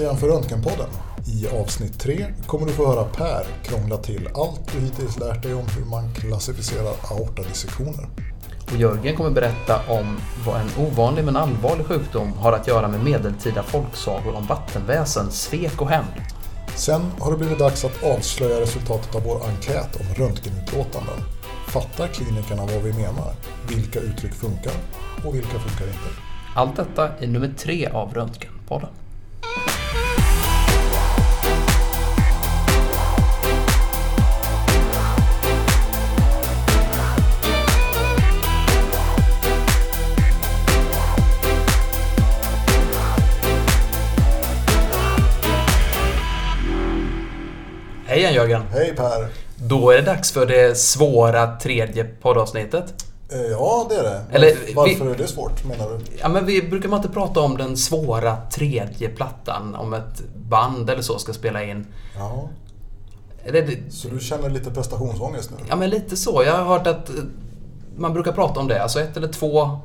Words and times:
dags 0.00 0.08
igen 0.08 0.16
för 0.16 0.28
Röntgenpodden. 0.28 0.88
I 1.26 1.48
avsnitt 1.48 2.00
3 2.00 2.26
kommer 2.46 2.66
du 2.66 2.72
få 2.72 2.86
höra 2.86 3.04
Per 3.04 3.44
krångla 3.62 3.96
till 3.96 4.28
allt 4.34 4.72
du 4.72 4.80
hittills 4.80 5.18
lärt 5.18 5.42
dig 5.42 5.54
om 5.54 5.66
hur 5.76 5.84
man 5.84 6.14
klassificerar 6.14 6.94
aortadissektioner. 7.10 8.08
Och 8.70 8.76
Jörgen 8.76 9.16
kommer 9.16 9.30
berätta 9.30 9.80
om 9.88 10.18
vad 10.46 10.60
en 10.60 10.86
ovanlig 10.86 11.24
men 11.24 11.36
allvarlig 11.36 11.86
sjukdom 11.86 12.32
har 12.32 12.52
att 12.52 12.68
göra 12.68 12.88
med 12.88 13.04
medeltida 13.04 13.62
folksagor 13.62 14.34
om 14.34 14.46
vattenväsen, 14.46 15.30
svek 15.30 15.82
och 15.82 15.88
hämnd. 15.88 16.22
Sen 16.76 17.02
har 17.18 17.30
det 17.30 17.38
blivit 17.38 17.58
dags 17.58 17.84
att 17.84 18.04
avslöja 18.04 18.60
resultatet 18.60 19.14
av 19.14 19.22
vår 19.22 19.40
enkät 19.48 20.00
om 20.00 20.24
röntgenutlåtanden. 20.24 21.20
Fattar 21.68 22.06
klinikerna 22.06 22.66
vad 22.66 22.82
vi 22.82 22.92
menar? 22.92 23.32
Vilka 23.68 24.00
uttryck 24.00 24.34
funkar 24.34 24.72
och 25.24 25.34
vilka 25.34 25.58
funkar 25.58 25.86
inte? 25.86 26.10
Allt 26.54 26.76
detta 26.76 27.10
i 27.20 27.26
nummer 27.26 27.52
tre 27.58 27.86
av 27.86 28.14
Röntgenpodden. 28.14 28.90
Igen 48.30 48.42
Jörgen! 48.42 48.62
Hej 48.72 48.94
Per! 48.96 49.28
Då 49.56 49.90
är 49.90 49.96
det 49.96 50.02
dags 50.02 50.32
för 50.32 50.46
det 50.46 50.78
svåra 50.78 51.56
tredje 51.56 52.04
poddavsnittet. 52.04 52.84
Eh, 53.32 53.40
Ja, 53.40 53.86
det 53.90 53.94
är 53.96 54.02
det. 54.02 54.22
Eller, 54.32 54.56
Varför 54.74 55.04
vi- 55.04 55.10
är 55.12 55.16
det 55.16 55.26
svårt 55.26 55.64
menar 55.64 55.88
du? 55.90 55.98
Ja, 56.20 56.28
men 56.28 56.46
vi 56.46 56.62
brukar 56.62 56.88
man 56.88 56.96
inte 56.98 57.08
prata 57.12 57.40
om 57.40 57.56
den 57.56 57.76
svåra 57.76 58.36
tredje 58.50 59.08
plattan 59.08 59.74
om 59.74 59.94
ett 59.94 60.22
band 60.36 60.90
eller 60.90 61.02
så 61.02 61.18
ska 61.18 61.32
spela 61.32 61.64
in? 61.64 61.86
Ja, 62.16 62.48
Eller, 63.44 63.62
det- 63.62 63.92
så 63.92 64.08
du 64.08 64.20
känner 64.20 64.50
lite 64.50 64.70
prestationsångest 64.70 65.50
nu? 65.50 65.56
ja, 65.68 65.76
men 65.76 65.90
lite 65.90 66.16
så. 66.16 66.42
Jag 66.46 66.52
har 66.56 66.64
hört 66.64 66.86
att 66.86 67.08
eh, 67.08 67.14
man 67.96 68.12
brukar 68.12 68.32
prata 68.32 68.60
om 68.60 68.68
det. 68.68 68.82
Alltså 68.82 69.00
ett 69.00 69.16
eller 69.16 69.28
två 69.28 69.78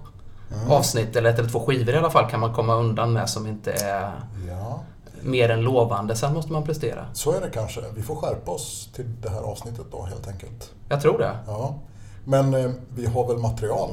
avsnitt 0.69 1.15
eller 1.15 1.29
ett 1.29 1.39
eller 1.39 1.49
två 1.49 1.59
skivor 1.59 1.93
i 1.93 1.97
alla 1.97 2.09
fall 2.11 2.29
kan 2.29 2.39
man 2.39 2.53
komma 2.53 2.75
undan 2.75 3.13
med 3.13 3.29
som 3.29 3.47
inte 3.47 3.71
är 3.71 4.11
Ja, 4.47 4.83
mer 5.25 5.49
än 5.49 5.61
lovande. 5.61 6.15
Sen 6.15 6.33
måste 6.33 6.51
man 6.51 6.63
prestera. 6.63 7.05
så 7.13 7.31
är 7.31 7.41
det 7.41 7.49
kanske. 7.49 7.81
Vi 7.95 8.01
får 8.01 8.15
skärpa 8.15 8.51
oss 8.51 8.89
till 8.95 9.05
det 9.21 9.29
här 9.29 9.41
avsnittet 9.41 9.85
då 9.91 10.03
helt 10.03 10.27
enkelt. 10.27 10.71
Jag 10.89 11.01
tror 11.01 11.17
det. 11.17 11.37
Ja, 11.47 11.79
men 12.25 12.53
eh, 12.53 12.71
vi 12.95 13.05
har 13.05 13.27
väl 13.27 13.37
material? 13.37 13.89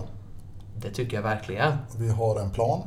Det 0.76 0.90
tycker 0.90 1.16
jag 1.16 1.22
verkligen. 1.22 1.72
Vi 1.98 2.08
har 2.08 2.40
en 2.40 2.50
plan. 2.50 2.80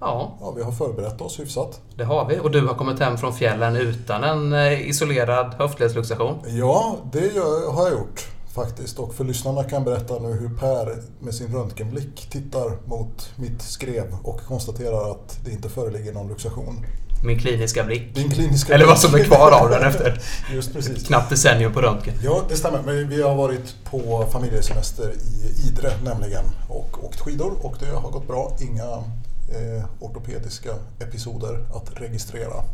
Ja, 0.00 0.32
Ja, 0.40 0.50
vi 0.50 0.62
har 0.62 0.72
förberett 0.72 1.20
oss 1.20 1.40
hyfsat. 1.40 1.80
det 1.96 2.04
har 2.04 2.28
vi. 2.28 2.38
Och 2.40 2.50
du 2.50 2.66
har 2.66 2.74
kommit 2.74 3.00
hem 3.00 3.18
från 3.18 3.32
fjällen 3.32 3.76
utan 3.76 4.24
en 4.24 4.52
eh, 4.52 4.88
isolerad 4.88 5.54
höftledsluxation. 5.58 6.38
Ja, 6.46 6.96
det 7.12 7.38
har 7.72 7.82
jag 7.82 7.92
gjort 7.92 8.28
faktiskt. 8.54 8.98
Och 8.98 9.14
för 9.14 9.24
lyssnarna 9.24 9.62
kan 9.64 9.72
jag 9.76 9.84
berätta 9.84 10.18
nu 10.18 10.32
hur 10.32 10.48
Per 10.58 11.02
med 11.20 11.34
sin 11.34 11.54
röntgenblick 11.54 12.30
tittar 12.30 12.78
mot 12.88 13.30
mitt 13.36 13.62
skrev 13.62 14.16
och 14.22 14.40
konstaterar 14.40 15.10
att 15.10 15.38
det 15.44 15.50
inte 15.50 15.68
föreligger 15.68 16.12
någon 16.12 16.28
luxation. 16.28 16.86
Min 17.24 17.38
kliniska 17.38 17.84
blick. 17.84 18.14
Din 18.14 18.30
kliniska 18.30 18.74
Eller 18.74 18.86
vad 18.86 18.98
som 18.98 19.14
är 19.14 19.24
kvar 19.24 19.50
av 19.50 19.70
den 19.70 19.82
efter 19.82 20.20
Just 20.54 20.72
precis. 20.72 21.06
knappt 21.06 21.30
decennium 21.30 21.72
på 21.72 21.80
röntgen. 21.80 22.14
Ja, 22.22 22.42
det 22.48 22.56
stämmer. 22.56 22.82
Men 22.86 23.08
vi 23.08 23.22
har 23.22 23.34
varit 23.34 23.74
på 23.90 24.26
familjesemester 24.32 25.12
i 25.12 25.68
Idre 25.68 25.90
nämligen 26.04 26.44
och 26.68 27.04
åkt 27.04 27.20
skidor 27.20 27.52
och 27.66 27.76
det 27.80 27.86
har 27.96 28.10
gått 28.10 28.26
bra. 28.26 28.56
Inga 28.60 28.82
eh, 28.84 29.84
ortopediska 30.00 30.70
episoder 31.00 31.66
att 31.74 32.00
registrera. 32.00 32.64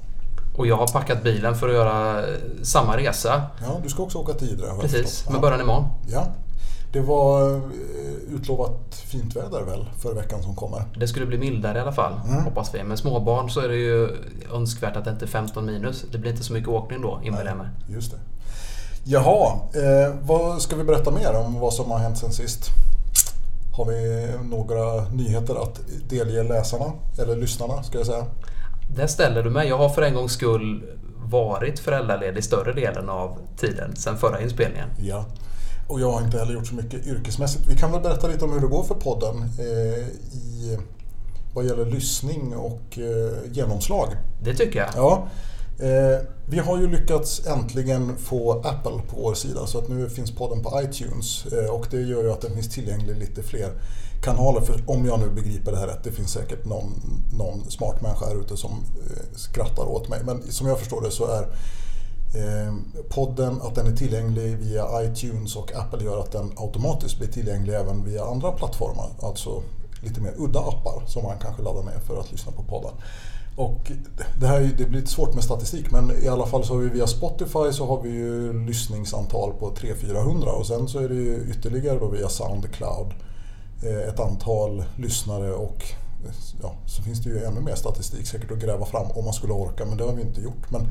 Och 0.56 0.66
jag 0.66 0.76
har 0.76 0.86
packat 0.86 1.22
bilen 1.22 1.54
för 1.56 1.68
att 1.68 1.74
göra 1.74 2.20
eh, 2.28 2.34
samma 2.62 2.96
resa. 2.96 3.42
Ja, 3.62 3.80
du 3.82 3.88
ska 3.88 4.02
också 4.02 4.18
åka 4.18 4.32
till 4.32 4.48
Idre 4.48 4.66
Precis, 4.80 5.24
med 5.28 5.36
Ja. 5.36 5.40
början 5.40 5.60
imorgon. 5.60 5.84
Ja. 6.08 6.26
Det 6.92 7.00
var 7.00 7.54
eh, 7.54 8.34
utlovat 8.34 8.94
fint 8.94 9.36
väder 9.36 9.62
väl 9.62 9.86
för 9.98 10.14
veckan 10.14 10.42
som 10.42 10.54
kommer? 10.56 10.82
Det 10.96 11.08
skulle 11.08 11.26
bli 11.26 11.38
mildare 11.38 11.78
i 11.78 11.80
alla 11.80 11.92
fall, 11.92 12.12
Mm. 12.28 12.44
hoppas 12.44 12.74
vi. 12.74 12.84
Med 12.84 12.98
småbarn 12.98 13.50
så 13.50 13.60
är 13.60 13.68
det 13.68 13.76
ju 13.76 14.08
önskvärt 14.54 14.96
att 14.96 15.04
det 15.04 15.10
inte 15.10 15.24
är 15.24 15.28
15 15.28 15.66
minus. 15.66 16.04
Det 16.12 16.18
blir 16.18 16.30
inte 16.30 16.44
så 16.44 16.52
mycket 16.52 16.68
åkning 16.68 17.00
då, 17.00 17.20
jag 17.24 17.56
mig. 17.58 17.66
Just 17.88 18.10
det. 18.10 18.18
Jaha, 19.04 19.52
eh, 19.74 20.14
vad 20.22 20.62
ska 20.62 20.76
vi 20.76 20.84
berätta 20.84 21.10
mer 21.10 21.34
om 21.34 21.60
vad 21.60 21.74
som 21.74 21.90
har 21.90 21.98
hänt 21.98 22.18
sen 22.18 22.32
sist? 22.32 22.64
Har 23.76 23.84
vi 23.84 24.28
några 24.42 25.08
nyheter 25.08 25.62
att 25.62 25.80
delge 26.08 26.42
läsarna, 26.42 26.92
eller 27.18 27.36
lyssnarna 27.36 27.82
ska 27.82 27.98
jag 27.98 28.06
säga? 28.06 28.24
Där 28.96 29.06
ställer 29.06 29.42
du 29.42 29.50
mig. 29.50 29.68
Jag 29.68 29.78
har 29.78 29.88
för 29.88 30.02
en 30.02 30.14
gångs 30.14 30.32
skull 30.32 30.84
varit 31.24 31.78
föräldraledig 31.78 32.44
större 32.44 32.72
delen 32.72 33.08
av 33.08 33.36
tiden 33.56 33.96
sen 33.96 34.16
förra 34.16 34.40
inspelningen. 34.40 34.88
Ja. 35.02 35.24
Och 35.90 36.00
jag 36.00 36.12
har 36.12 36.22
inte 36.22 36.38
heller 36.38 36.52
gjort 36.52 36.66
så 36.66 36.74
mycket 36.74 37.06
yrkesmässigt. 37.06 37.66
Vi 37.66 37.76
kan 37.76 37.92
väl 37.92 38.00
berätta 38.00 38.28
lite 38.28 38.44
om 38.44 38.52
hur 38.52 38.60
det 38.60 38.66
går 38.66 38.82
för 38.82 38.94
podden 38.94 39.36
eh, 39.58 40.06
i 40.36 40.78
vad 41.54 41.64
gäller 41.64 41.86
lyssning 41.86 42.56
och 42.56 42.98
eh, 42.98 43.52
genomslag. 43.52 44.08
Det 44.42 44.54
tycker 44.54 44.78
jag. 44.78 44.88
Ja, 44.96 45.28
eh, 45.86 46.20
vi 46.46 46.58
har 46.58 46.78
ju 46.78 46.90
lyckats 46.90 47.46
äntligen 47.46 48.16
få 48.16 48.52
Apple 48.52 49.02
på 49.08 49.16
vår 49.22 49.34
sida 49.34 49.66
så 49.66 49.78
att 49.78 49.88
nu 49.88 50.10
finns 50.10 50.30
podden 50.30 50.62
på 50.62 50.82
iTunes 50.82 51.46
eh, 51.46 51.70
och 51.70 51.86
det 51.90 52.00
gör 52.00 52.22
ju 52.22 52.32
att 52.32 52.40
den 52.40 52.54
finns 52.54 52.68
tillgänglig 52.68 53.16
lite 53.16 53.42
fler 53.42 53.70
kanaler. 54.22 54.60
För 54.60 54.82
om 54.86 55.06
jag 55.06 55.20
nu 55.20 55.30
begriper 55.30 55.72
det 55.72 55.78
här 55.78 55.86
rätt, 55.86 56.04
det 56.04 56.12
finns 56.12 56.32
säkert 56.32 56.64
någon, 56.64 56.92
någon 57.38 57.70
smart 57.70 58.02
människa 58.02 58.26
här 58.26 58.40
ute 58.40 58.56
som 58.56 58.70
eh, 58.70 59.36
skrattar 59.36 59.88
åt 59.88 60.08
mig. 60.08 60.20
Men 60.24 60.42
som 60.52 60.66
jag 60.66 60.78
förstår 60.78 61.02
det 61.02 61.10
så 61.10 61.26
är 61.26 61.46
Eh, 62.34 62.74
podden, 63.08 63.62
att 63.62 63.74
den 63.74 63.86
är 63.86 63.96
tillgänglig 63.96 64.56
via 64.56 65.02
iTunes 65.02 65.56
och 65.56 65.72
Apple 65.74 66.04
gör 66.04 66.20
att 66.20 66.32
den 66.32 66.52
automatiskt 66.56 67.18
blir 67.18 67.28
tillgänglig 67.28 67.74
även 67.74 68.04
via 68.04 68.24
andra 68.24 68.52
plattformar. 68.52 69.10
Alltså 69.22 69.62
lite 70.02 70.20
mer 70.20 70.34
udda 70.38 70.60
appar 70.60 71.02
som 71.06 71.22
man 71.22 71.38
kanske 71.38 71.62
laddar 71.62 71.82
ner 71.82 71.98
för 72.06 72.20
att 72.20 72.32
lyssna 72.32 72.52
på 72.52 72.62
podden. 72.62 72.92
Och 73.56 73.92
det 74.40 74.46
här 74.46 74.60
det 74.78 74.86
blir 74.86 75.00
lite 75.00 75.12
svårt 75.12 75.34
med 75.34 75.44
statistik 75.44 75.90
men 75.90 76.24
i 76.24 76.28
alla 76.28 76.46
fall 76.46 76.64
så 76.64 76.74
har 76.74 76.80
vi 76.80 76.88
via 76.88 77.06
Spotify 77.06 77.72
så 77.72 77.86
har 77.86 78.02
vi 78.02 78.10
ju 78.10 78.66
lyssningsantal 78.66 79.52
på 79.52 79.70
300-400 79.70 80.46
och 80.46 80.66
sen 80.66 80.88
så 80.88 80.98
är 80.98 81.08
det 81.08 81.14
ju 81.14 81.50
ytterligare 81.50 81.98
då 81.98 82.08
via 82.08 82.28
Soundcloud 82.28 83.14
eh, 83.82 84.08
ett 84.08 84.20
antal 84.20 84.84
lyssnare 84.96 85.52
och 85.52 85.84
eh, 86.26 86.34
ja, 86.62 86.72
så 86.86 87.02
finns 87.02 87.20
det 87.20 87.30
ju 87.30 87.44
ännu 87.44 87.60
mer 87.60 87.74
statistik 87.74 88.26
säkert 88.26 88.50
att 88.50 88.58
gräva 88.58 88.86
fram 88.86 89.10
om 89.10 89.24
man 89.24 89.34
skulle 89.34 89.52
orka 89.52 89.84
men 89.84 89.96
det 89.96 90.04
har 90.04 90.12
vi 90.12 90.22
inte 90.22 90.40
gjort. 90.40 90.70
Men 90.70 90.88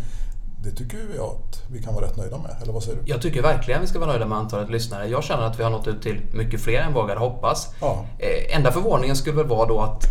det 0.64 0.72
tycker 0.72 0.98
jag 1.16 1.26
att 1.26 1.64
vi 1.72 1.82
kan 1.84 1.94
vara 1.94 2.06
rätt 2.06 2.18
nöjda 2.18 2.38
med, 2.38 2.56
eller 2.62 2.74
vad 2.74 2.84
säger 2.84 2.98
du? 2.98 3.12
Jag 3.12 3.22
tycker 3.22 3.42
verkligen 3.42 3.82
vi 3.82 3.88
ska 3.88 4.00
vara 4.00 4.10
nöjda 4.10 4.26
med 4.26 4.38
antalet 4.38 4.70
lyssnare. 4.70 5.08
Jag 5.08 5.24
känner 5.24 5.44
att 5.44 5.60
vi 5.60 5.64
har 5.64 5.70
nått 5.70 5.88
ut 5.88 6.02
till 6.02 6.22
mycket 6.34 6.62
fler 6.62 6.80
än 6.80 6.94
hade 6.94 7.20
hoppats. 7.20 7.68
Ja. 7.82 8.06
Eh, 8.20 8.56
Enda 8.56 8.72
förvåningen 8.72 9.16
skulle 9.16 9.36
väl 9.36 9.48
vara 9.48 9.68
då 9.68 9.80
att 9.80 10.04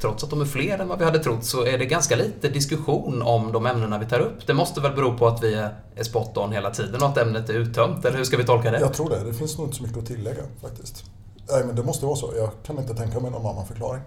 trots 0.00 0.24
att 0.24 0.30
de 0.30 0.40
är 0.40 0.44
fler 0.44 0.78
än 0.78 0.88
vad 0.88 0.98
vi 0.98 1.04
hade 1.04 1.18
trott 1.18 1.44
så 1.44 1.66
är 1.66 1.78
det 1.78 1.86
ganska 1.86 2.16
lite 2.16 2.48
diskussion 2.48 3.22
om 3.22 3.52
de 3.52 3.66
ämnena 3.66 3.98
vi 3.98 4.06
tar 4.06 4.20
upp. 4.20 4.46
Det 4.46 4.54
måste 4.54 4.80
väl 4.80 4.92
bero 4.92 5.18
på 5.18 5.26
att 5.26 5.42
vi 5.42 5.54
är 5.96 6.02
spot 6.02 6.36
on 6.36 6.52
hela 6.52 6.70
tiden 6.70 7.02
och 7.02 7.08
att 7.08 7.18
ämnet 7.18 7.50
är 7.50 7.54
uttömt, 7.54 8.04
eller 8.04 8.16
hur 8.16 8.24
ska 8.24 8.36
vi 8.36 8.44
tolka 8.44 8.70
det? 8.70 8.80
Jag 8.80 8.92
tror 8.92 9.10
det. 9.10 9.24
Det 9.24 9.34
finns 9.34 9.58
nog 9.58 9.66
inte 9.66 9.76
så 9.76 9.82
mycket 9.82 9.98
att 9.98 10.06
tillägga 10.06 10.42
faktiskt. 10.62 11.04
Nej, 11.50 11.64
men 11.64 11.76
det 11.76 11.82
måste 11.82 12.06
vara 12.06 12.16
så. 12.16 12.32
Jag 12.36 12.50
kan 12.66 12.78
inte 12.78 12.94
tänka 12.94 13.20
mig 13.20 13.30
någon 13.30 13.46
annan 13.46 13.66
förklaring. 13.66 14.02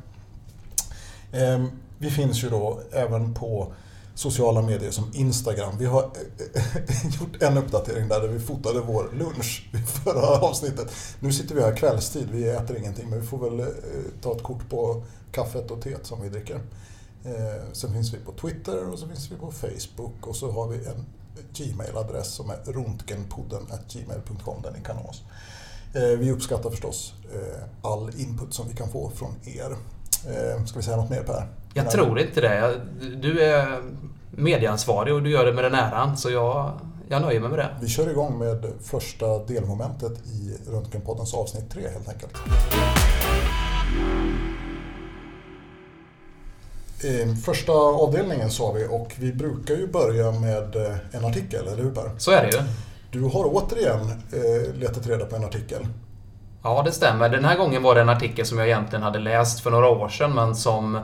Ehm, 1.32 1.72
vi 1.98 2.10
finns 2.10 2.44
ju 2.44 2.50
då 2.50 2.80
även 2.92 3.34
på 3.34 3.74
sociala 4.20 4.62
medier 4.62 4.92
som 4.92 5.12
Instagram. 5.14 5.78
Vi 5.78 5.86
har 5.86 6.04
eh, 6.04 6.10
gjort 7.20 7.42
en 7.42 7.58
uppdatering 7.58 8.08
där 8.08 8.28
vi 8.28 8.40
fotade 8.40 8.80
vår 8.80 9.10
lunch 9.14 9.70
i 9.74 9.78
förra 9.78 10.28
avsnittet. 10.28 10.92
Nu 11.20 11.34
sitter 11.34 11.56
vi 11.56 11.62
här 11.62 11.76
kvällstid, 11.76 12.28
vi 12.32 12.50
äter 12.50 12.78
ingenting 12.78 13.10
men 13.10 13.22
vi 13.22 13.28
får 13.28 13.50
väl 13.50 13.60
eh, 13.60 13.66
ta 14.22 14.36
ett 14.36 14.44
kort 14.44 14.70
på 14.70 15.04
kaffet 15.32 15.72
och 15.72 15.82
teet 15.82 16.06
som 16.06 16.22
vi 16.22 16.30
dricker. 16.30 16.56
Eh, 17.24 17.72
sen 17.74 17.94
finns 17.94 18.14
vi 18.14 18.18
på 18.18 18.32
Twitter 18.32 18.90
och 18.90 19.00
så 19.00 19.08
finns 19.08 19.32
vi 19.32 19.36
på 19.36 19.52
Facebook 19.52 20.28
och 20.28 20.36
så 20.36 20.52
har 20.52 20.68
vi 20.68 20.78
en 20.78 21.06
Gmail-adress 21.54 22.28
som 22.34 22.50
är 22.50 22.58
rontgenpodden.gmail.com 22.66 24.62
där 24.62 24.72
ni 24.72 24.84
kan 24.84 24.96
nå 24.96 25.02
oss. 25.02 25.24
Vi 25.94 26.32
uppskattar 26.32 26.70
förstås 26.70 27.14
all 27.82 28.12
input 28.18 28.54
som 28.54 28.68
vi 28.68 28.76
kan 28.76 28.90
få 28.90 29.10
från 29.10 29.36
er. 29.44 29.76
Eh, 30.28 30.66
ska 30.66 30.80
vi 30.80 30.84
säga 30.84 30.98
något 30.98 31.10
mer 31.10 31.24
Per? 31.24 31.48
Jag 31.74 31.84
Nej. 31.84 31.94
tror 31.94 32.20
inte 32.20 32.42
det. 32.42 32.82
Du 33.22 33.42
är 33.42 33.82
medieansvarig 34.32 35.14
och 35.14 35.24
du 35.24 35.30
gör 35.32 35.46
det 35.46 35.54
med 35.54 35.64
den 35.64 35.74
äran, 35.76 36.18
så 36.18 36.30
jag, 36.30 36.80
jag 37.10 37.22
nöjer 37.22 37.40
mig 37.40 37.50
med 37.50 37.60
det. 37.60 37.70
Vi 37.82 37.88
kör 37.88 38.10
igång 38.10 38.40
med 38.40 38.66
första 38.82 39.38
delmomentet 39.46 40.12
i 40.26 40.58
Röntgenpoddens 40.72 41.34
avsnitt 41.34 41.72
3 41.72 41.82
helt 41.82 42.10
enkelt. 42.10 42.34
Eh, 47.04 47.36
Första 47.36 47.72
avdelningen 47.72 48.50
sa 48.52 48.72
vi 48.72 48.88
och 48.90 49.14
vi 49.20 49.34
brukar 49.34 49.76
ju 49.76 49.88
börja 49.88 50.32
med 50.32 50.76
eh, 50.76 50.96
en 51.12 51.26
artikel, 51.26 51.68
eller 51.68 51.84
hur 51.84 51.92
Per? 51.92 52.12
Så 52.18 52.32
är 52.32 52.46
det 52.46 52.52
ju. 52.58 52.64
Du 53.12 53.22
har 53.22 53.46
återigen 53.46 54.02
eh, 54.34 54.74
letat 54.76 55.08
reda 55.08 55.26
på 55.26 55.36
en 55.36 55.44
artikel. 55.44 55.88
Ja, 56.76 56.84
det 56.86 56.92
stämmer. 56.92 57.30
Den 57.30 57.46
här 57.46 57.58
gången 57.58 57.84
var 57.84 57.96
det 57.96 58.02
en 58.02 58.10
artikel 58.10 58.46
som 58.46 58.58
jag 58.58 58.68
egentligen 58.68 59.04
hade 59.04 59.20
läst 59.20 59.60
för 59.60 59.72
några 59.72 59.90
år 59.90 60.10
sedan, 60.10 60.34
men 60.34 60.56
som 60.56 61.00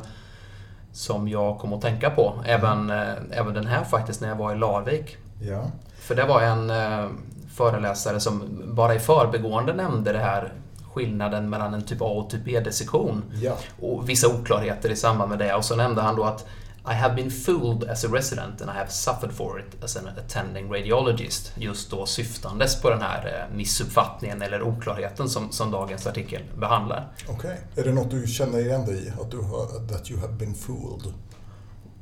som 0.91 1.27
jag 1.27 1.59
kom 1.59 1.73
att 1.73 1.81
tänka 1.81 2.09
på. 2.09 2.33
Även, 2.45 2.89
eh, 2.89 3.13
även 3.31 3.53
den 3.53 3.67
här 3.67 3.83
faktiskt 3.83 4.21
när 4.21 4.29
jag 4.29 4.35
var 4.35 4.53
i 4.53 4.57
Larvik. 4.57 5.17
Ja. 5.41 5.65
För 5.99 6.15
det 6.15 6.23
var 6.23 6.41
en 6.41 6.69
eh, 6.69 7.09
föreläsare 7.55 8.19
som 8.19 8.61
bara 8.65 8.95
i 8.95 8.99
förbegående 8.99 9.73
nämnde 9.73 10.13
det 10.13 10.19
här 10.19 10.53
skillnaden 10.93 11.49
mellan 11.49 11.73
en 11.73 11.81
typ 11.81 12.01
A 12.01 12.05
och 12.05 12.29
typ 12.29 12.45
B-dissektion. 12.45 13.23
Ja. 13.33 13.53
Och 13.81 14.09
vissa 14.09 14.27
oklarheter 14.27 14.89
i 14.89 14.95
samband 14.95 15.29
med 15.29 15.39
det. 15.39 15.53
Och 15.53 15.65
så 15.65 15.75
nämnde 15.75 16.01
han 16.01 16.15
då 16.15 16.23
att 16.23 16.47
I 16.87 16.93
have 16.93 17.15
been 17.15 17.31
fooled 17.31 17.83
as 17.83 18.03
a 18.03 18.07
resident 18.07 18.61
and 18.61 18.71
I 18.71 18.73
have 18.73 18.91
suffered 18.91 19.31
for 19.31 19.59
it 19.59 19.83
as 19.83 19.95
an 19.95 20.07
attending 20.07 20.73
radiologist. 20.73 21.51
Just 21.57 21.91
då 21.91 22.05
syftandes 22.05 22.81
på 22.81 22.89
den 22.89 23.01
här 23.01 23.25
eh, 23.25 23.55
missuppfattningen 23.55 24.41
eller 24.41 24.61
oklarheten 24.61 25.29
som, 25.29 25.51
som 25.51 25.71
dagens 25.71 26.07
artikel 26.07 26.41
behandlar. 26.57 27.13
Okej. 27.29 27.61
Är 27.75 27.83
det 27.83 27.93
något 27.93 28.11
du 28.11 28.27
känner 28.27 28.59
igen 28.59 28.85
dig 28.85 29.07
i? 29.07 29.09
Att 29.21 29.31
du 29.31 29.37
har, 29.37 29.87
that 29.87 30.11
you 30.11 30.19
have 30.19 30.33
been 30.33 30.55
fooled? 30.55 31.13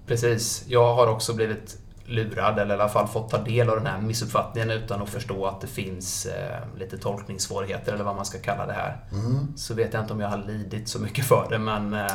Precis. 0.07 0.63
Jag 0.67 0.95
har 0.95 1.07
också 1.07 1.33
blivit 1.33 1.77
lurad, 2.05 2.59
eller 2.59 2.75
i 2.75 2.79
alla 2.79 2.89
fall 2.89 3.07
fått 3.07 3.29
ta 3.29 3.37
del 3.37 3.69
av 3.69 3.75
den 3.75 3.85
här 3.85 4.01
missuppfattningen 4.01 4.71
utan 4.71 5.01
att 5.01 5.09
förstå 5.09 5.45
att 5.45 5.61
det 5.61 5.67
finns 5.67 6.25
eh, 6.25 6.79
lite 6.79 6.97
tolkningssvårigheter 6.97 7.93
eller 7.93 8.03
vad 8.03 8.15
man 8.15 8.25
ska 8.25 8.37
kalla 8.37 8.65
det 8.65 8.73
här. 8.73 8.97
Mm. 9.11 9.57
Så 9.57 9.73
vet 9.73 9.93
jag 9.93 10.03
inte 10.03 10.13
om 10.13 10.19
jag 10.19 10.29
har 10.29 10.37
lidit 10.37 10.87
så 10.87 10.99
mycket 10.99 11.25
för 11.25 11.47
det, 11.49 11.59
men 11.59 11.93
eh, 11.93 12.07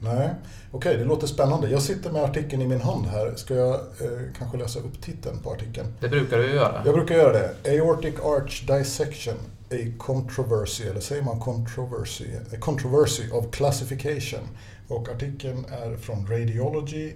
Nej. 0.00 0.30
Okej, 0.70 0.96
det 0.96 1.04
låter 1.04 1.26
spännande. 1.26 1.70
Jag 1.70 1.82
sitter 1.82 2.10
med 2.10 2.22
artikeln 2.22 2.62
i 2.62 2.66
min 2.66 2.80
hand 2.80 3.06
här. 3.06 3.34
Ska 3.36 3.54
jag 3.54 3.74
eh, 3.74 4.20
kanske 4.38 4.58
läsa 4.58 4.78
upp 4.78 5.02
titeln 5.02 5.38
på 5.38 5.52
artikeln? 5.52 5.94
det 6.00 6.08
brukar 6.08 6.38
du 6.38 6.50
göra. 6.50 6.82
Jag 6.84 6.94
brukar 6.94 7.14
göra 7.14 7.32
det. 7.32 7.80
Aortic 7.80 8.14
Arch 8.14 8.66
Dissection, 8.66 9.34
a 9.70 9.92
controversy, 9.98 10.84
eller 10.84 11.00
säger 11.00 11.22
man 11.22 11.40
controversy? 11.40 12.24
A 12.52 12.56
controversy 12.60 13.30
of 13.30 13.50
classification. 13.50 14.48
Och 14.88 15.08
artikeln 15.08 15.64
är 15.64 15.96
från 15.96 16.26
Radiology 16.26 17.06
i 17.06 17.14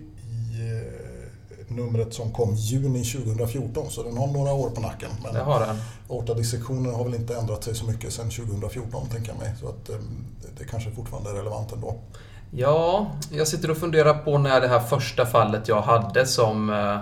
eh, 0.61 1.16
numret 1.69 2.15
som 2.15 2.33
kom 2.33 2.55
juni 2.55 3.05
2014, 3.05 3.91
så 3.91 4.03
den 4.03 4.17
har 4.17 4.27
några 4.27 4.53
år 4.53 4.71
på 4.71 4.81
nacken. 4.81 5.11
Men 5.25 5.35
Det 5.35 5.41
har 5.41 5.61
den. 5.61 5.77
aortadissektionen 6.11 6.95
har 6.95 7.05
väl 7.05 7.15
inte 7.15 7.37
ändrat 7.37 7.65
sig 7.65 7.75
så 7.75 7.85
mycket 7.87 8.13
sedan 8.13 8.31
2014, 8.31 9.07
tänker 9.09 9.29
jag 9.33 9.39
mig. 9.39 9.55
Så 9.61 9.69
att, 9.69 9.89
eh, 9.89 9.97
det 10.59 10.65
kanske 10.65 10.91
fortfarande 10.91 11.31
är 11.31 11.35
relevant 11.35 11.73
ändå. 11.73 11.95
Ja, 12.51 13.07
jag 13.31 13.49
sitter 13.49 13.71
och 13.71 13.77
funderar 13.77 14.15
på 14.15 14.39
när 14.39 14.61
det 14.61 14.69
här 14.69 14.81
första 14.81 15.27
fallet 15.27 15.69
jag 15.69 15.81
hade 15.83 16.27
som 16.27 16.71
eh, 16.71 16.99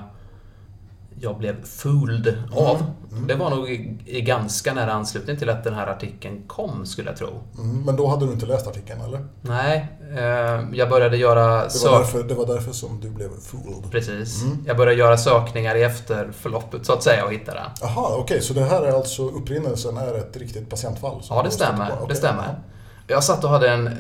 jag 1.25 1.39
blev 1.39 1.65
fooled 1.65 2.35
av. 2.57 2.77
mm. 3.13 3.27
Det 3.27 3.35
var 3.35 3.51
nog 3.51 3.71
i, 3.71 3.99
i 4.07 4.21
ganska 4.21 4.75
nära 4.75 4.93
anslutning 4.93 5.37
till 5.37 5.51
att 5.51 5.65
den 5.65 5.75
här 5.75 5.87
artikeln 5.87 6.43
kom, 6.47 6.87
skulle 6.87 7.09
jag 7.11 7.17
tro. 7.19 7.29
Mm, 7.59 7.83
men 7.83 7.97
då 7.97 8.07
hade 8.07 8.27
du 8.27 8.33
inte 8.33 8.47
läst 8.47 8.67
artikeln, 8.67 9.01
eller? 9.01 9.27
Nej, 9.41 9.89
eh, 10.17 10.65
jag 10.73 10.89
började 10.91 11.17
göra 11.17 11.47
Det 11.47 11.63
var, 11.63 11.69
sök... 11.69 11.93
därför, 11.93 12.23
det 12.23 12.35
var 12.35 12.47
därför 12.47 12.73
som 12.73 13.01
du 13.01 13.11
blev 13.11 13.29
fooled. 13.41 13.91
Precis. 13.91 14.43
Mm. 14.43 14.65
Jag 14.67 14.77
började 14.77 14.99
göra 14.99 15.17
sökningar 15.17 15.75
i 15.75 15.83
efterförloppet, 15.83 16.87
så 16.87 16.93
att 16.93 17.03
säga, 17.03 17.25
och 17.25 17.33
hitta 17.33 17.55
den. 17.55 17.71
Aha, 17.83 18.17
okej, 18.19 18.43
så 18.43 18.55
det 18.55 18.65
här 18.65 18.83
är 18.83 18.93
alltså 18.93 19.29
upprinnelsen 19.29 19.97
är 19.97 20.15
ett 20.15 20.37
riktigt 20.37 20.71
patientfall? 20.71 21.23
Ja, 21.31 21.43
det 21.43 21.51
stämmer. 21.51 21.91
Okej, 21.93 22.07
Det 22.09 22.15
stämmer. 22.15 22.59
Jag 23.07 23.25
satt 23.25 23.45
och 23.45 23.51
hade 23.51 23.71
en 23.71 23.91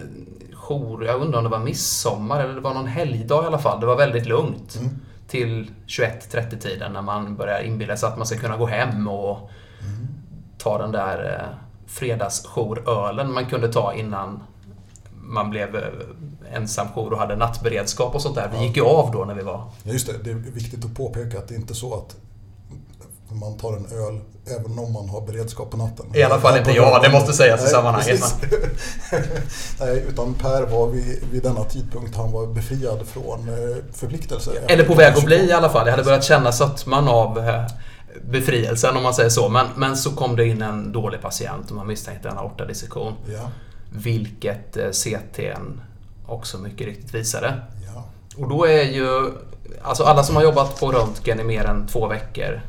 jour, 0.55 1.05
jag 1.05 1.21
undrar 1.21 1.39
om 1.39 1.45
det 1.45 1.51
var 1.51 1.59
midsommar 1.59 2.41
eller 2.45 2.55
det 2.55 2.61
var 2.61 2.75
någon 2.75 2.87
helgdag 2.87 3.45
i 3.45 3.47
alla 3.47 3.59
fall. 3.59 3.81
Det 3.81 3.87
var 3.87 3.97
väldigt 3.97 4.27
lugnt. 4.27 4.77
Mm. 4.81 4.91
Till 5.29 5.71
21-30 5.87 6.59
tiden 6.59 6.93
när 6.93 7.03
man 7.03 7.37
börjar 7.37 7.61
inbilla 7.63 7.97
sig 7.97 8.09
att 8.09 8.17
man 8.19 8.27
ska 8.27 8.37
kunna 8.39 8.57
gå 8.57 8.67
hem 8.67 9.09
och 9.09 9.51
Mm. 9.81 10.07
ta 10.59 10.79
den 10.79 10.93
där 10.93 11.41
eh, 11.41 11.57
fredagsjourölen 11.87 13.33
man 13.33 13.47
kunde 13.47 13.73
ta 13.73 13.95
innan 13.95 14.43
man 15.15 15.51
blev 15.51 15.77
eh, 15.77 15.83
ensamjour 16.53 17.13
och 17.13 17.19
hade 17.19 17.37
nattberedskap 17.37 18.15
och 18.15 18.23
sånt 18.23 18.35
där. 18.35 18.49
Vi 18.53 18.57
Ja. 18.57 18.63
gick 18.63 18.77
ju 18.77 18.83
av 18.85 19.11
då 19.13 19.25
när 19.25 19.35
vi 19.35 19.43
var... 19.43 19.65
Ja, 19.83 19.93
just 19.93 20.07
det. 20.07 20.13
Det 20.25 20.31
är 20.31 20.35
viktigt 20.35 20.85
att 20.85 20.95
påpeka 20.95 21.39
att 21.39 21.49
det 21.49 21.55
är 21.55 21.59
inte 21.59 21.75
så 21.75 21.95
att 21.95 22.17
man 23.35 23.57
tar 23.57 23.73
en 23.73 23.87
öl 23.87 24.21
även 24.47 24.79
om 24.79 24.93
man 24.93 25.09
har 25.09 25.21
beredskap 25.21 25.71
på 25.71 25.77
natten. 25.77 26.07
I 26.15 26.23
alla 26.23 26.41
fall 26.41 26.59
inte 26.59 26.71
jag, 26.71 27.03
det 27.03 27.11
måste 27.11 27.33
sägas 27.33 27.65
i 27.65 27.69
sammanhanget. 27.69 28.21
Nej, 29.81 30.05
utan 30.09 30.35
Per 30.35 30.63
var 30.63 30.87
vid, 30.87 31.25
vid 31.33 31.43
denna 31.43 31.65
tidpunkt, 31.65 32.17
han 32.17 32.33
var 32.33 32.47
befriad 32.47 33.07
från 33.07 33.49
eh, 33.49 33.77
förpliktelser. 33.93 34.53
Eller 34.69 34.85
på 34.85 34.95
väg 34.95 35.15
att 35.15 35.25
bli 35.25 35.49
i 35.49 35.53
alla 35.53 35.71
fall. 35.71 35.87
Jag 35.87 35.93
hade 35.93 36.05
börjat 36.05 36.25
känna 36.25 36.53
sötman 36.53 37.09
av 37.09 37.39
eh, 37.39 37.63
befrielsen 38.31 38.97
om 38.97 39.03
man 39.03 39.15
säger 39.15 39.31
så. 39.31 39.49
Men, 39.49 39.67
men 39.77 39.97
så 39.97 40.11
kom 40.11 40.37
det 40.37 40.47
in 40.47 40.63
en 40.63 40.93
dålig 40.93 41.21
patient 41.21 41.71
och 41.71 41.77
man 41.77 41.87
misstänkte 41.87 42.29
en 42.29 42.39
aortadissektion. 42.39 43.13
Ja, 43.33 43.51
Vilket 43.91 44.77
eh, 44.77 44.91
CTn 44.91 45.81
också 46.27 46.59
mycket 46.59 46.87
riktigt 46.87 47.15
visade. 47.15 47.55
ja. 47.95 48.05
Och 48.37 48.49
då 48.49 48.67
är 48.67 48.83
ju... 48.83 49.33
Alltså 49.83 50.05
alla 50.05 50.23
som 50.23 50.37
har 50.37 50.43
jobbat 50.43 50.81
på 50.81 50.93
röntgen 50.93 51.41
i 51.41 51.45
mer 51.45 51.65
än 51.65 51.87
två 51.87 52.07
veckor 52.09 52.61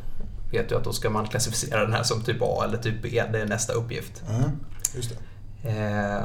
vet 0.57 0.71
ju 0.71 0.77
att 0.77 0.83
då 0.83 0.93
ska 0.93 1.09
man 1.09 1.27
klassificera 1.27 1.81
den 1.81 1.93
här 1.93 2.03
som 2.03 2.21
typ 2.23 2.37
A 2.41 2.63
eller 2.67 2.77
typ 2.77 3.01
B. 3.01 3.23
Det 3.31 3.41
är 3.41 3.45
nästa 3.45 3.73
uppgift. 3.73 4.23
Mm, 4.29 4.49
just 4.95 5.09
det. 5.63 5.69
Eh, 5.69 6.23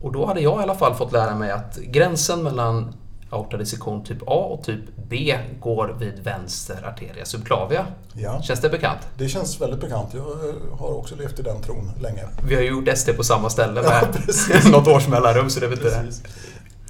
och 0.00 0.12
då 0.12 0.26
hade 0.26 0.40
jag 0.40 0.60
i 0.60 0.62
alla 0.62 0.74
fall 0.74 0.94
fått 0.94 1.12
lära 1.12 1.34
mig 1.34 1.50
att 1.50 1.76
gränsen 1.76 2.42
mellan 2.42 2.94
aortadissektion 3.30 4.04
typ 4.04 4.22
A 4.22 4.34
och 4.58 4.64
typ 4.64 4.80
B 5.08 5.38
går 5.60 5.96
vid 6.00 6.18
vänster 6.24 6.86
arteria 6.88 7.24
subclavia. 7.24 7.86
Ja, 8.12 8.42
Känns 8.42 8.60
det 8.60 8.68
bekant? 8.70 8.98
det 9.18 9.28
känns 9.28 9.60
väldigt 9.60 9.80
bekant. 9.80 10.14
Jag 10.14 10.22
eh, 10.24 10.78
har 10.78 10.94
också 10.94 11.16
levt 11.16 11.38
i 11.38 11.42
den 11.42 11.62
tron 11.62 11.90
länge. 12.00 12.22
Vi 12.48 12.54
har 12.54 12.62
ju 12.62 12.68
gjort 12.68 12.88
ST 12.88 13.12
på 13.12 13.24
samma 13.24 13.50
ställe 13.50 13.80
Ja, 13.84 13.90
med 13.90 14.12
precis. 14.14 14.68
något 14.72 14.88
års 14.88 15.08
mellanrum 15.08 15.50
så 15.50 15.60
det 15.60 15.66
väl 15.68 15.78
inte... 15.78 16.00
Precis. 16.04 16.22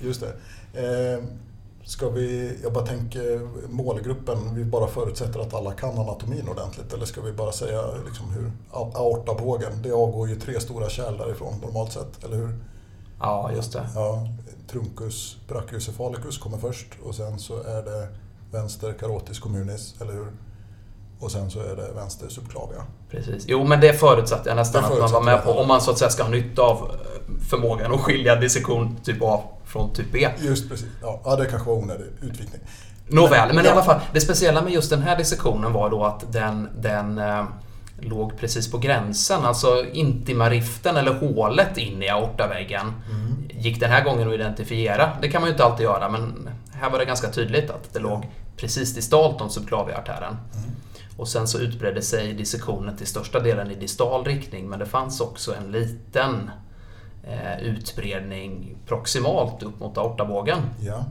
Just 0.00 0.21
det. 0.21 0.29
Eh, 0.82 1.25
ska 1.85 2.09
vi, 2.09 2.59
jag 2.63 2.73
bara 2.73 2.87
tänker 2.87 3.49
målgruppen, 3.69 4.55
vi 4.55 4.65
bara 4.65 4.87
förutsätter 4.87 5.41
att 5.41 5.55
alla 5.55 5.73
kan 5.73 5.99
anatomin 5.99 6.49
ordentligt 6.49 6.93
eller 6.93 7.05
ska 7.05 7.21
vi 7.21 7.33
bara 7.33 7.53
säga 7.53 7.83
liksom 8.07 8.31
hur 8.31 8.53
aortabågen, 8.73 9.73
det 9.83 9.93
avgår 9.93 10.29
ju 10.29 10.37
tre 10.37 10.61
stora 10.61 10.89
kärl 10.89 11.19
därifrån 11.19 11.55
normalt 11.63 11.93
sett, 11.93 12.25
eller 12.25 12.37
hur? 12.37 12.59
Ja, 13.21 13.53
just 13.53 13.73
det. 13.73 13.89
Ja, 13.95 14.29
truncus 14.71 15.37
brachiocephalicus 15.49 16.39
kommer 16.39 16.59
först 16.59 16.89
och 17.05 17.15
sen 17.15 17.39
så 17.39 17.63
är 17.63 17.83
det 17.83 18.09
vänster 18.51 18.93
carotis 18.93 19.39
communis, 19.39 19.95
eller 20.01 20.13
hur? 20.13 20.27
Och 21.20 21.31
sen 21.31 21.50
så 21.50 21.61
är 21.61 21.76
det 21.76 21.93
vänster 21.94 22.28
subclavia. 22.28 22.82
Precis. 23.11 23.44
Jo, 23.49 23.64
men 23.64 23.81
det 23.81 23.93
förutsatte 23.93 24.49
jag 24.49 24.56
nästan 24.56 24.82
Det 24.82 24.88
att 24.88 24.99
man 25.00 25.12
var 25.12 25.20
med 25.22 25.37
på. 25.37 25.43
förutsatte. 25.43 25.61
Om 25.61 25.69
man 25.69 25.81
så 25.81 25.90
att 25.90 25.99
säga 25.99 26.11
ska 26.11 26.22
ha 26.22 26.30
nytta 26.30 26.62
av 26.62 26.76
eh, 26.76 27.47
förmågan 27.50 27.94
att 27.94 28.00
skilja 28.00 28.37
dissektion 28.37 28.97
typ 29.04 29.16
A 29.23 29.42
från 29.64 29.92
typ 29.92 30.12
B. 30.12 30.28
Just 30.38 30.68
precis, 30.71 30.87
ja, 31.25 31.37
det 31.37 31.47
kanske 31.47 31.68
var 31.68 31.76
onödig 31.76 32.06
utvikning. 32.23 32.61
Nåväl, 33.09 33.49
men 33.54 33.64
i 33.64 33.68
Ja. 33.68 33.73
alla 33.73 33.83
fall. 33.83 34.00
Det 34.12 34.21
speciella 34.21 34.62
med 34.62 34.73
just 34.73 34.90
den 34.90 35.02
här 35.02 35.16
dissektionen 35.16 35.73
var 35.73 35.90
då 35.90 36.04
att 36.04 36.33
den, 36.33 36.68
den 36.78 37.18
eh, 37.18 37.44
låg 38.00 38.38
precis 38.38 38.71
på 38.71 38.78
gränsen. 38.78 39.44
Alltså 39.44 39.85
intimariften 39.92 40.97
eller 40.97 41.12
hålet 41.14 41.78
in 41.78 42.02
i 42.02 42.09
aortaväggen 42.09 42.87
Mm. 43.11 43.35
gick 43.61 43.80
den 43.80 43.90
här 43.90 44.04
gången 44.04 44.28
att 44.28 44.35
identifiera. 44.35 45.11
Det 45.21 45.28
kan 45.28 45.40
man 45.40 45.49
ju 45.49 45.52
inte 45.52 45.64
alltid 45.64 45.85
göra, 45.85 46.09
men 46.09 46.49
här 46.73 46.90
var 46.90 46.99
det 46.99 47.04
ganska 47.04 47.28
tydligt 47.30 47.71
att 47.71 47.92
det 47.92 47.99
låg 47.99 48.26
precis 48.56 48.94
distalt 48.94 49.40
om 49.40 49.50
subklaviartären. 49.50 50.37
Mm. 50.54 50.71
Och 51.16 51.28
sen 51.28 51.49
så 51.49 51.59
utbredde 51.59 52.02
sig 52.02 52.33
dissektionen 52.35 52.97
till 52.97 53.06
största 53.06 53.40
delen 53.40 53.71
i 53.71 53.75
distal 53.75 54.25
riktning, 54.25 54.68
men 54.68 54.78
det 54.78 54.87
fanns 54.87 55.21
också 55.21 55.54
en 55.54 55.73
liten 55.73 56.50
eh, 57.25 57.62
utbredning 57.62 58.76
proximalt 58.87 59.62
upp 59.62 59.80
mot 59.80 59.99
aortabågen. 59.99 60.59
Ja, 60.80 61.04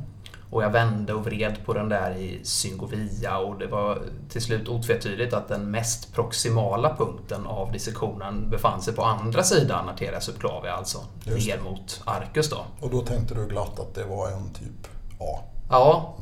Och 0.49 0.63
jag 0.63 0.69
vände 0.69 1.13
och 1.13 1.25
vred 1.25 1.65
på 1.65 1.73
den 1.73 1.89
där 1.89 2.11
i 2.17 2.39
syngovia 2.43 3.37
och 3.37 3.59
det 3.59 3.67
var 3.67 4.01
till 4.29 4.41
slut 4.41 4.67
otvetydigt 4.67 5.33
att 5.33 5.47
den 5.47 5.71
mest 5.71 6.13
proximala 6.13 6.95
punkten 6.97 7.45
av 7.45 7.71
dissektionen 7.71 8.49
befann 8.49 8.81
sig 8.81 8.93
på 8.95 9.03
andra 9.03 9.43
sidan 9.43 9.89
arteria 9.89 10.21
subclavia, 10.21 10.73
alltså 10.73 10.99
ner 11.25 11.59
mot 11.59 12.01
arcus 12.05 12.49
då. 12.49 12.65
och 12.79 12.89
då 12.89 13.01
tänkte 13.01 13.35
du 13.35 13.47
glatt 13.47 13.79
att 13.79 13.95
det 13.95 14.03
var 14.03 14.27
en 14.31 14.49
typ 14.53 14.87
A. 15.19 15.39
Ja, 15.69 16.15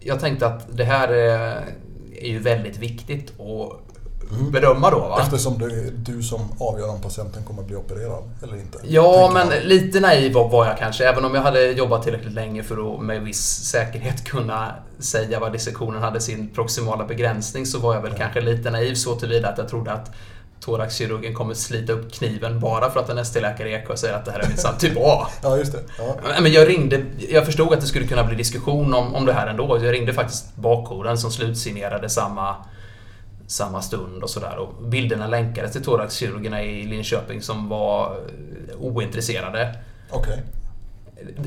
jag 0.00 0.20
tänkte 0.20 0.46
att 0.46 0.76
det 0.76 0.84
här 0.84 1.08
är, 1.08 1.64
är 2.20 2.28
ju 2.28 2.38
väldigt 2.38 2.78
viktigt 2.78 3.32
att 3.40 3.72
bedöma 4.52 4.90
då 4.90 4.98
va? 4.98 5.18
Eftersom 5.22 5.58
det 5.58 5.64
är 5.64 5.90
du 5.96 6.22
som 6.22 6.40
avgör 6.58 6.88
om 6.90 7.00
patienten 7.00 7.42
kommer 7.44 7.62
bli 7.62 7.76
opererad 7.76 8.22
eller 8.42 8.54
inte. 8.56 8.78
Ja, 8.82 9.30
men 9.34 9.48
man. 9.48 9.56
lite 9.64 10.00
naiv 10.00 10.32
var- 10.32 10.48
var 10.48 10.66
jag 10.66 10.78
kanske. 10.78 11.08
Även 11.08 11.24
om 11.24 11.34
jag 11.34 11.42
hade 11.42 11.70
jobbat 11.70 12.02
tillräckligt 12.02 12.32
länge 12.34 12.62
för 12.62 12.94
att 12.94 13.02
med 13.02 13.22
viss 13.22 13.42
säkerhet 13.64 14.24
kunna 14.28 14.74
säga 14.98 15.40
vad 15.40 15.52
dissektionen 15.52 16.02
hade 16.02 16.20
sin 16.20 16.48
proximala 16.48 17.04
begränsning 17.04 17.66
så 17.66 17.78
var 17.78 17.94
jag 17.94 18.02
väl 18.02 18.12
Ja. 18.12 18.18
kanske 18.18 18.40
lite 18.40 18.70
naiv 18.70 18.94
så 18.94 19.14
tillvida 19.16 19.48
att 19.48 19.58
jag 19.58 19.68
trodde 19.68 19.92
att 19.92 20.10
thoraxkirurgen 20.60 21.34
kommer 21.34 21.54
slita 21.54 21.92
upp 21.92 22.12
kniven 22.12 22.60
bara 22.60 22.90
för 22.90 23.00
att 23.00 23.08
en 23.08 23.18
ST-läkare 23.18 23.70
i 23.70 23.74
EK 23.74 23.98
säger 23.98 24.14
att 24.14 24.24
det 24.24 24.30
här 24.30 24.38
är 24.38 24.48
minsann 24.48 24.78
typ 24.78 24.96
A. 24.96 25.26
Ja, 25.42 25.56
just 25.56 25.72
det. 25.72 25.78
Ja. 25.98 26.16
Men 26.42 26.52
jag 26.52 26.68
ringde, 26.68 27.02
jag 27.28 27.46
förstod 27.46 27.72
att 27.72 27.80
det 27.80 27.86
skulle 27.86 28.06
kunna 28.06 28.24
bli 28.24 28.36
diskussion 28.36 28.94
om, 28.94 29.14
om 29.14 29.26
det 29.26 29.32
här 29.32 29.46
ändå. 29.46 29.78
Jag 29.82 29.94
ringde 29.94 30.12
faktiskt 30.12 30.56
bakjouren 30.56 31.18
som 31.18 31.30
slutsignerade 31.30 32.08
samma, 32.08 32.56
samma 33.46 33.82
stund 33.82 34.22
och 34.22 34.30
sådär. 34.30 34.56
Och 34.56 34.84
bilderna 34.84 35.26
länkades 35.26 35.72
till 35.72 35.82
thoraxkirurgerna 35.82 36.62
i 36.62 36.86
Linköping 36.86 37.42
som 37.42 37.68
var 37.68 38.16
ointresserade. 38.78 39.74
Okej. 40.10 40.42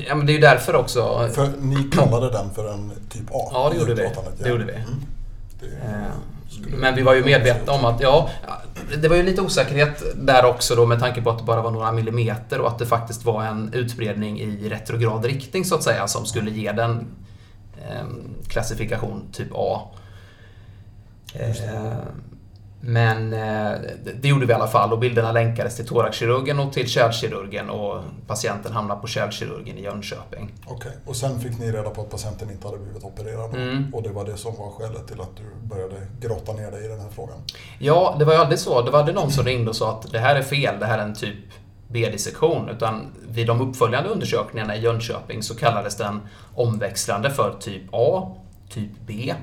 Ja, 0.08 0.14
men 0.14 0.26
det 0.26 0.32
är 0.32 0.34
ju 0.34 0.40
därför 0.40 0.76
också. 0.76 1.28
För 1.32 1.48
ni 1.60 1.90
kallade 1.92 2.30
den 2.30 2.54
för 2.54 2.72
en 2.72 2.92
typ 3.10 3.30
A? 3.30 3.50
Ja, 3.52 3.70
det 3.72 3.78
gjorde 3.78 3.94
vi. 3.94 4.10
Det 4.38 4.48
gjorde 4.48 4.64
vi. 4.64 4.72
Mm. 4.72 5.04
Det, 5.60 5.66
Men 6.60 6.94
vi 6.94 7.02
var 7.02 7.14
ju 7.14 7.24
medvetna 7.24 7.72
om 7.72 7.84
att, 7.84 8.00
ja, 8.00 8.30
det 9.02 9.08
var 9.08 9.16
ju 9.16 9.22
lite 9.22 9.42
osäkerhet 9.42 10.02
där 10.14 10.44
också 10.44 10.74
då 10.74 10.86
med 10.86 11.00
tanke 11.00 11.22
på 11.22 11.30
att 11.30 11.38
det 11.38 11.44
bara 11.44 11.62
var 11.62 11.70
några 11.70 11.92
millimeter 11.92 12.60
och 12.60 12.68
att 12.68 12.78
det 12.78 12.86
faktiskt 12.86 13.24
var 13.24 13.44
en 13.44 13.72
utbredning 13.72 14.40
i 14.40 14.68
retrograd 14.68 15.24
riktning 15.24 15.64
så 15.64 15.74
att 15.74 15.82
säga 15.82 16.08
som 16.08 16.26
skulle 16.26 16.50
ge 16.50 16.72
den 16.72 17.06
eh, 17.76 18.06
klassifikation 18.48 19.28
typ 19.32 19.48
A. 19.54 19.80
Eh, 21.34 21.92
men 22.86 23.32
eh, 23.32 23.72
det- 24.20 24.28
gjorde 24.28 24.46
vi 24.46 24.52
i 24.52 24.54
alla 24.54 24.66
fall 24.66 24.92
och 24.92 24.98
bilderna 24.98 25.32
länkades 25.32 25.76
till 25.76 25.86
thoraxkirurgen 25.86 26.60
och 26.60 26.72
till 26.72 26.88
kärlkirurgen 26.88 27.70
och 27.70 28.02
patienten 28.26 28.72
hamnade 28.72 29.00
på 29.00 29.06
kärlkirurgen 29.06 29.78
i 29.78 29.82
Jönköping. 29.82 30.52
Okej, 30.66 30.92
och 31.06 31.16
sen 31.16 31.40
fick 31.40 31.58
ni 31.58 31.72
reda 31.72 31.90
på 31.90 32.00
att 32.00 32.10
patienten 32.10 32.50
inte 32.50 32.66
hade 32.66 32.78
blivit 32.78 33.04
opererad. 33.04 33.54
Mm. 33.54 33.94
och 33.94 34.02
det 34.02 34.08
var 34.08 34.24
det 34.24 34.36
som 34.36 34.54
var 34.56 34.70
skälet 34.70 35.06
till 35.08 35.20
att 35.20 35.36
du 35.36 35.66
började 35.68 35.96
grotta 36.20 36.52
ner 36.52 36.70
dig 36.70 36.84
i 36.84 36.88
den 36.88 37.00
här 37.00 37.08
frågan? 37.10 37.36
Ja, 37.78 38.16
det 38.18 38.24
var 38.24 38.32
ju 38.32 38.38
aldrig 38.38 38.58
så. 38.58 38.82
Det 38.82 38.90
var 38.90 38.98
aldrig 38.98 39.14
någon 39.14 39.30
som 39.30 39.44
ringde 39.44 39.70
och 39.70 39.76
sa 39.76 39.90
att 39.90 40.12
det 40.12 40.18
här 40.18 40.36
är 40.36 40.42
fel, 40.42 40.74
det 40.80 40.86
här 40.86 40.98
är 40.98 41.02
en 41.02 41.14
typ 41.14 41.36
B-dissektion. 41.88 42.68
Utan 42.68 43.06
vid 43.28 43.46
de 43.46 43.60
uppföljande 43.60 44.08
undersökningarna 44.10 44.76
i 44.76 44.80
Jönköping 44.80 45.42
så 45.42 45.54
kallades 45.56 45.96
den 45.96 46.20
omväxlande 46.54 47.30
för 47.30 47.56
typ 47.60 47.82
A, 47.92 48.36
typ 48.68 48.90
B 49.06 49.34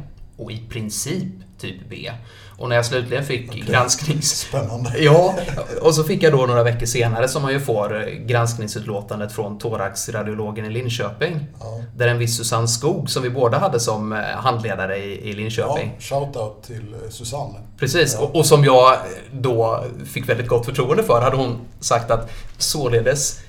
och 0.44 0.52
i 0.52 0.62
princip 0.70 1.28
typ 1.60 1.90
B. 1.90 2.12
Och 2.58 2.70
när 2.70 2.76
jag 2.76 2.86
slutligen 2.86 3.26
fick 3.26 3.50
Okej. 3.50 3.64
gransknings... 3.68 4.38
Spännande. 4.40 4.94
Ja, 5.00 5.36
och 5.82 5.96
så 5.96 6.04
fick 6.04 6.24
jag 6.24 6.34
då 6.34 6.46
några 6.46 6.64
veckor 6.64 6.86
senare 6.86 7.28
som 7.28 7.42
man 7.42 7.52
ju 7.54 7.60
får 7.60 8.02
eh, 8.02 8.14
granskningsutlåtandet 8.14 9.32
från 9.32 9.58
thoraxradiologen 9.60 10.66
i 10.66 10.70
Linköping. 10.70 11.40
Ja. 11.60 11.82
Där 11.98 12.08
en 12.08 12.18
viss 12.18 12.38
Susanne 12.38 12.68
Skog, 12.68 13.10
som 13.10 13.24
vi 13.24 13.30
båda 13.30 13.58
hade 13.58 13.80
som 13.80 14.14
eh, 14.14 14.20
handledare 14.20 14.98
i, 14.98 15.04
i 15.12 15.30
Ja, 15.30 15.36
Linköping. 15.36 15.92
shoutout 16.00 16.64
till 16.64 16.94
eh, 17.04 17.10
Susanne. 17.10 17.60
Precis, 17.78 18.16
Ja. 18.20 18.26
och, 18.26 18.36
och 18.36 18.46
som 18.46 18.64
jag 18.64 18.98
då 19.34 19.86
fick 20.06 20.30
väldigt 20.30 20.48
gott 20.48 20.66
förtroende 20.66 21.04
för 21.04 21.22
hade 21.22 21.36
hon 21.38 21.58
sagt 21.80 22.12
att 22.12 22.30
således 22.58 23.40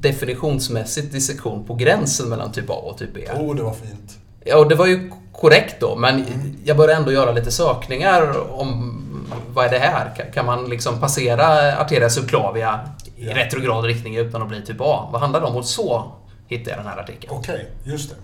definitionsmässigt 0.00 1.12
dissektion 1.12 1.64
på 1.64 1.74
gränsen 1.74 2.28
mellan 2.28 2.52
typ 2.52 2.70
A 2.70 2.74
och 2.74 2.98
typ 2.98 3.14
B. 3.14 3.20
Oh, 3.36 3.54
det 3.56 3.62
var 3.62 3.72
fint. 3.72 4.18
Ja, 4.44 4.56
och 4.58 4.68
det 4.68 4.74
var 4.74 4.86
ju 4.86 5.10
korrekt 5.36 5.76
då, 5.80 5.96
men 5.96 6.24
jag 6.64 6.76
började 6.76 7.00
ändå 7.00 7.12
göra 7.12 7.32
lite 7.32 7.50
sökningar 7.50 8.52
om 8.60 9.02
vad 9.48 9.66
är 9.66 9.70
det 9.70 9.78
här? 9.78 10.30
Kan- 10.34 10.46
man 10.46 10.64
liksom 10.64 11.00
passera 11.00 11.76
arteria 11.78 12.10
subclavia 12.10 12.80
i 13.16 13.26
retrograd 13.28 13.84
riktning 13.84 14.16
utan 14.16 14.42
att 14.42 14.48
bli 14.48 14.62
typ 14.62 14.76
A? 14.80 15.08
Vad 15.12 15.20
handlar 15.20 15.40
det 15.40 15.46
om? 15.46 15.56
Och 15.56 15.64
så 15.64 16.12
hittade 16.48 16.70
jag 16.70 16.78
den 16.78 16.86
här 16.86 16.98
artikeln. 16.98 17.32
Okej, 17.36 17.68
just 17.84 18.10
det. 18.10 18.16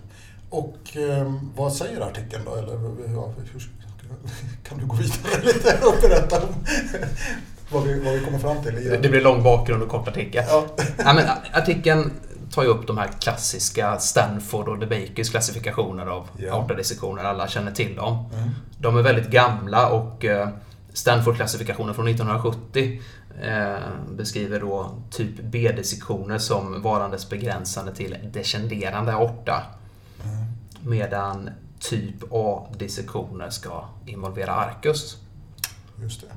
Och 0.51 0.97
eh, 0.97 1.33
vad 1.57 1.73
säger 1.73 2.01
artikeln 2.01 2.43
då? 2.45 2.55
Eller 2.55 2.73
ja, 3.15 3.33
hur, 3.53 3.63
kan 4.69 4.79
du 4.79 4.87
gå 4.87 4.97
vidare 4.97 5.43
lite 5.45 5.79
och 5.87 5.95
berätta 6.03 6.37
om 6.37 6.49
vad 7.73 7.83
vi, 7.83 8.01
vad 8.05 8.15
vi 8.15 8.21
kommer 8.21 8.39
fram 8.39 8.63
till? 8.63 8.75
Det 8.75 8.97
det 8.97 9.09
blir 9.09 9.21
lång 9.21 9.43
bakgrund 9.43 9.83
och 9.83 9.89
kort 9.89 10.09
artikel. 10.09 10.45
Ja. 10.49 10.65
Ja, 10.99 11.13
men 11.13 11.25
artikeln 11.53 12.11
tar 12.53 12.63
ju 12.63 12.69
upp 12.69 12.87
de 12.87 12.99
här 12.99 13.09
klassiska 13.09 13.99
Stanford 13.99 14.69
och 14.69 14.79
DeBakers 14.79 15.31
klassifikationer 15.31 16.07
av 16.07 16.29
Ja. 16.37 16.53
aortadissektioner. 16.55 17.25
Alla 17.25 17.49
känner 17.49 17.73
till 17.73 17.97
dem. 17.97 18.31
Mm. 18.39 18.51
De 18.79 18.97
är 18.97 19.03
väldigt 19.03 19.31
gamla 19.31 19.89
och 19.89 20.25
eh, 20.25 20.49
Stanford-klassifikationen 20.93 21.95
från 21.95 22.09
1970 22.09 23.01
eh, 23.43 23.77
beskriver 24.11 24.61
då 24.61 24.91
typ 25.11 25.43
B-dissektioner 25.43 26.39
som 26.39 26.83
varandes 26.83 27.31
begränsande 27.31 27.95
till 27.95 28.17
descenderande 28.33 29.13
aorta. 29.13 29.63
Mm. 30.25 30.47
Medan 30.91 31.51
typ 31.79 32.15
A-dissektioner 32.31 33.51
ska 33.51 33.85
involvera 34.07 34.53
det. 34.83 35.17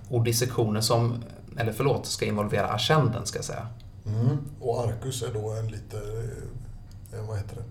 Och 0.10 0.24
dissektioner 0.24 0.82
som, 0.82 1.24
eller 1.58 1.72
förlåt, 1.74 2.06
ska 2.06 2.26
involvera 2.26 2.68
ascenden 2.68 3.26
ska 3.26 3.38
jag 3.38 3.46
säga. 3.46 3.68
Mm. 4.06 4.38
Och 4.60 4.84
Arcus 4.84 5.24
är 5.24 5.34
då 5.34 5.52
en 5.52 5.68
lite, 5.68 5.98
eh, 7.14 7.28
vad 7.28 7.38
heter 7.38 7.56
det? 7.56 7.64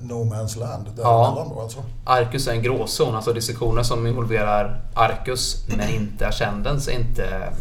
No 0.00 0.24
man's 0.24 0.58
land 0.58 0.86
däremellan 0.96 1.48
då 1.48 1.60
alltså? 1.60 1.84
Arcus 2.04 2.48
är 2.48 2.52
en 2.52 2.62
gråzon, 2.62 3.14
alltså 3.14 3.32
dissektioner 3.32 3.82
som 3.82 4.06
involverar 4.06 4.82
arcus 4.94 5.64
men 5.68 5.88
inte 5.88 6.28
ascendens 6.28 6.88
är 6.88 6.92
inte... 6.92 7.52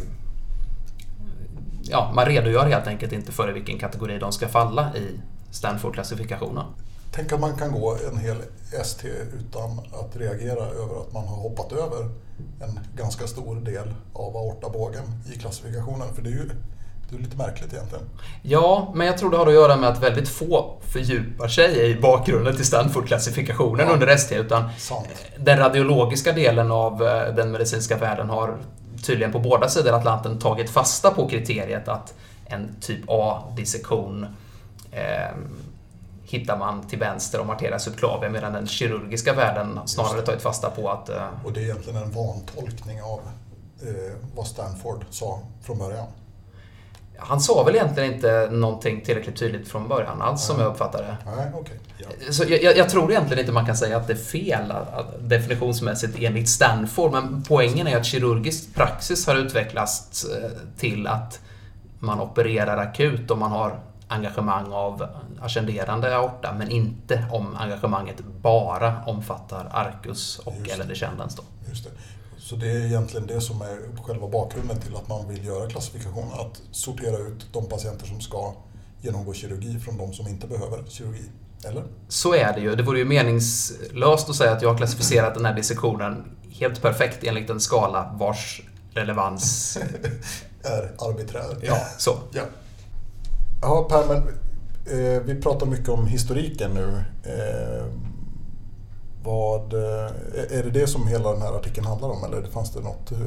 Ja, 1.84 2.12
man 2.16 2.26
redogör 2.26 2.66
helt 2.66 2.88
enkelt 2.88 3.14
inte 3.14 3.32
för 3.32 3.50
i 3.50 3.54
vilken 3.54 3.80
kategori 3.80 4.20
de 4.20 4.32
ska 4.32 4.48
falla 4.48 4.96
i 4.96 5.20
Stanford-klassifikationen. 5.52 6.66
Tänk 7.12 7.32
att 7.32 7.40
man 7.40 7.56
kan 7.56 7.72
gå 7.72 7.98
en 8.12 8.18
hel 8.18 8.38
ST 8.82 9.08
utan 9.40 9.80
att 9.80 10.16
reagera 10.16 10.66
över 10.66 11.02
att 11.02 11.14
man 11.14 11.28
har 11.28 11.36
hoppat 11.36 11.72
över 11.72 12.10
en 12.60 12.80
ganska 12.96 13.28
stor 13.28 13.56
del 13.56 13.94
av 14.14 14.38
aortabågen 14.38 15.04
i 15.34 15.40
klassifikationen. 15.40 16.14
För 16.14 16.22
det 16.22 16.30
är 16.30 16.34
ju 16.34 16.50
det 17.18 17.20
är 17.20 17.24
lite 17.24 17.38
märkligt 17.38 17.74
egentligen. 17.74 18.04
Ja, 18.42 18.92
men 18.96 19.08
jag 19.08 19.18
tror 19.18 19.32
det 19.32 19.38
har 19.38 19.48
att 19.48 19.54
göra 19.54 19.76
med 19.76 19.90
att 19.90 20.04
väldigt 20.04 20.30
få 20.30 20.78
fördjupar 20.94 21.48
sig 21.48 21.92
i 21.92 22.02
bakgrunden 22.02 22.56
till 22.56 22.66
Stanford-klassifikationen 22.66 23.88
Ja. 23.88 23.94
under 23.94 24.08
ST, 24.08 24.36
utan 24.36 24.70
Sant. 24.78 25.08
den 25.38 25.58
radiologiska 25.60 26.32
delen 26.32 26.72
av 26.72 27.04
eh, 27.08 27.36
den 27.36 27.52
medicinska 27.52 27.98
världen 27.98 28.30
har 28.30 28.58
tydligen 29.06 29.32
på 29.32 29.40
båda 29.40 29.70
sidor 29.70 29.94
Atlanten 29.94 30.40
tagit 30.40 30.70
fasta 30.70 31.12
på 31.12 31.30
kriteriet 31.30 31.88
att 31.88 32.14
en 32.46 32.76
typ 32.82 33.00
A-dissektion 33.08 34.26
eh, 34.92 35.36
hittar 36.24 36.58
man 36.58 36.88
till 36.88 37.00
vänster 37.00 37.42
om 37.42 37.50
arteria 37.50 37.80
subclavia 37.80 38.30
medan 38.30 38.54
den 38.54 38.68
kirurgiska 38.68 39.34
världen 39.34 39.80
snarare 39.86 40.22
tagit 40.22 40.42
fasta 40.42 40.70
på 40.70 40.90
att 40.90 41.10
eh, 41.10 41.28
Och 41.46 41.54
det 41.54 41.60
är 41.60 41.64
egentligen 41.64 42.04
en 42.04 42.12
vantolkning 42.12 43.02
av 43.02 43.20
eh, 43.82 44.14
vad 44.36 44.48
Stanford 44.48 45.06
sa 45.10 45.40
från 45.64 45.78
början. 45.78 46.06
Han 47.24 47.42
sa 47.42 47.64
väl 47.64 47.76
egentligen 47.76 48.14
inte 48.14 48.50
någonting 48.52 49.02
tillräckligt 49.02 49.36
tydligt 49.36 49.68
från 49.68 49.88
början 49.88 50.22
alls 50.22 50.46
som 50.46 50.60
jag 50.60 50.68
uppfattade 50.68 51.04
det. 51.04 51.18
Nej, 51.36 51.52
okej. 51.54 51.80
Ja. 51.98 52.34
Så 52.34 52.44
jag, 52.48 52.78
jag, 52.78 52.90
tror 52.90 53.12
egentligen 53.12 53.40
inte 53.40 53.52
man 53.52 53.66
kan 53.66 53.78
säga 53.78 53.98
att 53.98 54.08
det 54.08 54.14
är 54.14 54.18
fel 54.18 54.72
att, 54.72 54.94
att 54.94 55.30
definitionsmässigt 55.30 56.18
enligt 56.20 56.50
Stanford, 56.50 57.12
men 57.12 57.44
poängen 57.48 57.88
är 57.88 57.98
att 57.98 58.06
kirurgisk 58.06 58.76
praxis 58.76 59.28
har 59.28 59.36
utvecklats 59.36 60.26
eh, 60.26 60.50
till 60.78 61.08
att 61.08 61.40
man 62.00 62.22
opererar 62.22 62.78
akut 62.78 63.32
om 63.32 63.40
man 63.40 63.52
har 63.52 63.80
engagemang 64.08 64.72
av 64.72 65.08
ascenderande 65.42 66.16
aorta, 66.18 66.56
men 66.58 66.72
inte 66.72 67.26
om 67.32 67.56
engagemanget 67.56 68.20
bara 68.42 69.04
omfattar 69.06 69.70
arcus 69.72 70.40
och 70.40 70.70
eller 70.74 70.86
descendens. 70.86 71.36
Då. 71.36 71.44
Just 71.70 71.84
det. 71.84 71.90
Så 72.44 72.56
det 72.56 72.72
är 72.72 72.86
egentligen 72.86 73.28
det 73.28 73.42
som 73.42 73.62
är 73.62 74.04
själva 74.04 74.28
bakgrunden 74.28 74.80
till 74.80 74.96
att 74.96 75.08
man 75.08 75.28
vill 75.30 75.46
göra 75.46 75.70
klassifikationen. 75.70 76.34
Att 76.34 76.62
sortera 76.72 77.18
ut 77.18 77.48
de 77.52 77.70
patienter 77.70 78.06
som 78.06 78.22
ska 78.22 78.54
genomgå 79.02 79.34
kirurgi 79.34 79.80
från 79.80 79.98
de 79.98 80.14
som 80.14 80.28
inte 80.28 80.48
behöver 80.48 80.84
kirurgi. 80.88 81.24
Eller? 81.66 81.84
Så 82.08 82.34
är 82.34 82.54
det 82.54 82.62
ju. 82.62 82.76
Det 82.76 82.84
vore 82.84 83.00
ju 83.00 83.06
meningslöst 83.06 84.30
att 84.30 84.36
säga 84.36 84.52
att 84.52 84.62
jag 84.62 84.70
har 84.70 84.78
klassificerat 84.78 85.34
den 85.34 85.46
här 85.46 85.56
dissektionen 85.56 86.26
helt 86.52 86.82
perfekt 86.82 87.24
enligt 87.24 87.50
en 87.50 87.60
skala 87.60 88.16
vars 88.20 88.62
relevans... 88.94 89.78
Är 90.64 90.92
arbiträr. 90.98 91.58
Ja, 91.62 91.78
så. 91.98 92.18
Ja, 92.32 92.44
ja 93.62 93.88
Per, 93.90 94.08
men 94.08 94.18
eh, 95.00 95.22
vi 95.22 95.42
pratar 95.42 95.66
mycket 95.66 95.90
om 95.90 96.08
historiken 96.08 96.72
nu. 96.74 97.04
Eh, 97.24 97.86
vad, 99.24 99.74
eh, 99.74 100.60
är 100.60 100.64
det 100.64 100.70
det 100.70 100.88
som 100.88 101.08
hela 101.08 101.32
den 101.32 101.42
här 101.42 101.54
artikeln 101.54 101.88
handlar 101.88 102.10
om 102.10 102.24
eller 102.24 102.48
fanns 102.48 102.72
det 102.72 102.80
något, 102.80 103.12
eh, 103.12 103.18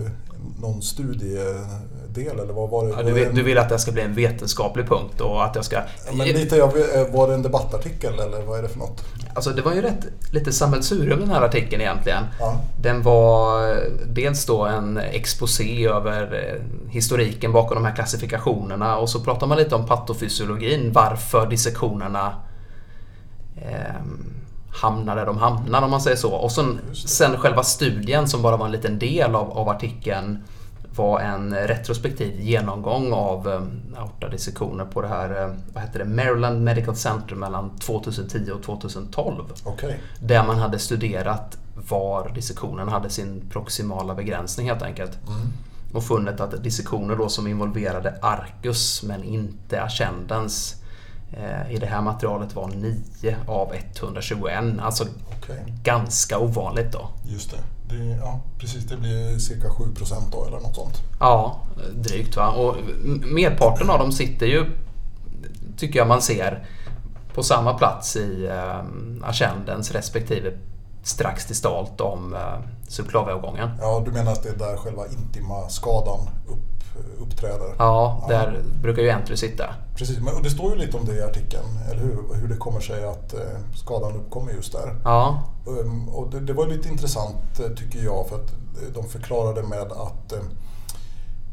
någon 0.61 0.83
studiedel? 0.83 2.41
Eller 2.41 2.53
vad 2.53 2.71
var 2.71 2.85
det? 2.85 2.91
Ja, 2.91 3.03
du, 3.03 3.13
vill, 3.13 3.35
du 3.35 3.43
vill 3.43 3.59
att 3.59 3.69
det 3.69 3.79
ska 3.79 3.93
bli 3.93 4.03
en 4.03 4.15
vetenskaplig 4.15 4.89
punkt 4.89 5.21
och 5.21 5.45
att 5.45 5.55
jag 5.55 5.65
ska... 5.65 5.77
Ja, 5.77 5.83
Men 6.15 6.27
lite, 6.27 6.57
jag 6.57 6.69
eh, 6.69 7.13
var 7.13 7.29
det 7.29 7.35
en 7.35 7.43
debattartikel 7.43 8.19
eller 8.21 8.43
vad 8.43 8.59
är 8.59 8.63
det 8.63 8.69
för 8.69 8.79
något? 8.79 9.05
Alltså 9.35 9.51
det 9.51 9.63
var 9.63 9.75
ju 9.75 9.83
rätt, 9.83 10.07
lite 10.33 10.53
sammelsurium 10.53 11.21
den 11.21 11.31
här 11.31 11.43
artikeln 11.43 11.83
egentligen. 11.83 12.25
Ja, 12.41 12.61
Den 12.83 13.03
var 13.03 13.77
dels 14.07 14.47
då 14.47 14.65
en 14.65 14.97
exposé 14.99 15.87
över 15.87 16.55
historiken 16.89 17.53
bakom 17.53 17.75
de 17.75 17.85
här 17.85 17.95
klassifikationerna 17.95 18.97
och 18.97 19.09
så 19.11 19.21
pratar 19.21 19.47
man 19.47 19.59
lite 19.59 19.75
om 19.75 19.87
patofysiologin, 19.87 20.93
varför 20.93 21.47
dissektionerna 21.47 22.35
eh, 23.57 24.03
hamnar 24.77 25.17
där 25.17 25.27
de 25.27 25.39
hamnar 25.39 25.83
om 25.83 25.91
man 25.91 26.01
säger 26.01 26.17
så. 26.17 26.33
Och 26.33 26.53
sen, 26.53 26.81
sen 27.07 27.37
själva 27.37 27.63
studien 27.63 28.29
som 28.29 28.43
bara 28.43 28.57
var 28.57 28.67
en 28.67 28.73
liten 28.73 28.99
del 28.99 29.35
av, 29.35 29.59
av 29.59 29.69
artikeln 29.69 30.39
var 30.97 31.21
en 31.21 31.55
retrospektiv 31.55 32.41
genomgång 32.41 33.13
av 33.13 33.49
eh, 33.49 34.01
aortadissektioner 34.03 34.85
på 34.85 35.03
det 35.03 35.09
här, 35.09 35.43
eh, 35.43 35.55
vad 35.75 35.83
heter 35.83 35.99
det, 35.99 36.05
Maryland 36.05 36.65
Medical 36.65 36.97
Center 36.97 37.35
mellan 37.37 37.79
2010 37.79 38.51
och 38.51 38.63
2012. 38.63 39.45
okej. 39.65 40.01
Där 40.21 40.47
man 40.47 40.59
hade 40.59 40.79
studerat 40.79 41.59
var 41.91 42.31
dissektionen 42.35 42.89
hade 42.89 43.11
sin 43.11 43.43
proximala 43.51 44.15
begränsning 44.15 44.69
helt 44.69 44.83
enkelt. 44.83 45.19
Mm. 45.29 45.53
Och 45.93 46.05
funnit 46.05 46.41
att 46.41 46.63
dissektioner 46.65 47.17
då 47.17 47.29
som 47.29 47.47
involverade 47.47 48.19
arcus 48.23 49.03
men 49.03 49.25
inte 49.25 49.83
ascendens 49.83 50.75
eh, 50.75 50.86
i 51.71 51.77
det 51.77 51.87
här 51.87 52.03
materialet 52.03 52.55
var 52.55 52.69
9 52.69 53.37
av 53.47 53.75
121. 53.75 54.65
Alltså 54.81 55.05
Okej. 55.37 55.75
ganska 55.83 56.39
ovanligt 56.39 56.93
då. 56.93 57.09
Just 57.25 57.51
det. 57.51 57.95
det 57.97 58.05
ja, 58.05 58.41
precis. 58.59 58.85
Det 58.85 58.97
blir 58.97 59.39
cirka 59.39 59.71
7 59.71 59.95
procent 59.95 60.33
då 60.33 60.45
eller 60.45 60.61
något 60.61 60.75
sånt. 60.75 60.95
Ja, 61.21 61.61
drygt 61.95 62.37
va. 62.37 62.49
Och 62.49 62.77
merparten 63.33 63.91
av 63.91 63.99
dem 63.99 64.13
sitter 64.13 64.47
ju, 64.47 64.67
tycker 65.77 65.99
jag 65.99 66.09
man 66.09 66.23
ser, 66.23 66.67
på 67.35 67.43
samma 67.43 67.75
plats 67.75 68.17
i 68.17 68.47
eh, 68.47 69.29
ascendens 69.29 69.91
respektive 69.91 70.53
strax 71.03 71.47
distalt 71.47 72.01
om 72.01 72.35
eh, 72.35 72.59
subklaviavgången. 72.89 73.71
Ja, 73.81 74.03
du 74.05 74.13
menar 74.13 74.33
att 74.33 74.43
det 74.43 74.49
är 74.49 74.57
där 74.57 74.77
själva 74.77 75.07
intima-skadan 75.07 76.21
upp, 76.49 76.66
uppträder? 77.21 77.75
Ja, 77.79 78.27
där 78.29 78.63
brukar 78.83 79.03
ju 79.03 79.11
entry 79.11 79.37
sitta. 79.37 79.65
Precis, 79.97 80.19
men, 80.19 80.35
och 80.35 80.43
det 80.43 80.51
står 80.51 80.73
ju 80.73 80.79
lite 80.79 80.97
om 80.97 81.05
det 81.05 81.15
i 81.15 81.23
artikeln, 81.23 81.67
eller 81.91 82.01
hur? 82.01 82.35
Hur 82.35 82.49
det 82.49 82.57
kommer 82.57 82.81
sig 82.81 83.05
att 83.05 83.35
eh, 83.35 83.41
skadan 83.75 84.17
uppkommer 84.17 84.53
just 84.53 84.73
där. 84.73 85.01
Ja, 85.05 85.43
Um, 85.67 86.09
och 86.09 86.31
det, 86.31 86.41
det 86.41 86.53
var 86.53 86.67
lite 86.67 86.89
intressant 86.89 87.61
eh, 87.61 87.69
tycker 87.69 88.05
jag 88.05 88.29
för 88.29 88.37
att 88.37 88.51
eh, 88.51 88.89
de 88.95 89.09
förklarade 89.09 89.63
med 89.63 89.93
att 89.93 90.33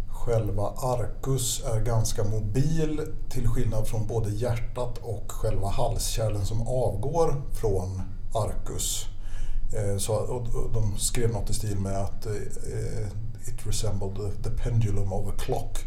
själva 0.08 0.74
arcus 0.78 1.64
är 1.66 1.80
ganska 1.80 2.24
mobil 2.24 3.02
till 3.30 3.48
skillnad 3.48 3.88
från 3.88 4.08
både 4.08 4.30
hjärtat 4.30 4.98
och 4.98 5.32
själva 5.32 5.68
halskärlen 5.68 6.46
som 6.46 6.68
avgår 6.68 7.42
från 7.52 8.02
arcus. 8.34 9.06
Så, 9.98 10.14
och, 10.14 10.48
de 10.74 10.98
skrev 10.98 11.34
något 11.34 11.50
i 11.50 11.54
stil 11.54 11.80
med 11.80 11.98
att 11.98 12.28
it 13.48 13.66
resembled 13.66 14.16
the, 14.16 14.50
the 14.50 14.64
pendulum 14.64 15.14
of 15.14 15.28
a 15.28 15.34
clock. 15.38 15.78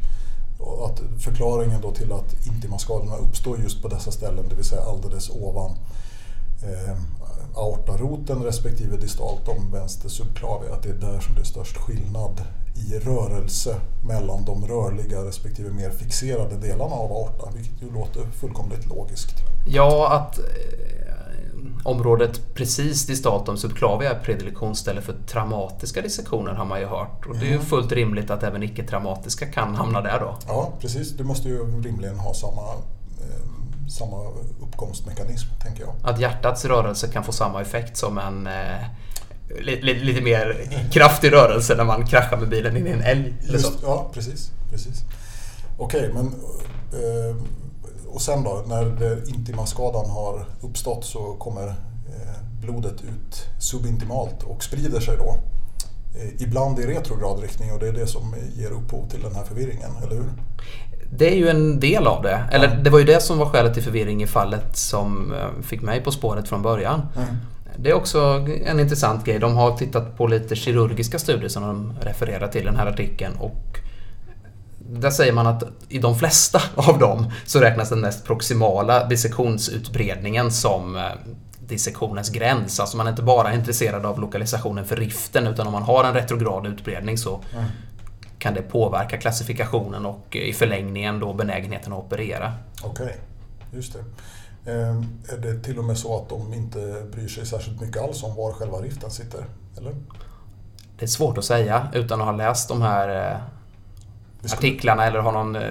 Och 0.59 0.87
att 0.87 1.03
förklaringen 1.19 1.81
då 1.81 1.91
till 1.91 2.13
att 2.13 2.47
intimaskadorna 2.47 3.17
uppstår 3.17 3.59
just 3.59 3.83
på 3.83 3.89
dessa 3.89 4.11
ställen, 4.11 4.49
det 4.49 4.55
vill 4.55 4.65
säga 4.65 4.83
alldeles 4.83 5.31
ovan 5.31 5.77
eh, 6.63 6.97
aortaroten 7.57 8.43
respektive 8.43 8.97
distalt 8.97 9.49
om 9.49 9.71
vänster 9.73 10.09
subklavia, 10.09 10.75
att 10.75 10.83
det 10.83 10.89
är 10.89 10.95
där 10.95 11.21
som 11.21 11.35
det 11.35 11.41
är 11.41 11.45
störst 11.45 11.77
skillnad 11.77 12.43
i 12.77 12.99
rörelse 12.99 13.81
mellan 14.03 14.45
de 14.45 14.67
rörliga 14.67 15.25
respektive 15.25 15.71
mer 15.71 15.91
fixerade 15.91 16.57
delarna 16.57 16.95
av 16.95 17.13
aortan, 17.13 17.53
vilket 17.57 17.83
ju 17.83 17.91
låter 17.93 18.27
fullkomligt 18.41 18.87
logiskt. 18.87 19.35
ja 19.67 20.13
att 20.13 20.39
eh, 20.39 20.45
området 21.85 22.55
precis 22.55 23.07
distalt 23.07 23.49
om 23.49 23.57
subklavia 23.57 24.11
är 24.11 24.19
predilektionsställe 24.19 25.01
för 25.01 25.15
traumatiska 25.27 26.03
dissektioner 26.03 26.53
har 26.55 26.65
man 26.65 26.81
ju 26.81 26.87
hört. 26.87 27.27
Och 27.27 27.37
det 27.37 27.47
är 27.47 27.51
ju 27.51 27.61
fullt 27.61 27.93
rimligt 27.93 28.31
att 28.31 28.43
även 28.43 28.63
icke-traumatiska 28.63 29.47
kan 29.47 29.75
hamna 29.75 30.01
där 30.01 30.21
då. 30.21 30.39
Ja, 30.47 30.73
precis. 30.81 31.11
Du 31.11 31.25
måste 31.25 31.49
ju 31.49 31.83
rimligen 31.83 32.19
ha 32.19 32.35
samma, 32.35 32.73
eh, 33.21 33.89
samma 33.89 34.17
uppkomstmekanism, 34.63 35.49
tänker 35.63 35.83
jag. 35.83 35.95
Att 36.03 36.21
hjärtats 36.21 36.65
rörelse 36.65 37.09
kan 37.09 37.25
få 37.25 37.33
samma 37.33 37.63
effekt 37.63 37.97
som 37.97 38.19
en 38.19 38.47
eh, 38.47 38.53
li, 39.61 39.83
li, 39.83 39.95
lite 39.95 40.21
mer 40.21 40.69
kraftig 40.93 41.33
rörelse 41.33 41.75
när 41.75 41.85
man 41.85 42.07
kraschar 42.07 42.37
med 42.37 42.49
bilen 42.49 42.77
in 42.77 42.87
i 42.87 42.91
en 42.91 43.03
älg. 43.03 43.35
Just, 43.43 43.73
ja, 43.83 44.11
precis. 44.15 44.51
precis. 44.71 45.05
Okej, 45.79 46.11
men 46.15 46.27
eh, 46.27 47.37
och 48.17 48.23
sen 48.23 48.45
då, 48.45 48.65
när 48.67 49.29
intima-skadan 49.29 50.11
har 50.11 50.45
uppstått 50.61 51.05
så 51.05 51.19
kommer 51.19 51.67
eh, 51.69 52.37
blodet 52.61 53.03
ut 53.03 53.47
subintimalt 53.59 54.43
och 54.43 54.65
sprider 54.65 55.01
sig 55.01 55.17
då. 55.17 55.37
Eh, 56.21 56.43
ibland 56.43 56.79
i 56.79 56.87
retrograd 56.87 57.41
riktning 57.41 57.73
och 57.73 57.79
det 57.79 57.89
är 57.89 57.93
det 57.93 58.07
som 58.07 58.35
ger 58.55 58.71
upphov 58.71 59.09
till 59.09 59.23
den 59.23 59.35
här 59.35 59.45
förvirringen, 59.45 59.91
eller 60.03 60.17
hur? 60.17 60.33
Det 61.11 61.33
är 61.33 61.37
ju 61.37 61.49
en 61.49 61.81
del 61.81 62.07
av 62.07 62.23
det. 62.23 62.45
Eller 62.53 62.77
det 62.77 62.91
var 62.91 62.99
ju 62.99 63.05
det 63.05 63.23
som 63.23 63.39
var 63.39 63.47
skälet 63.47 63.75
till 63.75 63.83
förvirring 63.83 64.23
i 64.23 64.27
fallet 64.27 64.77
som 64.77 65.33
eh, 65.33 65.63
fick 65.63 65.83
mig 65.83 66.03
på 66.03 66.11
spåret 66.11 66.49
från 66.49 66.63
början. 66.63 67.03
Mm. 67.17 67.37
Det 67.79 67.91
är 67.91 67.95
också 67.95 68.47
en 68.65 68.81
intressant 68.81 69.25
grej. 69.25 69.39
De 69.39 69.57
har 69.57 69.77
tittat 69.77 70.17
på 70.17 70.27
lite 70.27 70.57
kirurgiska 70.57 71.19
studier 71.19 71.49
som 71.49 71.63
de 71.63 71.93
refererar 72.01 72.49
till 72.49 72.63
i 72.63 72.65
den 72.65 72.77
här 72.77 72.87
artikeln. 72.87 73.37
Och 73.41 73.76
där 74.91 75.11
säger 75.11 75.33
man 75.33 75.47
att 75.47 75.63
i 75.89 75.99
de 75.99 76.19
flesta 76.19 76.61
av 76.75 76.99
dem 76.99 77.31
så 77.47 77.61
räknas 77.61 77.89
den 77.89 78.01
mest 78.01 78.25
proximala 78.25 79.05
dissektionsutbredningen 79.09 80.51
som 80.51 80.97
eh, 80.97 81.03
dissektionens 81.67 82.31
gräns. 82.31 82.81
Alltså 82.81 82.97
man 82.97 83.07
är 83.07 83.11
inte 83.11 83.23
bara 83.23 83.55
intresserad 83.55 84.07
av 84.07 84.21
lokalisationen 84.21 84.85
för 84.85 84.97
riften 84.97 85.47
utan 85.47 85.67
om 85.67 85.73
man 85.73 85.83
har 85.83 86.05
en 86.05 86.15
retrograd 86.15 86.67
utbredning 86.67 87.19
så 87.19 87.41
Mm. 87.53 87.65
kan 88.39 88.55
det 88.55 88.63
påverka 88.63 89.17
klassifikationen 89.17 90.07
och 90.07 90.37
i 90.37 90.53
förlängningen 90.53 91.21
då 91.21 91.33
benägenheten 91.35 91.93
att 91.93 91.99
operera. 91.99 92.53
Okej, 92.85 93.17
just 93.73 93.93
det. 93.93 93.99
Eh, 94.73 94.97
är 95.35 95.39
det 95.39 95.63
till 95.63 95.79
och 95.79 95.85
med 95.85 95.99
så 95.99 96.17
att 96.23 96.29
de 96.29 96.55
inte 96.55 97.07
bryr 97.13 97.29
sig 97.29 97.47
särskilt 97.47 97.81
mycket 97.81 98.03
alls 98.03 98.23
om 98.23 98.37
var 98.37 98.53
själva 98.53 98.79
riften 98.79 99.11
sitter? 99.11 99.47
Eller? 99.79 99.95
Det 100.99 101.05
är 101.05 101.09
svårt 101.09 101.39
att 101.39 101.45
säga 101.45 101.89
utan 101.95 102.21
att 102.21 102.27
ha 102.27 102.33
läst 102.37 102.69
de 102.69 102.83
här 102.83 103.31
eh, 103.33 103.37
artiklarna 104.53 105.05
eller 105.07 105.19
ha 105.21 105.31
någon 105.31 105.57
eh, 105.57 105.63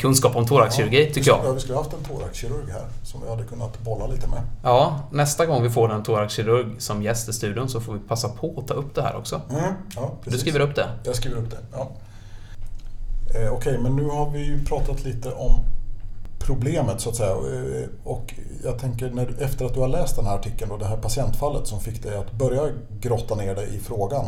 kunskap 0.00 0.36
om 0.36 0.46
thoraxkirurgi 0.46 1.06
vi 1.06 1.12
tycker 1.12 1.30
jag. 1.30 1.40
ja, 1.44 1.52
vi 1.52 1.60
skulle 1.60 1.76
haft 1.78 1.92
en 1.92 2.04
thoraxkirurg 2.04 2.70
här 2.72 2.84
som 3.02 3.20
vi 3.22 3.28
hade 3.28 3.44
kunnat 3.44 3.78
bolla 3.82 4.06
lite 4.06 4.28
med. 4.28 4.40
Ja, 4.62 5.00
nästa 5.12 5.46
gång 5.46 5.62
vi 5.62 5.70
får 5.70 5.92
en 5.92 6.02
thoraxkirurg 6.02 6.66
som 6.78 7.02
gäst 7.02 7.28
i 7.28 7.32
studion 7.32 7.68
så 7.68 7.80
får 7.80 7.92
vi 7.92 7.98
passa 7.98 8.28
på 8.28 8.54
att 8.60 8.68
ta 8.68 8.74
upp 8.74 8.94
det 8.94 9.02
här 9.02 9.16
också. 9.16 9.40
Mm, 9.50 9.62
ja, 9.96 10.10
Du 10.18 10.24
precis. 10.24 10.40
skriver 10.40 10.60
upp 10.60 10.74
det. 10.74 10.86
Jag 11.04 11.16
skriver 11.16 11.36
upp 11.36 11.50
det, 11.50 11.58
ja. 11.72 11.90
Eh, 13.34 13.52
Okej, 13.52 13.78
men 13.78 13.96
nu 13.96 14.04
har 14.08 14.30
vi 14.30 14.38
ju 14.46 14.64
pratat 14.64 15.04
lite 15.04 15.32
om 15.32 15.64
problemet 16.38 17.00
så 17.00 17.08
att 17.10 17.16
säga. 17.16 17.30
Eh, 17.32 17.88
Och 18.04 18.34
jag 18.64 18.78
tänker, 18.78 19.10
när 19.10 19.26
du, 19.26 19.44
efter 19.44 19.64
att 19.66 19.74
du 19.74 19.80
har 19.80 19.88
läst 19.88 20.16
den 20.16 20.26
här 20.26 20.34
artikeln 20.34 20.70
och 20.70 20.78
det 20.78 20.86
här 20.86 20.96
patientfallet 20.96 21.66
som 21.66 21.80
fick 21.80 22.02
dig 22.02 22.16
att 22.16 22.32
börja 22.32 22.62
grotta 23.00 23.34
ner 23.34 23.54
dig 23.54 23.74
i 23.76 23.78
frågan. 23.78 24.26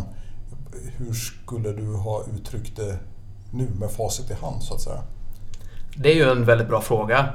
Hur 0.97 1.13
skulle 1.13 1.73
du 1.73 1.95
ha 1.97 2.23
uttryckt 2.37 2.77
det 2.77 2.97
nu 3.55 3.69
med 3.81 3.91
facit 3.91 4.31
i 4.31 4.35
hand 4.35 4.63
så 4.63 4.75
att 4.75 4.81
säga? 4.81 5.03
Det 5.97 6.13
är 6.13 6.15
ju 6.15 6.31
en 6.31 6.45
väldigt 6.45 6.69
bra 6.69 6.81
fråga. 6.81 7.29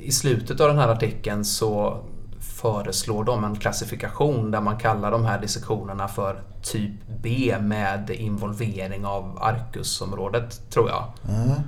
I 0.00 0.12
slutet 0.12 0.60
av 0.60 0.68
den 0.68 0.78
här 0.78 0.88
artikeln 0.88 1.44
så 1.44 2.00
föreslår 2.40 3.24
de 3.24 3.44
en 3.44 3.56
klassifikation 3.56 4.50
där 4.50 4.60
man 4.60 4.78
kallar 4.78 5.10
de 5.10 5.24
här 5.24 5.40
dissektionerna 5.40 6.08
för 6.08 6.42
typ 6.62 6.92
B 7.22 7.56
med 7.60 8.10
involvering 8.10 9.06
av 9.06 9.38
arkusområdet, 9.40 10.70
tror 10.70 10.88
jag. 10.88 11.04
Mm. 11.28 11.60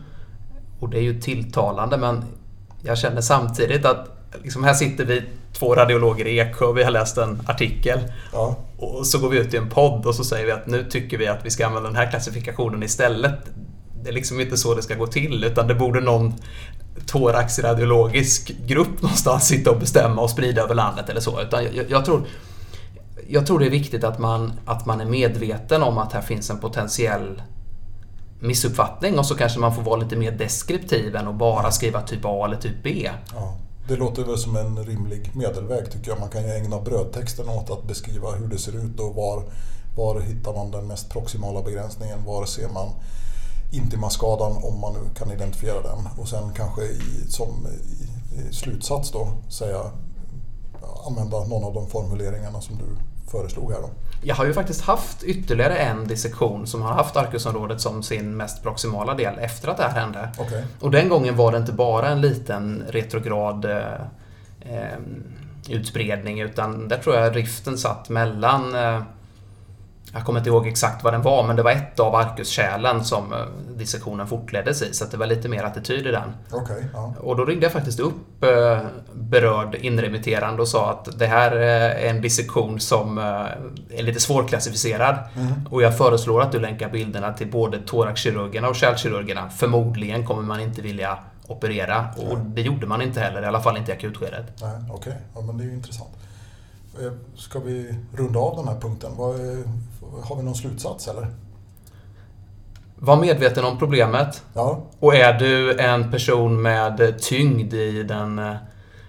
Och 0.81 0.89
det 0.89 0.99
är 0.99 1.03
ju 1.03 1.21
tilltalande 1.21 1.97
men 1.97 2.25
jag 2.83 2.99
känner 2.99 3.21
samtidigt 3.21 3.85
att 3.85 4.09
liksom 4.43 4.65
här 4.65 4.75
sitter 4.75 5.05
vi 5.05 5.23
två 5.53 5.75
radiologer 5.75 6.27
i 6.27 6.39
Eksjö, 6.39 6.73
vi 6.73 6.85
har 6.85 6.91
läst 6.91 7.19
en 7.19 7.43
artikel 7.47 7.99
Ja, 8.33 8.57
och 8.79 9.07
så 9.07 9.19
går 9.19 9.29
vi 9.29 9.39
ut 9.39 9.55
i 9.55 9.57
en 9.57 9.69
podd 9.69 10.07
och 10.07 10.15
så 10.15 10.25
säger 10.25 10.47
vi 10.47 10.53
att 10.53 10.67
nu 10.67 10.85
tycker 10.85 11.19
vi 11.19 11.27
att 11.27 11.45
vi 11.45 11.51
ska 11.51 11.67
använda 11.67 11.89
den 11.89 11.97
här 11.97 12.11
klassifikationen 12.11 12.83
istället. 12.83 13.39
Det 14.03 14.09
är 14.09 14.13
liksom 14.13 14.41
inte 14.41 14.57
så 14.57 14.75
det 14.75 14.83
ska 14.83 14.95
gå 14.95 15.07
till 15.07 15.45
utan 15.45 15.67
det 15.67 15.75
borde 15.75 16.01
någon 16.01 16.35
thoraxradiologisk 17.07 18.53
grupp 18.67 19.03
någonstans 19.03 19.47
sitta 19.47 19.71
och 19.71 19.81
bestämma 19.81 20.23
och 20.23 20.31
sprida 20.31 20.63
över 20.63 20.75
landet 20.75 21.09
eller 21.09 21.21
så. 21.21 21.41
Utan 21.43 21.65
jag, 21.65 21.91
jag, 21.91 22.05
tror, 22.05 22.27
jag 23.29 23.47
tror 23.47 23.59
det 23.59 23.67
är 23.67 23.71
viktigt 23.71 24.05
att 24.05 24.19
man, 24.19 24.53
att 24.65 24.87
man 24.87 25.01
är 25.01 25.05
medveten 25.05 25.83
om 25.83 25.99
att 25.99 26.13
här 26.13 26.23
finns 26.23 26.51
en 26.51 26.59
potentiell 26.59 27.43
missuppfattning 28.41 29.19
och 29.19 29.27
så 29.27 29.35
kanske 29.35 29.59
man 29.59 29.75
får 29.75 29.83
vara 29.83 29.97
lite 29.97 30.17
mer 30.17 30.33
deskriptiv 30.33 31.17
än 31.17 31.29
att 31.29 31.35
bara 31.35 31.71
skriva 31.71 32.01
typ 32.01 32.21
A 32.25 32.45
eller 32.47 32.57
typ 32.57 32.83
B. 32.83 33.11
ja. 33.35 33.59
Det 33.89 33.97
låter 33.97 34.25
väl 34.25 34.39
som 34.39 34.57
en 34.57 34.85
rimlig 34.85 35.31
medelväg 35.35 35.91
tycker 35.91 36.11
jag. 36.11 36.21
Man 36.21 36.29
kan 36.29 36.43
ju 36.43 36.51
ägna 36.51 36.81
brödtexten 36.81 37.49
åt 37.49 37.71
att 37.71 37.85
beskriva 37.85 38.31
hur 38.31 38.47
det 38.47 38.59
ser 38.59 38.85
ut 38.85 39.01
och 39.01 39.15
var, 39.15 39.43
var 39.97 40.21
hittar 40.21 40.53
man 40.53 40.71
den 40.71 40.87
mest 40.87 41.11
proximala 41.11 41.63
begränsningen? 41.63 42.25
Var 42.25 42.47
ser 42.47 42.69
man 42.69 42.89
intimaskadan 43.73 44.53
om 44.63 44.81
man 44.81 44.93
nu 44.93 45.15
kan 45.15 45.33
identifiera 45.33 45.83
den? 45.83 46.09
Och 46.19 46.29
sen 46.29 46.53
kanske 46.55 46.83
i, 46.83 47.01
som 47.29 47.67
i, 47.67 48.55
slutsats 48.55 49.13
då 49.13 49.29
säga 49.49 49.81
använda 51.07 51.45
någon 51.45 51.65
av 51.65 51.75
de 51.75 51.87
formuleringarna 51.87 52.61
som 52.61 52.79
du 52.79 52.97
föreslog 53.31 53.73
här 53.73 53.81
då. 53.81 53.91
Jag 54.23 54.35
har 54.35 54.45
ju 54.45 54.55
faktiskt 54.55 54.81
haft 54.81 55.23
ytterligare 55.23 55.77
en 55.77 56.07
dissektion 56.07 56.67
som 56.67 56.83
har 56.83 56.93
haft 56.93 57.17
arkusområdet 57.17 57.81
som 57.81 58.03
sin 58.03 58.37
mest 58.37 58.63
proximala 58.63 59.15
del 59.15 59.39
efter 59.39 59.69
att 59.69 59.77
det 59.77 59.83
här 59.83 60.01
hände. 60.01 60.29
Okej. 60.39 60.65
Och 60.81 60.91
den 60.91 61.09
gången 61.09 61.37
var 61.37 61.53
det 61.53 61.59
inte 61.59 61.73
bara 61.73 62.09
en 62.09 62.21
liten 62.21 62.85
retrograd 62.89 63.65
eh, 63.65 63.93
eh, 64.61 64.99
utspridning 65.69 66.41
utan 66.41 66.89
där 66.89 66.99
tror 66.99 67.17
jag 67.17 67.37
riften 67.37 67.79
satt 67.79 68.09
mellan 68.09 68.75
eh, 68.75 69.03
jag 70.13 70.25
kommer 70.25 70.41
inte 70.41 70.51
ihåg 70.51 70.67
exakt 70.67 71.05
vad 71.05 71.13
den 71.13 71.23
var 71.23 71.47
men 71.47 71.57
det 71.57 71.63
var 71.63 71.71
ett 71.71 72.01
av 72.01 72.15
arkuskärlen 72.15 73.05
som 73.05 73.33
eh, 73.33 73.39
dissektionen 73.77 74.27
fortleddes 74.27 74.83
i 74.83 74.95
så 74.95 75.05
det 75.05 75.17
var 75.17 75.27
lite 75.27 75.49
mer 75.49 75.65
attityd 75.65 76.07
i 76.07 76.11
den. 76.11 76.33
Okej, 76.51 76.85
ja. 76.93 77.15
Och 77.21 77.37
då 77.37 77.45
ringde 77.45 77.67
jag 77.67 77.73
faktiskt 77.73 78.01
upp 78.01 78.43
eh, 78.43 78.79
berörd 79.13 79.75
inremitterande 79.75 80.63
och 80.63 80.69
sa 80.69 80.91
att 80.91 81.19
det 81.19 81.27
här 81.27 81.57
eh, 81.57 82.05
är 82.05 82.11
en 82.11 82.21
dissektion 82.21 82.81
som 82.81 83.19
är 83.19 84.03
lite 84.03 84.21
svårklassificerad. 84.21 85.19
Mm. 85.37 85.53
Och 85.71 85.83
jag 85.83 85.99
föreslår 85.99 86.43
att 86.43 86.53
du 86.53 86.59
länkar 86.59 86.89
bilderna 86.89 87.33
till 87.33 87.51
både 87.51 87.79
thoraxkirurgerna 87.79 88.69
och 88.69 88.77
kärlkirurgerna. 88.77 89.51
Förmodligen 89.51 90.27
kommer 90.27 90.43
man 90.43 90.61
inte 90.61 90.83
vilja 90.83 91.19
operera. 91.47 92.09
Och 92.17 92.39
Nej. 92.39 92.47
det 92.47 92.63
gjorde 92.63 92.87
man 92.87 93.03
inte 93.03 93.21
heller, 93.21 93.43
i 93.43 93.47
alla 93.47 93.61
fall 93.61 93.77
inte 93.77 93.93
i 93.93 93.95
akutskedet. 93.95 94.61
Nej, 94.61 94.71
okej. 94.91 95.17
Ja, 95.35 95.41
men 95.41 95.59
det 95.59 95.65
är 95.65 95.67
ju 95.67 95.75
intressant. 95.75 96.11
Eh, 97.01 97.13
Ska 97.37 97.59
vi 97.59 97.95
runda 98.17 98.39
av 98.41 98.57
den 98.57 98.69
här 98.69 98.81
punkten? 98.81 99.13
Är, 99.13 99.63
har 100.27 100.37
vi 100.37 100.43
någon 100.43 100.55
slutsats 100.55 101.09
eller? 101.09 101.27
Var 102.97 103.17
medveten 103.17 103.65
om 103.65 103.79
problemet. 103.79 104.43
Ja, 104.55 104.83
Och 104.99 105.15
är 105.15 105.33
du 105.33 105.79
en 105.79 106.11
person 106.11 106.63
med 106.63 107.19
tyngd 107.23 107.75
i 107.75 108.03
den, 108.03 108.39
eh, 108.39 108.55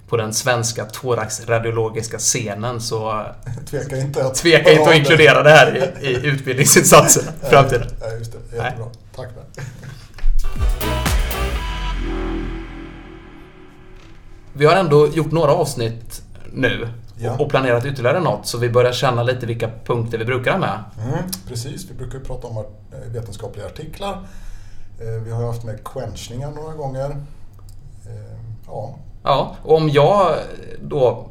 på 0.07 0.17
den 0.17 0.33
svenska 0.33 0.85
thoraxradiologiska 0.85 2.17
scenen 2.17 2.81
så 2.81 3.25
tveka 3.65 3.97
inte 3.97 4.25
att... 4.25 4.35
tveka 4.35 4.71
inte 4.71 4.89
att 4.89 4.95
inkludera 4.95 5.43
det 5.43 5.49
här 5.49 5.93
i, 6.01 6.07
i 6.07 6.15
utbildningsinsatserna 6.27 7.31
i 7.43 7.45
framtiden. 7.49 7.87
Ja, 8.01 8.11
just 8.11 8.31
det. 8.31 8.55
Jättebra. 8.57 8.85
Tack 9.15 9.29
Ben. 9.35 9.65
Vi 14.53 14.65
har 14.65 14.75
ändå 14.75 15.07
gjort 15.07 15.31
några 15.31 15.51
avsnitt 15.51 16.21
nu 16.51 16.87
Ja. 17.23 17.35
och 17.39 17.49
planerat 17.49 17.85
ytterligare 17.85 18.19
något 18.19 18.47
så 18.47 18.57
vi 18.57 18.69
börjar 18.69 18.91
känna 18.91 19.23
lite 19.23 19.45
vilka 19.45 19.69
punkter 19.85 20.17
vi 20.17 20.25
brukar 20.25 20.51
ha 20.51 20.59
med. 20.59 20.83
Mm, 21.03 21.23
precis, 21.47 21.89
vi 21.89 21.93
brukar 21.93 22.19
prata 22.19 22.47
om 22.47 22.57
eh, 22.57 22.63
vetenskapliga 23.13 23.65
artiklar. 23.65 24.13
Eh, 24.99 25.23
Vi 25.23 25.31
har 25.31 25.47
haft 25.47 25.63
med 25.63 25.83
quenchningar 25.83 26.51
några 26.51 26.73
gånger. 26.73 27.09
Eh, 28.05 28.39
Ja, 28.67 28.95
Ja, 29.23 29.55
och 29.63 29.77
om 29.77 29.89
jag 29.89 30.35
då 30.81 31.27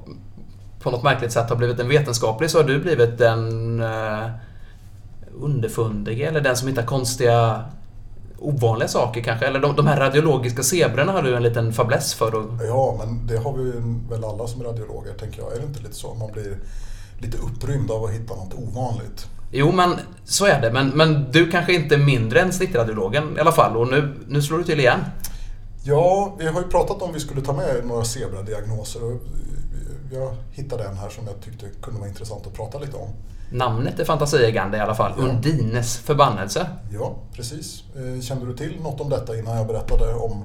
på 0.81 0.90
något 0.90 1.02
märkligt 1.02 1.33
sätt 1.33 1.48
har 1.48 1.57
blivit 1.57 1.81
en 1.81 1.88
vetenskaplig 1.88 2.50
så 2.50 2.59
har 2.59 2.64
du 2.64 2.78
blivit 2.78 3.20
en 3.20 3.81
uh, 3.81 4.28
underfundig 5.40 6.20
eller 6.20 6.40
den 6.40 6.57
som 6.57 6.68
hittar 6.68 6.83
konstiga 6.83 7.64
ovanliga 8.42 8.88
saker 8.88 9.20
kanske. 9.20 9.46
Eller 9.46 9.61
de, 9.61 9.76
de 9.76 9.87
här 9.87 10.00
radiologiska 10.00 10.62
zebrorna 10.62 11.12
har 11.12 11.22
du 11.22 11.37
en 11.37 11.42
liten 11.42 11.72
fäbless 11.72 12.14
för. 12.14 12.35
Och, 12.35 12.44
ja, 12.68 12.94
men 12.98 13.26
det 13.26 13.37
har 13.37 13.52
vi 13.52 13.72
väl 14.11 14.24
alla 14.24 14.46
som 14.46 14.62
radiologer, 14.62 15.14
tänker 15.14 15.42
jag. 15.42 15.52
Är 15.52 15.57
det 15.61 15.66
inte 15.66 15.83
lite 15.83 15.94
så? 15.94 16.14
Man 16.14 16.33
blir 16.33 16.59
lite 17.18 17.38
upprymd 17.38 17.90
av 17.90 18.05
att 18.05 18.11
hitta 18.11 18.35
något 18.35 18.55
ovanligt. 18.55 19.26
jo, 19.50 19.72
men 19.72 19.90
så 20.24 20.46
är 20.46 20.61
det. 20.61 20.72
Men, 20.72 20.88
men 20.88 21.31
du 21.33 21.50
kanske 21.50 21.74
inte 21.74 21.94
är 21.94 21.98
mindre 21.98 22.40
än 22.40 22.52
snittradiologen 22.52 23.37
i 23.37 23.40
alla 23.40 23.52
fall. 23.52 23.76
Och 23.76 23.88
nu, 23.88 24.14
nu 24.28 24.42
slår 24.42 24.59
du 24.59 24.64
till 24.64 24.81
igen. 24.81 25.00
Ja, 25.85 26.35
vi 26.38 26.46
har 26.46 26.61
ju 26.61 26.68
pratat 26.68 27.02
om 27.02 27.12
vi 27.12 27.20
skulle 27.20 27.40
ta 27.40 27.52
med 27.52 27.85
några 27.85 28.05
zebradiagnoser 28.05 29.05
och 29.05 29.20
jag 30.12 30.37
hittade 30.50 30.85
en 30.85 30.96
här 30.96 31.09
som 31.09 31.26
jag 31.26 31.40
tyckte 31.40 31.66
kunde 31.83 32.00
vara 32.00 32.09
intressant 32.09 32.46
att 32.46 32.55
prata 32.55 32.78
lite 32.78 32.96
om. 32.96 33.09
Namnet 33.52 33.98
är 33.98 34.04
fantasieggande 34.04 34.76
i 34.76 34.80
alla 34.80 34.94
fall. 34.94 35.12
Ja. 35.18 35.22
Undines 35.24 35.98
förbannelse. 35.98 36.66
Ja, 36.92 37.14
precis. 37.32 37.84
Eh, 37.96 38.20
Kände 38.20 38.46
du 38.46 38.56
till 38.56 38.80
något 38.82 39.00
om 39.00 39.10
detta 39.10 39.38
innan 39.38 39.56
jag 39.56 39.66
berättade 39.66 40.14
om 40.14 40.44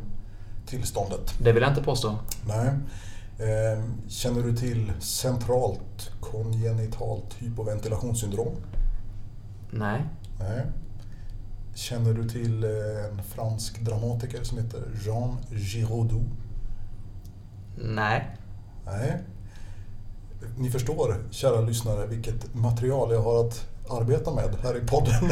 tillståndet? 0.66 1.34
Det 1.42 1.52
vill 1.52 1.64
jag 1.64 1.72
inte 1.72 1.84
påstå. 1.84 2.16
Nej. 2.48 2.68
Eh, 3.40 3.84
Känner 4.08 4.42
du 4.44 4.56
till 4.56 4.92
centralt 5.00 6.12
kongenitalt 6.20 7.34
hypoventilationssyndrom? 7.40 8.56
Nej. 9.72 10.04
Nej. 10.40 10.62
Känner 11.76 12.14
du 12.14 12.30
till 12.30 12.64
eh, 12.64 12.70
en 13.12 13.24
fransk 13.24 13.80
dramatiker 13.82 14.44
som 14.44 14.58
heter 14.58 14.82
Jean 15.06 15.38
Giraudoux? 15.52 16.26
Nej. 17.76 18.38
Nej. 18.86 19.18
Ni 20.58 20.70
förstår, 20.70 21.16
kära 21.32 21.62
lyssnare, 21.62 22.08
vilket 22.08 22.56
material 22.56 23.12
jag 23.12 23.22
har 23.22 23.46
att 23.46 23.66
arbeta 23.90 24.32
med 24.32 24.56
här 24.64 24.78
i 24.78 24.88
podden. 24.88 25.32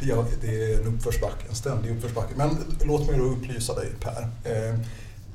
ja, 0.00 0.24
det 0.40 0.72
är 0.72 0.80
en 0.80 0.94
uppförsbacke, 0.94 1.48
en 1.48 1.54
ständig 1.54 1.90
uppförsbacke. 1.90 2.34
Men 2.36 2.50
låt 2.84 3.06
mig 3.06 3.18
då 3.18 3.24
upplysa 3.24 3.74
dig 3.74 3.92
Per. 4.00 4.22
Eh, 4.44 4.78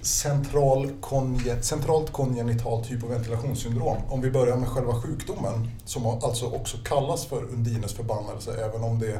central 0.01 0.91
konge, 1.01 1.61
centralt 1.61 2.11
kongenitalt 2.11 2.91
hypoventilationssyndrom. 2.91 3.97
Om 4.09 4.21
vi 4.21 4.31
börjar 4.31 4.57
med 4.57 4.69
själva 4.69 5.01
sjukdomen, 5.01 5.71
som 5.85 6.05
alltså 6.05 6.45
också 6.45 6.77
kallas 6.77 7.25
för 7.25 7.43
Undines 7.43 7.93
förbannelse, 7.93 8.65
även 8.65 8.83
om 8.83 8.99
det, 8.99 9.19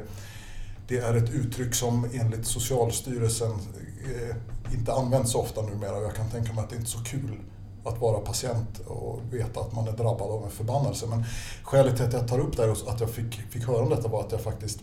det 0.88 0.98
är 0.98 1.14
ett 1.14 1.30
uttryck 1.30 1.76
som 1.76 2.10
enligt 2.14 2.48
Socialstyrelsen 2.48 3.52
eh, 3.52 4.36
inte 4.74 4.94
används 4.94 5.32
så 5.32 5.42
ofta 5.42 5.62
numera. 5.62 5.98
och 5.98 6.04
Jag 6.04 6.16
kan 6.16 6.30
tänka 6.30 6.54
mig 6.54 6.64
att 6.64 6.70
det 6.70 6.76
inte 6.76 6.88
är 6.88 7.00
så 7.00 7.04
kul 7.04 7.38
att 7.88 8.02
vara 8.02 8.19
patient 8.19 8.80
och 8.88 9.19
veta 9.32 9.60
att 9.60 9.73
man 9.73 9.88
är 9.88 9.91
drabbad 9.91 10.32
av 10.32 10.43
en 10.43 10.52
förbannelse. 10.52 11.06
Men 11.10 11.23
skälet 11.63 11.95
till 11.95 12.06
att 12.06 12.13
jag 12.13 12.28
tar 12.28 12.39
upp 12.39 12.58
det 12.58 12.63
här 12.63 12.71
och 12.71 12.78
att 12.93 13.00
jag 13.00 13.10
fick, 13.10 13.36
fick 13.36 13.67
höra 13.67 13.84
om 13.84 13.89
detta 13.89 14.08
var 14.08 14.21
att 14.21 14.32
jag 14.32 14.41
faktiskt 14.41 14.80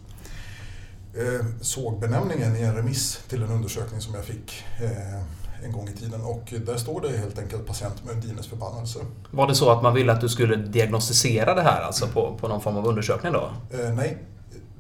eh, 1.15 1.47
såg 1.61 2.01
benämningen 2.01 2.57
i 2.57 2.61
en 2.61 2.77
remiss 2.77 3.21
till 3.29 3.43
en 3.43 3.51
undersökning 3.51 4.01
som 4.01 4.15
jag 4.15 4.25
fick 4.25 4.65
eh, 4.83 5.23
en 5.65 5.73
gång 5.73 5.89
i 5.89 5.93
tiden 5.93 6.21
och 6.21 6.55
där 6.67 6.77
står 6.77 7.01
det 7.01 7.19
helt 7.19 7.39
enkelt 7.39 7.67
patient 7.67 8.05
med 8.05 8.15
Undines 8.15 8.47
förbannelse. 8.47 8.99
Var 9.31 9.47
det 9.47 9.55
så 9.55 9.71
att 9.71 9.83
man 9.83 9.95
ville 9.95 10.13
att 10.13 10.21
du 10.21 10.29
skulle 10.29 10.57
diagnostisera 10.57 11.55
det 11.55 11.63
här 11.63 11.81
alltså 11.81 12.07
på, 12.07 12.39
på 12.41 12.49
någon 12.49 12.61
form 12.61 12.77
av 12.77 12.87
undersökning 12.87 13.33
då? 13.33 13.51
Eh, 13.71 13.95
nej, 13.95 14.19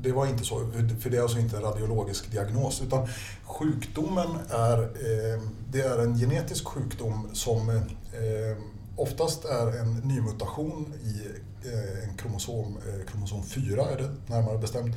det 0.04 0.12
var 0.12 0.26
inte 0.26 0.44
så. 0.44 0.70
För 1.00 1.10
det 1.10 1.16
är 1.16 1.22
alltså 1.22 1.38
inte 1.38 1.56
en 1.56 1.62
radiologisk 1.62 2.30
diagnos. 2.30 2.82
Utan 2.82 3.08
sjukdomen 3.44 4.38
är, 4.50 4.82
eh, 4.82 5.42
det 5.70 5.80
är 5.80 5.98
en 5.98 6.18
genetisk 6.18 6.66
sjukdom 6.66 7.28
som 7.32 7.70
eh, 7.70 8.56
oftast 8.96 9.44
är 9.44 9.78
en 9.80 9.94
nymutation 9.94 10.94
i 11.04 11.26
eh, 11.68 12.08
en 12.08 12.16
kromosom, 12.16 12.78
kromosom 13.10 13.42
4 13.42 13.82
är 13.82 13.96
det 13.96 14.32
närmare 14.34 14.58
bestämt. 14.58 14.96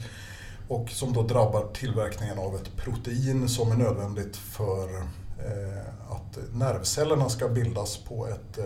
Och 0.68 0.90
som 0.90 1.14
då 1.14 1.24
drabbar 1.24 1.68
tillverkningen 1.74 2.40
av 2.40 2.56
ett 2.56 2.76
protein 2.76 3.50
som 3.50 3.72
är 3.72 3.76
nödvändigt 3.76 4.38
för 4.38 4.90
att 6.10 6.38
nervcellerna 6.54 7.30
ska 7.30 7.48
bildas 7.48 7.98
på 7.98 8.28
ett 8.28 8.60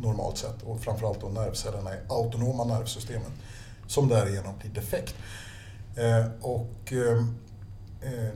normalt 0.00 0.38
sätt. 0.38 0.62
Och 0.64 0.80
framförallt 0.80 1.20
då 1.20 1.28
nervcellerna 1.28 1.94
i 1.94 1.98
autonoma 2.08 2.64
nervsystemet 2.64 3.32
som 3.86 4.08
därigenom 4.08 4.58
blir 4.58 4.70
defekt. 4.70 5.14
Eh, 5.96 6.26
och, 6.40 6.92
eh, 6.92 7.18
eh, 8.00 8.34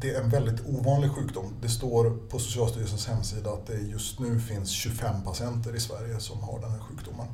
det 0.00 0.14
är 0.14 0.20
en 0.20 0.30
väldigt 0.30 0.66
ovanlig 0.66 1.10
sjukdom. 1.10 1.54
Det 1.62 1.68
står 1.68 2.28
på 2.28 2.38
Socialstyrelsens 2.38 3.06
hemsida 3.06 3.50
att 3.50 3.66
det 3.66 3.78
just 3.78 4.18
nu 4.20 4.40
finns 4.40 4.70
25 4.70 5.22
patienter 5.24 5.76
i 5.76 5.80
Sverige 5.80 6.20
som 6.20 6.40
har 6.40 6.60
den 6.60 6.70
här 6.70 6.78
sjukdomen. 6.78 7.26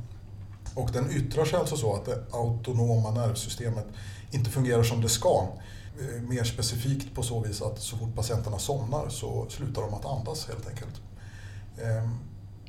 Och 0.75 0.91
den 0.93 1.11
yttrar 1.11 1.45
sig 1.45 1.59
alltså 1.59 1.77
så 1.77 1.95
att 1.95 2.05
det 2.05 2.25
autonoma 2.31 3.11
nervsystemet 3.11 3.87
inte 4.31 4.51
fungerar 4.51 4.83
som 4.83 5.01
det 5.01 5.09
ska. 5.09 5.49
Eh, 6.01 6.23
mer 6.23 6.45
specifikt 6.45 7.15
på 7.15 7.23
så 7.23 7.41
vis 7.41 7.63
att 7.63 7.79
så 7.81 7.97
fort 7.97 8.15
patienterna 8.15 8.59
somnar 8.59 9.09
så 9.09 9.47
slutar 9.49 9.83
de 9.83 9.95
att 9.95 10.07
andas 10.07 10.49
helt 10.49 10.69
enkelt. 10.69 11.01
Ehm, 11.83 12.19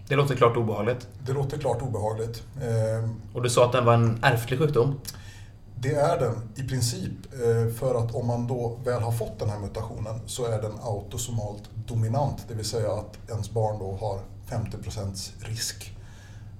det 0.07 0.15
låter 0.15 0.35
klart 0.35 0.57
obehagligt. 0.57 1.07
Det 1.25 1.33
låter 1.33 1.57
klart 1.57 1.81
obehagligt. 1.81 2.43
Eh, 2.61 3.09
Och 3.33 3.43
du 3.43 3.49
sa 3.49 3.65
att 3.65 3.71
den 3.71 3.85
var 3.85 3.93
en 3.93 4.19
ärftlig 4.23 4.59
sjukdom? 4.59 4.99
Det 5.79 5.93
är 5.93 6.19
den 6.19 6.35
i 6.55 6.67
princip 6.69 7.11
eh, 7.33 7.73
för 7.73 7.95
att 7.95 8.15
om 8.15 8.27
man 8.27 8.47
då 8.47 8.79
väl 8.83 9.01
har 9.01 9.11
fått 9.11 9.39
den 9.39 9.49
här 9.49 9.59
mutationen 9.59 10.19
så 10.25 10.45
är 10.45 10.61
den 10.61 10.71
autosomalt 10.81 11.63
dominant, 11.87 12.45
det 12.47 12.53
vill 12.53 12.65
säga 12.65 12.91
att 12.91 13.29
ens 13.29 13.51
barn 13.51 13.79
då 13.79 13.97
har 14.01 14.19
50% 14.49 15.31
risk 15.39 15.95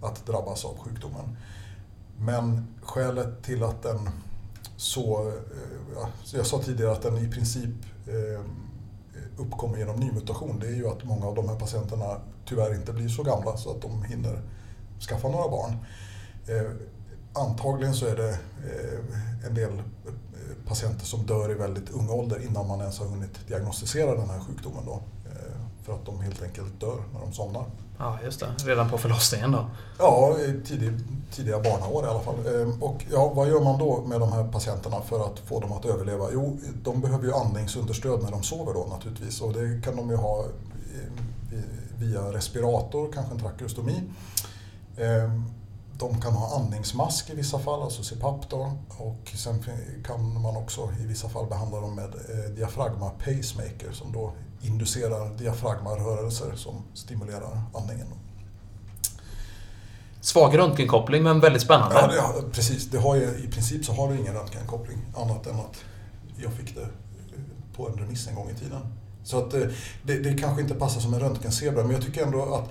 att 0.01 0.25
drabbas 0.25 0.65
av 0.65 0.77
sjukdomen. 0.77 1.37
Men 2.19 2.67
skälet 2.81 3.43
till 3.43 3.63
att 3.63 3.83
den 3.83 4.09
så, 4.77 5.27
eh, 5.27 6.07
jag 6.33 6.45
sa 6.45 6.59
tidigare 6.59 6.91
att 6.91 7.01
den 7.01 7.17
i 7.17 7.31
princip 7.31 7.75
uppkommer 9.37 9.77
genom 9.77 9.95
nymutation, 9.95 10.59
det 10.59 10.67
är 10.67 10.75
ju 10.75 10.87
att 10.87 11.03
många 11.03 11.27
av 11.27 11.35
de 11.35 11.49
här 11.49 11.55
patienterna 11.55 12.21
tyvärr 12.45 12.75
inte 12.75 12.93
blir 12.93 13.07
så 13.07 13.23
gamla 13.23 13.57
så 13.57 13.71
att 13.71 13.81
de 13.81 14.03
hinner 14.03 14.41
skaffa 14.99 15.27
några 15.27 15.47
barn. 15.47 15.77
Eh, 16.47 16.71
Antagligen 17.37 17.93
så 17.93 18.05
är 18.05 18.15
det 18.15 18.29
eh, 18.29 19.47
en 19.47 19.53
del 19.53 19.77
eh, 19.77 19.83
patienter 20.67 21.05
som 21.05 21.25
dör 21.25 21.51
i 21.51 21.53
väldigt 21.53 21.89
ung 21.89 22.09
ålder 22.09 22.45
innan 22.45 22.67
man 22.67 22.79
ens 22.79 22.99
har 22.99 23.07
hunnit 23.07 23.47
diagnostisera 23.47 24.15
den 24.15 24.29
här 24.29 24.39
sjukdomen. 24.39 24.85
Då, 24.85 24.93
eh, 25.25 25.57
för 25.83 25.93
att 25.93 26.05
de 26.05 26.21
helt 26.21 26.43
enkelt 26.43 26.79
dör 26.79 27.03
när 27.13 27.19
de 27.19 27.33
somnar. 27.33 27.65
Ja, 27.99 28.17
just 28.23 28.39
det. 28.39 28.47
Redan 28.65 28.89
på 28.89 28.97
förlossningen 28.97 29.51
då? 29.51 29.65
Ja, 29.99 30.37
i 30.39 30.61
tidig, 30.65 30.91
tidiga 31.31 31.59
barnaår 31.59 32.05
i 32.05 32.07
alla 32.07 32.19
fall. 32.19 32.35
Ehm, 32.35 32.83
och 32.83 33.05
ja, 33.11 33.31
vad 33.35 33.47
gör 33.47 33.61
man 33.61 33.79
då 33.79 34.01
med 34.05 34.19
de 34.19 34.31
här 34.31 34.43
patienterna 34.43 35.01
för 35.01 35.25
att 35.25 35.39
få 35.39 35.59
dem 35.59 35.71
att 35.71 35.85
överleva? 35.85 36.27
Jo, 36.33 36.59
de 36.83 37.01
behöver 37.01 37.25
ju 37.25 37.33
andningsunderstöd 37.33 38.23
när 38.23 38.31
de 38.31 38.43
sover 38.43 38.73
då 38.73 38.87
naturligtvis 38.89 39.41
och 39.41 39.53
det 39.53 39.81
kan 39.83 39.95
de 39.95 40.09
ju 40.09 40.15
ha 40.15 40.45
via 41.99 42.21
respirator, 42.33 43.11
kanske 43.13 43.33
en 43.33 43.39
trakeostomi. 43.39 44.03
Ehm, 44.97 45.43
de 45.99 46.21
kan 46.21 46.33
ha 46.33 46.55
andningsmask 46.55 47.29
i 47.29 47.35
vissa 47.35 47.59
fall, 47.59 47.81
alltså 47.81 48.03
CPAP 48.03 48.49
då. 48.49 48.71
Och 48.97 49.33
sen 49.35 49.63
kan 50.05 50.41
man 50.41 50.57
också 50.57 50.89
i 51.01 51.05
vissa 51.05 51.29
fall 51.29 51.47
behandla 51.47 51.81
dem 51.81 51.95
med 51.95 52.05
eh, 52.05 52.51
diafragma 52.55 53.09
pacemaker 53.09 53.91
som 53.91 54.11
då 54.11 54.33
inducerar 54.61 55.37
diafragmarörelser 55.37 56.55
som 56.55 56.75
stimulerar 56.93 57.61
andningen. 57.73 58.07
Svag 60.21 60.57
röntgenkoppling 60.57 61.23
men 61.23 61.39
väldigt 61.39 61.61
spännande. 61.61 61.95
Ja, 61.95 62.07
det, 62.07 62.21
har- 62.21 62.49
precis. 62.51 62.89
Det 62.89 62.97
har 62.97 63.15
ju, 63.15 63.23
I 63.23 63.47
princip 63.51 63.85
så 63.85 63.93
har 63.93 64.09
det 64.13 64.17
ingen 64.19 64.33
röntgenkoppling 64.33 64.97
annat 65.17 65.47
än 65.47 65.55
att 65.55 65.75
jag 66.37 66.53
fick 66.53 66.75
det 66.75 66.81
eh, 66.81 66.87
på 67.75 67.89
en 67.89 67.93
remiss 67.97 68.27
en 68.27 68.35
gång 68.35 68.49
i 68.49 68.59
tiden. 68.59 68.81
Så 69.23 69.37
att 69.37 69.51
det, 69.51 69.71
det, 70.03 70.19
det 70.19 70.37
kanske 70.37 70.61
inte 70.61 70.73
passar 70.75 71.01
som 71.01 71.13
en 71.13 71.19
röntgenzebra 71.19 71.83
men 71.83 71.91
jag 71.91 72.01
tycker 72.01 72.23
ändå 72.25 72.55
att 72.55 72.69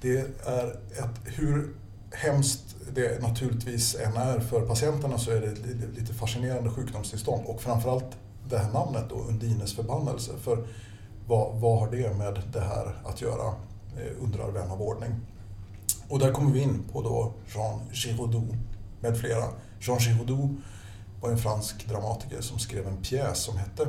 det 0.00 0.18
är 0.46 0.70
ett, 0.98 1.10
hur 1.24 1.74
hemskt 2.12 2.76
det 2.94 3.22
naturligtvis 3.22 3.94
än 3.94 4.16
är 4.16 4.40
för 4.40 4.60
patienterna 4.60 5.18
så 5.18 5.30
är 5.30 5.40
det 5.40 5.46
ett 5.46 5.98
lite 5.98 6.14
fascinerande 6.14 6.70
sjukdomstillstånd 6.70 7.42
och 7.46 7.62
framförallt 7.62 8.06
det 8.48 8.58
här 8.58 8.72
namnet 8.72 9.04
då, 9.08 9.14
Undines 9.14 9.74
förbannelse. 9.74 10.30
För 10.42 10.66
vad, 11.28 11.60
vad 11.60 11.78
har 11.78 11.90
det 11.90 12.14
med 12.14 12.42
det 12.52 12.60
här 12.60 12.94
att 13.04 13.20
göra, 13.20 13.46
eh, 13.96 14.22
undrar 14.22 14.50
vän 14.50 14.70
av 14.70 14.82
ordning. 14.82 15.14
Och 16.08 16.18
där 16.18 16.32
kommer 16.32 16.50
vi 16.50 16.62
in 16.62 16.82
på 16.92 17.02
då 17.02 17.32
Jean 17.54 17.80
Giraudoux 17.92 18.56
med 19.00 19.18
flera. 19.18 19.44
Jean 19.80 19.98
Giraudoux 19.98 20.62
var 21.20 21.30
en 21.30 21.38
fransk 21.38 21.88
dramatiker 21.88 22.40
som 22.40 22.58
skrev 22.58 22.86
en 22.86 23.02
pjäs 23.02 23.38
som 23.38 23.56
hette 23.56 23.86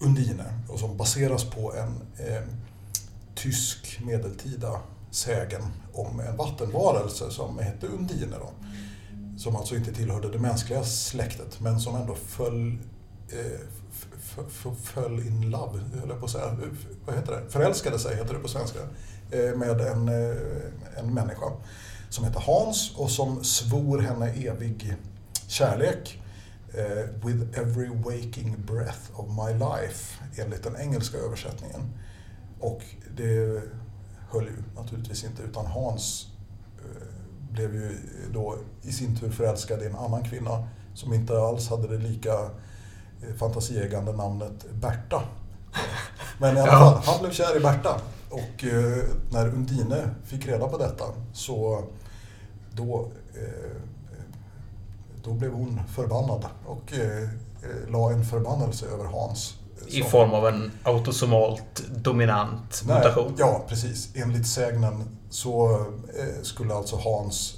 Undine 0.00 0.44
och 0.68 0.78
som 0.78 0.96
baseras 0.96 1.44
på 1.44 1.74
en 1.74 2.26
eh, 2.26 2.42
tysk 3.34 4.00
medeltida 4.04 4.80
sägen 5.10 5.62
om 5.92 6.20
en 6.20 6.36
vattenvarelse 6.36 7.30
som 7.30 7.58
hette 7.58 7.86
Undine. 7.86 8.36
Då, 8.38 8.50
som 9.38 9.56
alltså 9.56 9.76
inte 9.76 9.92
tillhörde 9.94 10.30
det 10.30 10.38
mänskliga 10.38 10.84
släktet 10.84 11.60
men 11.60 11.80
som 11.80 11.96
ändå 11.96 12.14
föll, 12.14 12.78
eh, 13.28 13.60
föll 14.82 15.26
in 15.26 15.50
love, 15.50 15.80
höll 16.00 16.08
jag 16.08 16.18
på 16.18 16.24
att 16.24 16.30
säga. 16.30 16.56
Vad 17.06 17.16
heter 17.16 17.32
det? 17.32 17.50
Förälskade 17.50 17.98
sig, 17.98 18.16
heter 18.16 18.34
det 18.34 18.40
på 18.40 18.48
svenska. 18.48 18.78
Eh, 19.30 19.56
med 19.56 19.80
en, 19.80 20.08
eh, 20.08 20.36
en 20.98 21.14
människa 21.14 21.46
som 22.10 22.24
heter 22.24 22.40
Hans 22.40 22.96
och 22.96 23.10
som 23.10 23.44
svor 23.44 23.98
henne 23.98 24.30
evig 24.30 24.96
kärlek. 25.46 26.22
Eh, 26.74 27.26
with 27.26 27.58
every 27.58 27.88
waking 27.88 28.56
breath 28.66 29.20
of 29.20 29.26
my 29.28 29.52
life, 29.52 30.24
enligt 30.36 30.62
den 30.62 30.76
engelska 30.76 31.18
översättningen. 31.18 31.80
Och 32.60 32.82
det 33.16 33.62
höll 34.30 34.44
ju 34.44 34.62
naturligtvis 34.76 35.24
inte, 35.24 35.42
utan 35.42 35.66
Hans 35.66 36.26
blev 37.52 37.74
ju 37.74 37.96
då 38.32 38.58
i 38.82 38.92
sin 38.92 39.16
tur 39.16 39.30
förälskad 39.30 39.82
i 39.82 39.86
en 39.86 39.96
annan 39.96 40.24
kvinna 40.24 40.68
som 40.94 41.12
inte 41.12 41.38
alls 41.38 41.68
hade 41.68 41.88
det 41.88 41.98
lika 41.98 42.50
fantasieggande 43.38 44.12
namnet 44.12 44.66
Berta. 44.72 45.22
Men 46.38 46.56
i 46.56 46.60
alla 46.60 46.72
fall, 46.72 47.02
han 47.04 47.20
blev 47.20 47.32
kär 47.32 47.56
i 47.56 47.60
Berta. 47.60 48.00
Och 48.30 48.64
eh, 48.64 49.04
när 49.30 49.48
Undine 49.48 50.10
fick 50.24 50.46
reda 50.46 50.68
på 50.68 50.78
detta 50.78 51.04
så 51.32 51.84
då, 52.72 53.10
eh, 53.34 53.76
då 55.24 55.32
blev 55.32 55.52
hon 55.52 55.80
förbannad 55.94 56.46
och 56.66 56.92
eh, 56.92 57.28
la 57.88 58.10
en 58.10 58.24
förbannelse 58.24 58.86
över 58.86 59.04
Hans. 59.04 59.54
I 59.86 60.02
form 60.02 60.30
av 60.30 60.48
en 60.48 60.72
autosomalt 60.82 61.82
dominant 61.96 62.82
Nej, 62.86 62.96
mutation? 62.96 63.34
Ja, 63.38 63.64
precis. 63.68 64.08
Enligt 64.14 64.46
sägnen 64.46 65.18
så 65.30 65.86
skulle 66.42 66.74
alltså 66.74 66.96
Hans 66.96 67.56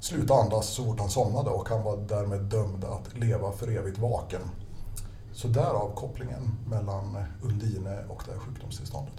sluta 0.00 0.34
andas 0.34 0.66
så 0.66 0.84
fort 0.84 1.00
han 1.00 1.10
somnade 1.10 1.50
och 1.50 1.68
han 1.68 1.82
var 1.82 1.96
därmed 1.96 2.40
dömd 2.40 2.84
att 2.84 3.18
leva 3.18 3.52
för 3.52 3.68
evigt 3.78 3.98
vaken. 3.98 4.40
Så 5.32 5.48
därav 5.48 5.94
kopplingen 5.94 6.58
mellan 6.66 7.16
Undine 7.42 8.04
och 8.08 8.22
det 8.26 8.32
här 8.32 8.38
sjukdomstillståndet. 8.38 9.14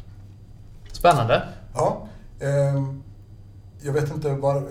Spännande. 0.92 1.44
Ja. 1.74 2.08
Eh, 2.40 2.84
jag 3.82 3.94
vet 3.94 4.12
inte 4.12 4.34
var, 4.34 4.56
eh, 4.56 4.62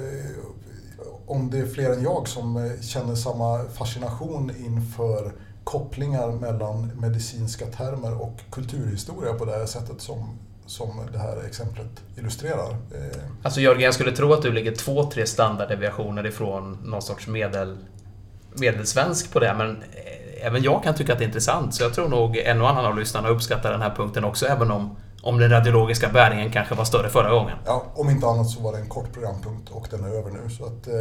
om 1.26 1.50
det 1.50 1.58
är 1.58 1.66
fler 1.66 1.92
än 1.92 2.02
jag 2.02 2.28
som 2.28 2.56
eh, 2.56 2.80
känner 2.80 3.14
samma 3.14 3.64
fascination 3.64 4.52
inför 4.58 5.32
kopplingar 5.64 6.32
mellan 6.32 6.86
medicinska 7.00 7.66
termer 7.66 8.22
och 8.22 8.40
kulturhistoria 8.50 9.34
på 9.34 9.44
det 9.44 9.52
här 9.52 9.66
sättet 9.66 10.00
som, 10.00 10.38
som 10.68 11.00
det 11.12 11.18
här 11.18 11.46
exemplet 11.46 12.02
illustrerar. 12.16 12.70
Eh, 12.70 13.20
alltså 13.42 13.60
Jörgen, 13.60 13.82
jag 13.82 13.94
skulle 13.94 14.12
tro 14.12 14.32
att 14.32 14.42
du 14.42 14.52
ligger 14.52 14.74
två, 14.74 15.04
tre 15.10 15.26
standarddeviationer 15.26 16.26
ifrån 16.26 16.78
någon 16.84 17.02
sorts 17.02 17.26
medel, 17.26 17.78
medelsvensk 18.60 19.32
på 19.32 19.38
det, 19.38 19.54
men 19.58 19.82
även 20.40 20.62
jag 20.62 20.82
kan 20.82 20.94
tycka 20.94 21.12
att 21.12 21.18
det 21.18 21.24
är 21.24 21.26
intressant. 21.26 21.74
Så 21.74 21.82
jag 21.82 21.94
tror 21.94 22.08
nog 22.08 22.36
en 22.36 22.60
och 22.60 22.70
annan 22.70 22.86
av 22.86 22.98
lyssnarna 22.98 23.28
uppskattar 23.28 23.72
den 23.72 23.82
här 23.82 23.94
punkten 23.94 24.24
också, 24.24 24.46
även 24.46 24.70
om, 24.70 24.96
om 25.22 25.38
den 25.38 25.50
radiologiska 25.50 26.08
bäringen 26.08 26.52
kanske 26.52 26.74
var 26.74 26.84
större 26.84 27.08
förra 27.08 27.30
gången. 27.30 27.58
Ja, 27.66 27.84
om 27.94 28.10
inte 28.10 28.26
annat 28.26 28.50
så 28.50 28.62
var 28.62 28.72
det 28.72 28.78
en 28.78 28.88
kort 28.88 29.12
programpunkt 29.12 29.70
och 29.70 29.86
den 29.90 30.04
är 30.04 30.08
över 30.08 30.30
nu. 30.30 30.50
Så 30.50 30.64
att, 30.64 30.86
eh, 30.86 30.94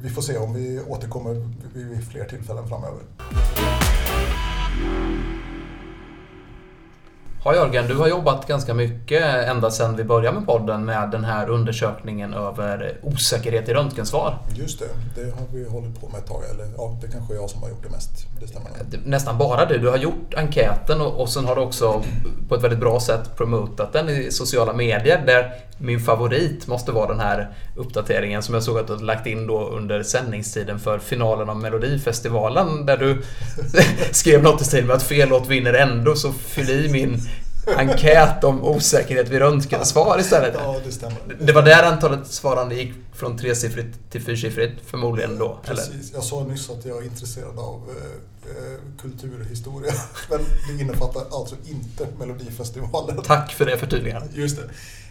vi 0.00 0.10
får 0.10 0.22
se 0.22 0.36
om 0.36 0.54
vi 0.54 0.80
återkommer 0.88 1.34
vid 1.74 2.08
fler 2.08 2.24
tillfällen 2.24 2.68
framöver. 2.68 3.00
Ja, 7.48 7.54
Jörgen, 7.54 7.88
du 7.88 7.94
har 7.94 8.08
jobbat 8.08 8.46
ganska 8.46 8.74
mycket 8.74 9.48
ända 9.48 9.70
sedan 9.70 9.96
vi 9.96 10.04
började 10.04 10.38
med 10.38 10.46
podden 10.46 10.84
med 10.84 11.10
den 11.10 11.24
här 11.24 11.50
undersökningen 11.50 12.34
över 12.34 12.96
osäkerhet 13.02 13.68
i 13.68 13.74
röntgensvar. 13.74 14.38
Just 14.54 14.78
det, 14.78 14.86
det 15.14 15.30
har 15.30 15.46
vi 15.52 15.68
hållit 15.68 16.00
på 16.00 16.08
med 16.08 16.18
ett 16.18 16.26
tag. 16.26 16.42
Eller 16.54 16.66
ja, 16.76 16.98
det 17.00 17.08
kanske 17.08 17.34
är 17.34 17.36
jag 17.36 17.50
som 17.50 17.62
har 17.62 17.68
gjort 17.68 17.82
det 17.82 17.90
mest. 17.90 18.10
Det 18.40 18.48
stämmer. 18.48 18.70
Nästan 19.04 19.38
bara 19.38 19.64
du. 19.64 19.78
Du 19.78 19.88
har 19.88 19.96
gjort 19.96 20.34
enkäten 20.36 21.00
och, 21.00 21.20
och 21.20 21.28
sen 21.28 21.44
har 21.44 21.56
du 21.56 21.60
också 21.60 22.02
på 22.48 22.54
ett 22.54 22.62
väldigt 22.62 22.80
bra 22.80 23.00
sätt 23.00 23.36
promotat 23.36 23.92
den 23.92 24.08
i 24.08 24.30
sociala 24.30 24.72
medier. 24.72 25.22
Där 25.26 25.52
min 25.78 26.00
favorit 26.00 26.66
måste 26.66 26.92
vara 26.92 27.08
den 27.08 27.20
här 27.20 27.48
uppdateringen 27.76 28.42
som 28.42 28.54
jag 28.54 28.62
såg 28.62 28.78
att 28.78 28.86
du 28.86 28.92
hade 28.92 29.04
lagt 29.04 29.26
in 29.26 29.46
då 29.46 29.68
under 29.68 30.02
sändningstiden 30.02 30.78
för 30.78 30.98
finalen 30.98 31.48
av 31.48 31.56
Melodifestivalen. 31.56 32.86
Där 32.86 32.96
du 32.96 33.22
skrev 34.12 34.42
något 34.42 34.60
i 34.60 34.64
stil 34.64 34.84
med 34.84 34.96
att 34.96 35.02
fel 35.02 35.28
låt 35.28 35.48
vinner 35.48 35.74
ändå, 35.74 36.14
så 36.14 36.32
fyll 36.32 36.70
i 36.70 36.88
min 36.92 37.20
enkät 37.76 38.44
om 38.44 38.64
osäkerhet 38.64 39.28
vid 39.28 39.38
röntgensvar 39.38 40.20
istället. 40.20 40.54
Ja, 40.58 40.76
det 40.84 40.92
stämmer. 40.92 41.18
Det 41.40 41.52
var 41.52 41.62
där 41.62 41.82
antalet 41.82 42.26
svarande 42.26 42.74
gick 42.74 42.92
från 43.14 43.38
tresiffrigt 43.38 44.10
till 44.10 44.22
fyrsiffrigt 44.22 44.80
förmodligen 44.86 45.38
då? 45.38 45.58
Precis. 45.64 45.88
Eller? 45.88 46.14
Jag 46.14 46.24
sa 46.24 46.44
nyss 46.44 46.70
att 46.70 46.84
jag 46.84 46.98
är 46.98 47.02
intresserad 47.02 47.58
av 47.58 47.82
eh, 47.90 48.50
eh, 48.50 48.78
kulturhistoria. 49.00 49.92
Men 50.30 50.40
det 50.68 50.82
innefattar 50.82 51.22
alltså 51.30 51.56
inte 51.64 52.06
Melodifestivalen. 52.18 53.22
Tack 53.22 53.52
för 53.52 53.66
det 53.66 53.78
förtydligandet. 53.78 54.30
Just 54.34 54.56
det. 54.56 54.64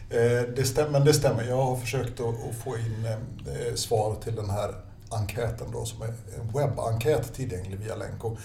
Eh, 0.09 0.43
det 0.55 0.63
stämmer, 0.63 0.99
det 0.99 1.13
stämmer. 1.13 1.43
Jag 1.43 1.63
har 1.63 1.75
försökt 1.75 2.19
att, 2.19 2.63
få 2.63 2.77
in 2.77 3.05
eh, 3.05 3.75
svar 3.75 4.15
till 4.23 4.35
den 4.35 4.49
här 4.49 4.75
enkäten 5.09 5.71
då, 5.71 5.85
som 5.85 6.01
är 6.01 6.07
en 6.07 6.51
webbenkät 6.53 7.33
tillgänglig 7.33 7.79
via 7.79 7.95
länk. 7.95 8.23
Och 8.23 8.37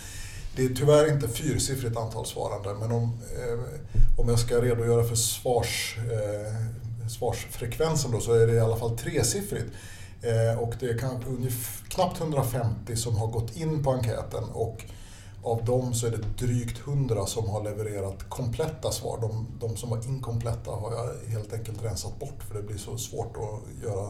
det 0.56 0.64
är 0.64 0.68
tyvärr 0.68 1.12
inte 1.12 1.28
fyrsiffrigt 1.28 1.96
antal 1.96 2.26
svarande, 2.26 2.74
men 2.74 2.92
om, 2.92 3.20
eh, 3.38 3.58
om 4.18 4.28
jag 4.28 4.38
ska 4.38 4.62
redogöra 4.62 5.04
för 5.04 5.16
svars, 5.16 5.98
eh, 5.98 7.08
svarsfrekvensen 7.08 8.10
då, 8.10 8.20
så 8.20 8.32
är 8.32 8.46
det 8.46 8.52
i 8.52 8.60
alla 8.60 8.76
fall 8.76 8.98
tresiffrigt. 8.98 9.72
Eh, 10.22 10.58
och 10.58 10.74
det 10.80 10.86
är 10.86 10.98
knappt 11.88 12.20
150 12.20 12.96
som 12.96 13.16
har 13.16 13.26
gått 13.26 13.56
in 13.56 13.82
på 13.84 13.90
enkäten 13.90 14.44
och 14.44 14.84
av 15.42 15.64
dem 15.64 15.94
så 15.94 16.06
är 16.06 16.10
det 16.10 16.46
drygt 16.46 16.78
100 16.78 17.26
som 17.26 17.48
har 17.48 17.62
levererat 17.62 18.28
kompletta 18.28 18.92
svar. 18.92 19.18
De, 19.20 19.46
de, 19.60 19.76
som 19.76 19.90
var 19.90 20.06
inkompletta 20.06 20.70
har 20.70 20.92
jag 20.92 21.30
helt 21.30 21.52
enkelt 21.52 21.84
rensat 21.84 22.18
bort 22.18 22.42
för 22.48 22.54
det 22.54 22.62
blir 22.62 22.78
så 22.78 22.98
svårt 22.98 23.36
att 23.36 23.84
göra 23.84 24.08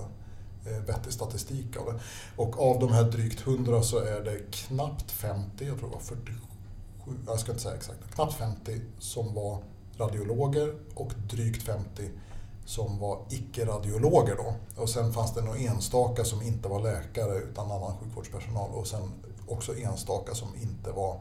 Eh, 0.67 0.79
vettig 0.87 1.13
statistik 1.13 1.77
av 1.77 1.87
det. 1.87 2.01
Och 2.37 2.71
av 2.71 2.81
de 2.81 2.93
här 2.93 3.05
drygt 3.05 3.47
100 3.47 3.83
så 3.83 3.99
är 3.99 4.21
det 4.21 4.39
knappt 4.51 5.11
50, 5.11 5.67
jag 5.67 5.79
tror 5.79 5.89
det 5.89 5.95
var 5.95 6.03
47, 6.03 6.39
jag 7.27 7.41
ska 7.41 7.53
inte 7.53 7.63
säga 7.63 7.75
exakt, 7.75 8.15
knappt 8.15 8.35
50 8.35 8.81
som 8.99 9.35
var 9.35 9.59
radiologer 9.99 10.75
och 10.95 11.13
drygt 11.31 11.63
50 11.63 12.11
som 12.65 12.99
var 12.99 13.19
icke-radiologer 13.31 14.37
då. 14.37 14.55
Och 14.83 14.89
sen 14.89 15.13
fanns 15.13 15.35
det 15.35 15.43
några 15.43 15.59
enstaka 15.59 16.25
som 16.25 16.43
inte 16.43 16.69
var 16.69 16.81
läkare 16.81 17.39
utan 17.39 17.71
annan 17.71 17.97
sjukvårdspersonal 17.99 18.71
och 18.71 18.87
sen 18.87 19.13
också 19.49 19.77
enstaka 19.77 20.35
som 20.35 20.49
inte 20.63 20.91
var 20.91 21.21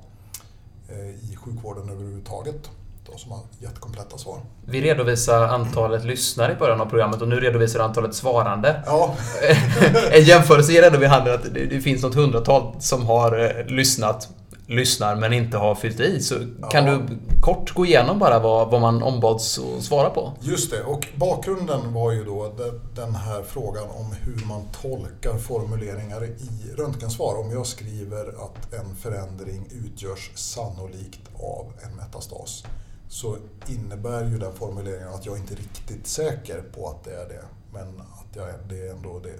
eh, 0.89 1.31
i 1.31 1.35
sjukvården 1.35 1.89
överhuvudtaget. 1.89 2.69
De 3.05 3.17
som 3.17 3.31
har 3.31 3.39
gett 3.59 3.79
kompletta 3.79 4.17
svar. 4.17 4.39
Vi 4.65 4.81
redovisar 4.81 5.41
antalet 5.47 6.05
lyssnare 6.05 6.53
i 6.53 6.55
början 6.55 6.81
av 6.81 6.85
programmet 6.85 7.21
och 7.21 7.27
nu 7.27 7.39
redovisar 7.39 7.79
du 7.79 7.85
antalet 7.85 8.15
svarande. 8.15 8.83
Ja. 8.85 9.15
en 10.11 10.23
jämförelse 10.23 10.71
ger 10.71 10.83
ändå 10.83 10.99
vid 10.99 11.09
handen 11.09 11.33
att 11.33 11.53
det 11.53 11.81
finns 11.81 12.03
något 12.03 12.15
hundratal 12.15 12.75
som 12.79 13.05
har 13.05 13.39
eh, 13.39 13.65
lyssnat 13.65 14.29
lyssnar 14.71 15.15
men 15.15 15.33
inte 15.33 15.57
har 15.57 15.75
fyllt 15.75 15.99
i. 15.99 16.19
Så 16.21 16.35
ja. 16.61 16.69
kan 16.69 16.85
du 16.85 17.17
kort 17.41 17.73
gå 17.73 17.85
igenom 17.85 18.19
bara 18.19 18.39
vad, 18.39 18.71
vad 18.71 18.81
man 18.81 19.03
ombads 19.03 19.59
att 19.59 19.83
svara 19.83 20.09
på? 20.09 20.33
Just 20.41 20.71
det, 20.71 20.83
och 20.83 21.07
bakgrunden 21.15 21.93
var 21.93 22.11
ju 22.11 22.23
då 22.23 22.53
den 22.95 23.15
här 23.15 23.43
frågan 23.43 23.83
om 23.83 24.15
hur 24.21 24.45
man 24.45 24.61
tolkar 24.81 25.37
formuleringar 25.37 26.23
i 26.23 26.75
röntgensvar. 26.77 27.39
Om 27.39 27.51
jag 27.51 27.65
skriver 27.65 28.27
att 28.27 28.73
en 28.73 28.95
förändring 28.95 29.69
utgörs 29.85 30.31
sannolikt 30.35 31.21
av 31.39 31.73
en 31.83 31.95
metastas 31.95 32.63
så 33.11 33.37
innebär 33.67 34.25
ju 34.25 34.37
den 34.37 34.53
formuleringen 34.53 35.07
att 35.07 35.25
jag 35.25 35.37
inte 35.37 35.53
är 35.53 35.57
riktigt 35.57 36.07
säker 36.07 36.61
på 36.61 36.89
att 36.89 37.03
det 37.03 37.11
är 37.15 37.27
det. 37.27 37.43
Men 37.73 38.01
att 38.01 38.35
jag, 38.35 38.47
det 38.69 38.87
är 38.87 38.91
ändå 38.91 39.19
det 39.19 39.39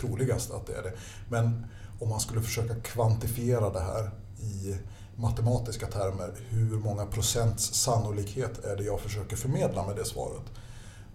troligaste 0.00 0.56
att 0.56 0.66
det 0.66 0.72
är 0.74 0.82
det. 0.82 0.92
Men 1.28 1.66
om 2.00 2.08
man 2.08 2.20
skulle 2.20 2.40
försöka 2.42 2.74
kvantifiera 2.74 3.70
det 3.70 3.80
här 3.80 4.10
i 4.38 4.76
matematiska 5.16 5.86
termer, 5.86 6.32
hur 6.48 6.78
många 6.78 7.06
procents 7.06 7.74
sannolikhet 7.74 8.64
är 8.64 8.76
det 8.76 8.84
jag 8.84 9.00
försöker 9.00 9.36
förmedla 9.36 9.86
med 9.86 9.96
det 9.96 10.04
svaret? 10.04 10.44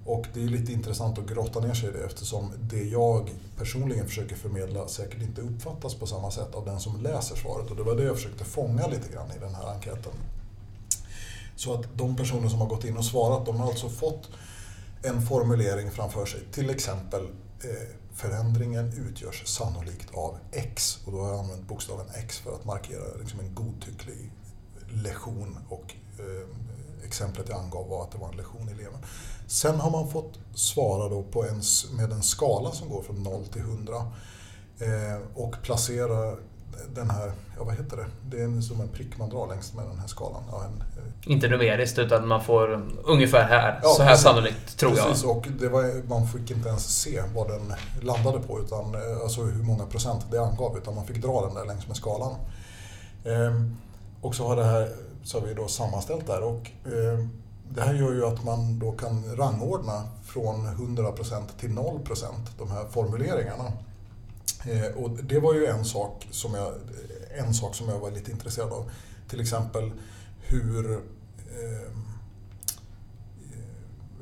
Och 0.05 0.25
det 0.33 0.43
är 0.43 0.47
lite 0.47 0.71
intressant 0.71 1.19
att 1.19 1.27
grotta 1.27 1.59
ner 1.59 1.73
sig 1.73 1.89
i 1.89 1.91
det 1.91 2.05
eftersom 2.05 2.51
det 2.59 2.83
jag 2.83 3.33
personligen 3.57 4.07
försöker 4.07 4.35
förmedla 4.35 4.87
säkert 4.87 5.21
inte 5.21 5.41
uppfattas 5.41 5.95
på 5.95 6.05
samma 6.05 6.31
sätt 6.31 6.55
av 6.55 6.65
den 6.65 6.79
som 6.79 7.01
läser 7.01 7.35
svaret. 7.35 7.71
Och 7.71 7.75
det 7.75 7.83
var 7.83 7.95
det 7.95 8.03
jag 8.03 8.15
försökte 8.15 8.43
fånga 8.43 8.87
lite 8.87 9.13
grann 9.13 9.31
i 9.37 9.39
den 9.39 9.55
här 9.55 9.73
enkäten. 9.73 10.13
Så 11.55 11.73
att 11.73 11.97
de 11.97 12.15
personer 12.15 12.49
som 12.49 12.59
har 12.59 12.67
gått 12.67 12.83
in 12.83 12.97
och 12.97 13.05
svarat, 13.05 13.45
de 13.45 13.57
har 13.57 13.67
alltså 13.67 13.89
fått 13.89 14.29
en 15.03 15.21
formulering 15.21 15.91
framför 15.91 16.25
sig. 16.25 16.39
Till 16.51 16.69
exempel 16.69 17.23
eh, 17.63 17.97
förändringen 18.13 18.93
utgörs 19.09 19.47
sannolikt 19.47 20.15
av 20.15 20.37
X. 20.51 20.99
Och 21.05 21.11
då 21.11 21.19
har 21.19 21.29
jag 21.29 21.39
använt 21.39 21.67
bokstaven 21.67 22.05
X 22.15 22.39
för 22.39 22.55
att 22.55 22.65
markera 22.65 23.03
liksom 23.19 23.39
en 23.39 23.55
godtycklig 23.55 24.31
lektion 24.89 25.57
och 25.69 25.95
eh, 26.19 26.47
exemplet 27.05 27.49
jag 27.49 27.59
angav 27.59 27.89
var 27.89 28.03
att 28.03 28.11
det 28.11 28.17
var 28.17 28.29
en 28.29 28.37
lektion 28.37 28.69
i 28.69 28.71
eleven. 28.71 28.99
Sen 29.47 29.79
har 29.79 29.91
man 29.91 30.09
fått 30.09 30.39
svara 30.55 31.09
då 31.09 31.23
på 31.23 31.43
en, 31.43 31.61
med 31.97 32.11
en 32.11 32.23
skala 32.23 32.71
som 32.71 32.89
går 32.89 33.03
från 33.03 33.23
0 33.23 33.45
till 33.45 33.61
100 33.61 33.95
eh, 34.79 35.21
och 35.35 35.55
placera 35.61 36.37
den 36.95 37.09
här, 37.09 37.31
ja 37.57 37.63
vad 37.63 37.75
heter 37.75 37.97
det? 37.97 38.05
Det 38.29 38.43
är 38.43 38.61
som 38.61 38.81
en 38.81 38.88
prick 38.88 39.17
man 39.17 39.29
drar 39.29 39.47
längs 39.47 39.73
med 39.73 39.85
den 39.85 39.99
här 39.99 40.07
skalan. 40.07 40.43
Ja, 40.51 40.63
en, 40.63 40.81
eh. 40.81 41.31
Inte 41.31 41.47
numeriskt 41.47 41.99
utan 41.99 42.27
man 42.27 42.43
får 42.43 42.85
ungefär 43.03 43.43
här, 43.43 43.79
ja, 43.83 43.89
så 43.89 44.01
här 44.01 44.09
precis, 44.09 44.23
sannolikt 44.23 44.77
tror 44.77 44.91
precis, 44.91 45.23
jag. 45.23 45.38
och 45.38 45.47
det 45.59 45.69
var, 45.69 46.09
man 46.09 46.27
fick 46.27 46.51
inte 46.51 46.69
ens 46.69 47.01
se 47.01 47.23
vad 47.35 47.47
den 47.47 47.73
landade 48.01 48.39
på, 48.39 48.59
utan, 48.59 48.95
eh, 48.95 49.21
alltså 49.23 49.41
hur 49.41 49.63
många 49.63 49.85
procent 49.85 50.25
det 50.31 50.38
angav, 50.38 50.77
utan 50.77 50.95
man 50.95 51.05
fick 51.05 51.21
dra 51.21 51.41
den 51.41 51.53
där 51.53 51.65
längs 51.65 51.88
med 51.88 51.97
skalan. 51.97 52.35
Ehm, 53.25 53.77
och 54.21 54.35
så 54.35 54.47
har 54.47 54.55
det 54.55 54.63
här 54.63 54.89
så 55.23 55.39
har 55.39 55.47
vi 55.47 55.53
då 55.53 55.67
sammanställt 55.67 56.27
där 56.27 56.43
och 56.43 56.71
eh, 56.85 57.27
det 57.69 57.81
här 57.81 57.93
gör 57.93 58.13
ju 58.13 58.25
att 58.25 58.43
man 58.43 58.79
då 58.79 58.91
kan 58.91 59.35
rangordna 59.35 60.03
från 60.23 60.67
100% 60.67 61.43
till 61.59 61.69
0% 61.69 62.25
de 62.57 62.71
här 62.71 62.85
formuleringarna. 62.91 63.71
Eh, 64.65 65.04
och 65.04 65.10
det 65.23 65.39
var 65.39 65.54
ju 65.54 65.65
en 65.65 65.86
sak, 65.86 66.28
som 66.32 66.54
jag, 66.54 66.73
en 67.38 67.54
sak 67.54 67.75
som 67.75 67.89
jag 67.89 67.99
var 67.99 68.12
lite 68.12 68.32
intresserad 68.32 68.71
av. 68.71 68.91
Till 69.30 69.41
exempel 69.41 69.91
hur 70.41 70.93
ehm, 70.93 71.01
eh, 73.54 73.60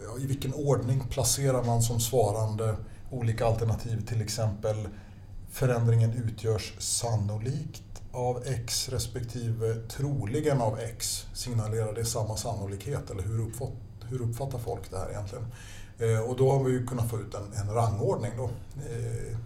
ja, 0.04 0.20
i 0.20 0.26
vilken 0.26 0.54
ordning 0.54 1.04
placerar 1.10 1.64
man 1.64 1.82
som 1.82 2.00
svarande 2.00 2.76
olika 3.12 3.46
alternativ, 3.46 4.06
till 4.06 4.22
exempel 4.22 4.88
förändringen 5.52 6.14
utgörs 6.14 6.74
sannolikt 6.80 7.84
av 8.12 8.44
X 8.46 8.90
respektive 8.90 9.76
troligen 9.76 10.62
av 10.62 10.80
X 10.80 11.26
signalerar 11.34 11.94
det 11.94 12.06
samma 12.06 12.38
sannolikhet 12.38 13.12
eller 13.12 13.24
hur, 13.24 13.48
uppfatt, 13.48 13.72
hur 14.10 14.22
uppfattar 14.22 14.60
folk 14.60 14.92
det 14.92 14.98
här 14.98 15.10
egentligen? 15.10 15.46
Eh, 16.00 16.20
och 16.20 16.38
då 16.38 16.52
har 16.52 16.64
vi 16.64 16.72
ju 16.72 16.88
kunnat 16.88 17.10
få 17.10 17.20
ut 17.20 17.34
en, 17.34 17.54
en 17.54 17.74
rangordning 17.74 18.32
då. 18.38 18.44
Eh, 18.76 19.38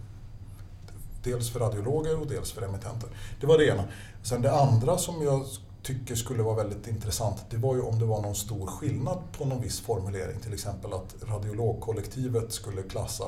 Dels 1.28 1.50
för 1.50 1.60
radiologer 1.60 2.20
och 2.20 2.26
dels 2.26 2.52
för 2.52 2.62
emittenter. 2.62 3.08
Det 3.40 3.46
var 3.46 3.58
det 3.58 3.66
ena. 3.66 3.84
Sen 4.22 4.42
det 4.42 4.52
andra 4.52 4.98
som 4.98 5.22
jag 5.22 5.46
tycker 5.82 6.14
skulle 6.14 6.42
vara 6.42 6.56
väldigt 6.56 6.86
intressant, 6.86 7.44
det 7.50 7.56
var 7.56 7.74
ju 7.74 7.80
om 7.80 7.98
det 7.98 8.04
var 8.04 8.22
någon 8.22 8.34
stor 8.34 8.66
skillnad 8.66 9.18
på 9.38 9.44
någon 9.44 9.62
viss 9.62 9.80
formulering. 9.80 10.40
Till 10.40 10.54
exempel 10.54 10.92
att 10.92 11.14
radiologkollektivet 11.22 12.52
skulle 12.52 12.82
klassa 12.82 13.24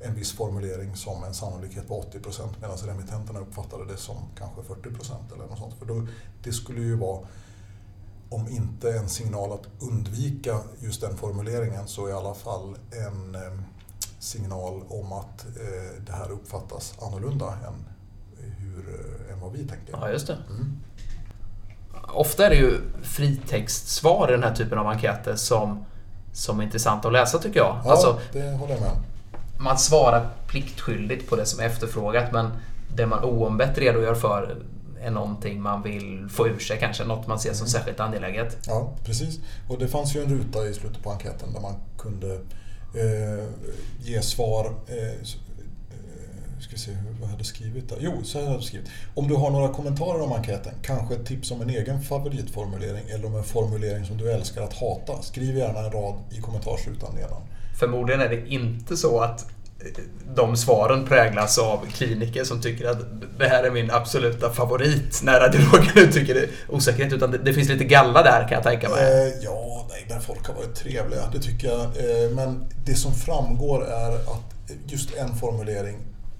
en 0.00 0.14
viss 0.14 0.32
formulering 0.32 0.96
som 0.96 1.24
en 1.24 1.34
sannolikhet 1.34 1.88
på 1.88 1.98
80 1.98 2.20
procent 2.20 2.60
medan 2.60 2.76
remittenterna 2.76 3.40
uppfattade 3.40 3.92
det 3.92 3.96
som 3.96 4.16
kanske 4.38 4.62
40 4.62 4.94
procent 4.94 5.32
eller 5.32 5.46
något 5.46 5.58
sånt. 5.58 5.74
För 5.74 5.86
då, 5.86 6.06
det 6.42 6.52
skulle 6.52 6.80
ju 6.80 6.96
vara, 6.96 7.20
om 8.28 8.48
inte 8.48 8.92
en 8.92 9.08
signal 9.08 9.52
att 9.52 9.68
undvika 9.80 10.60
just 10.80 11.00
den 11.00 11.16
formuleringen, 11.16 11.88
så 11.88 12.08
i 12.08 12.12
alla 12.12 12.34
fall 12.34 12.76
en 12.90 13.34
eh, 13.34 13.60
signal 14.20 14.82
om 14.88 15.12
att 15.12 15.44
eh, 15.44 16.02
det 16.06 16.12
här 16.12 16.30
uppfattas 16.30 16.94
annorlunda 17.02 17.46
än, 17.46 17.86
hur, 18.58 18.94
eh, 19.28 19.32
än 19.32 19.40
vad 19.40 19.52
vi 19.52 19.58
tänker. 19.58 19.92
Ja, 19.92 20.10
just 20.10 20.26
det. 20.26 20.38
Mm. 20.50 20.78
Ofta 22.12 22.46
är 22.46 22.50
det 22.50 22.56
ju 22.56 22.80
fritextsvar 23.02 24.28
i 24.28 24.32
den 24.32 24.42
här 24.42 24.54
typen 24.54 24.78
av 24.78 24.86
enkäter 24.86 25.36
som, 25.36 25.84
som 26.32 26.60
är 26.60 26.64
intressant 26.64 27.04
att 27.04 27.12
läsa 27.12 27.38
tycker 27.38 27.60
jag. 27.60 27.80
Ja, 27.84 27.90
alltså, 27.90 28.20
det 28.32 28.50
håller 28.50 28.72
jag 28.72 28.80
med 28.80 28.90
om 28.90 29.02
man 29.60 29.78
svarar 29.78 30.30
pliktskyldigt 30.46 31.30
på 31.30 31.36
det 31.36 31.46
som 31.46 31.60
är 31.60 31.64
efterfrågat 31.64 32.32
men 32.32 32.50
det 32.94 33.06
man 33.06 33.24
oombett 33.24 33.78
redogör 33.78 34.14
för 34.14 34.56
är 35.00 35.10
någonting 35.10 35.62
man 35.62 35.82
vill 35.82 36.28
få 36.28 36.48
ur 36.48 36.58
sig 36.58 36.78
kanske, 36.78 37.04
något 37.04 37.26
man 37.26 37.38
ser 37.40 37.52
som 37.52 37.64
mm. 37.64 37.68
särskilt 37.68 38.00
angeläget. 38.00 38.58
Ja, 38.66 38.92
precis. 39.04 39.38
Och 39.68 39.78
det 39.78 39.88
fanns 39.88 40.16
ju 40.16 40.22
en 40.22 40.30
ruta 40.30 40.66
i 40.66 40.74
slutet 40.74 41.02
på 41.02 41.10
enkäten 41.10 41.52
där 41.52 41.60
man 41.60 41.74
kunde 41.98 42.40
eh, 42.94 43.44
ge 44.00 44.22
svar 44.22 44.74
eh, 44.86 44.96
eh 44.96 45.14
ska 46.60 46.76
se 46.76 46.90
vad 47.20 47.28
jag 47.28 47.32
hade 47.32 47.44
skrivit 47.44 47.88
där. 47.88 47.98
Jo, 48.00 48.12
så 48.24 48.38
här 48.38 48.44
hade 48.44 48.56
jag 48.56 48.64
skrivit. 48.64 48.88
Om 49.14 49.28
du 49.28 49.34
har 49.34 49.50
några 49.50 49.68
kommentarer 49.68 50.20
om 50.20 50.32
enkäten, 50.32 50.72
kanske 50.82 51.14
ett 51.14 51.26
tips 51.26 51.50
om 51.50 51.62
en 51.62 51.70
egen 51.70 52.02
favoritformulering 52.02 53.08
eller 53.08 53.26
om 53.26 53.36
en 53.36 53.44
formulering 53.44 54.04
som 54.04 54.16
du 54.16 54.32
älskar 54.32 54.62
att 54.62 54.72
hata, 54.72 55.22
skriv 55.22 55.56
gärna 55.56 55.78
en 55.78 55.92
rad 55.92 56.14
i 56.30 56.40
kommentarsrutan 56.40 57.14
nedan. 57.14 57.42
Förmodligen 57.78 58.20
är 58.20 58.28
det 58.28 58.48
inte 58.48 58.96
så 58.96 59.20
att 59.20 59.46
de 60.34 60.56
svaren 60.56 61.06
präglas 61.06 61.58
av 61.58 61.86
kliniker 61.92 62.44
som 62.44 62.62
tycker 62.62 62.88
att 62.88 62.98
det 63.38 63.48
här 63.48 63.64
är 63.64 63.70
min 63.70 63.90
absoluta 63.90 64.50
favorit 64.50 65.20
när 65.22 65.40
radiologen 65.40 65.98
uttrycker 66.08 66.34
det 66.34 66.48
osäkerhet. 66.68 67.12
Utan 67.12 67.30
det, 67.30 67.38
det, 67.38 67.54
finns 67.54 67.68
lite 67.68 67.84
galla 67.84 68.22
där 68.22 68.48
kan 68.48 68.52
jag 68.52 68.62
tänka 68.62 68.88
mig. 68.88 69.02
Eh, 69.02 69.32
ja, 69.42 69.86
nej, 69.90 70.06
men 70.08 70.20
folk 70.20 70.46
har 70.46 70.54
varit 70.54 70.74
trevliga, 70.74 71.22
det 71.32 71.40
tycker 71.40 71.68
jag. 71.68 71.80
Eh, 71.80 72.30
men 72.30 72.64
det 72.84 72.94
som 72.94 73.14
framgår 73.14 73.84
är 73.84 74.14
att 74.14 74.72
just 74.86 75.14
en 75.14 75.36
formulering 75.36 75.98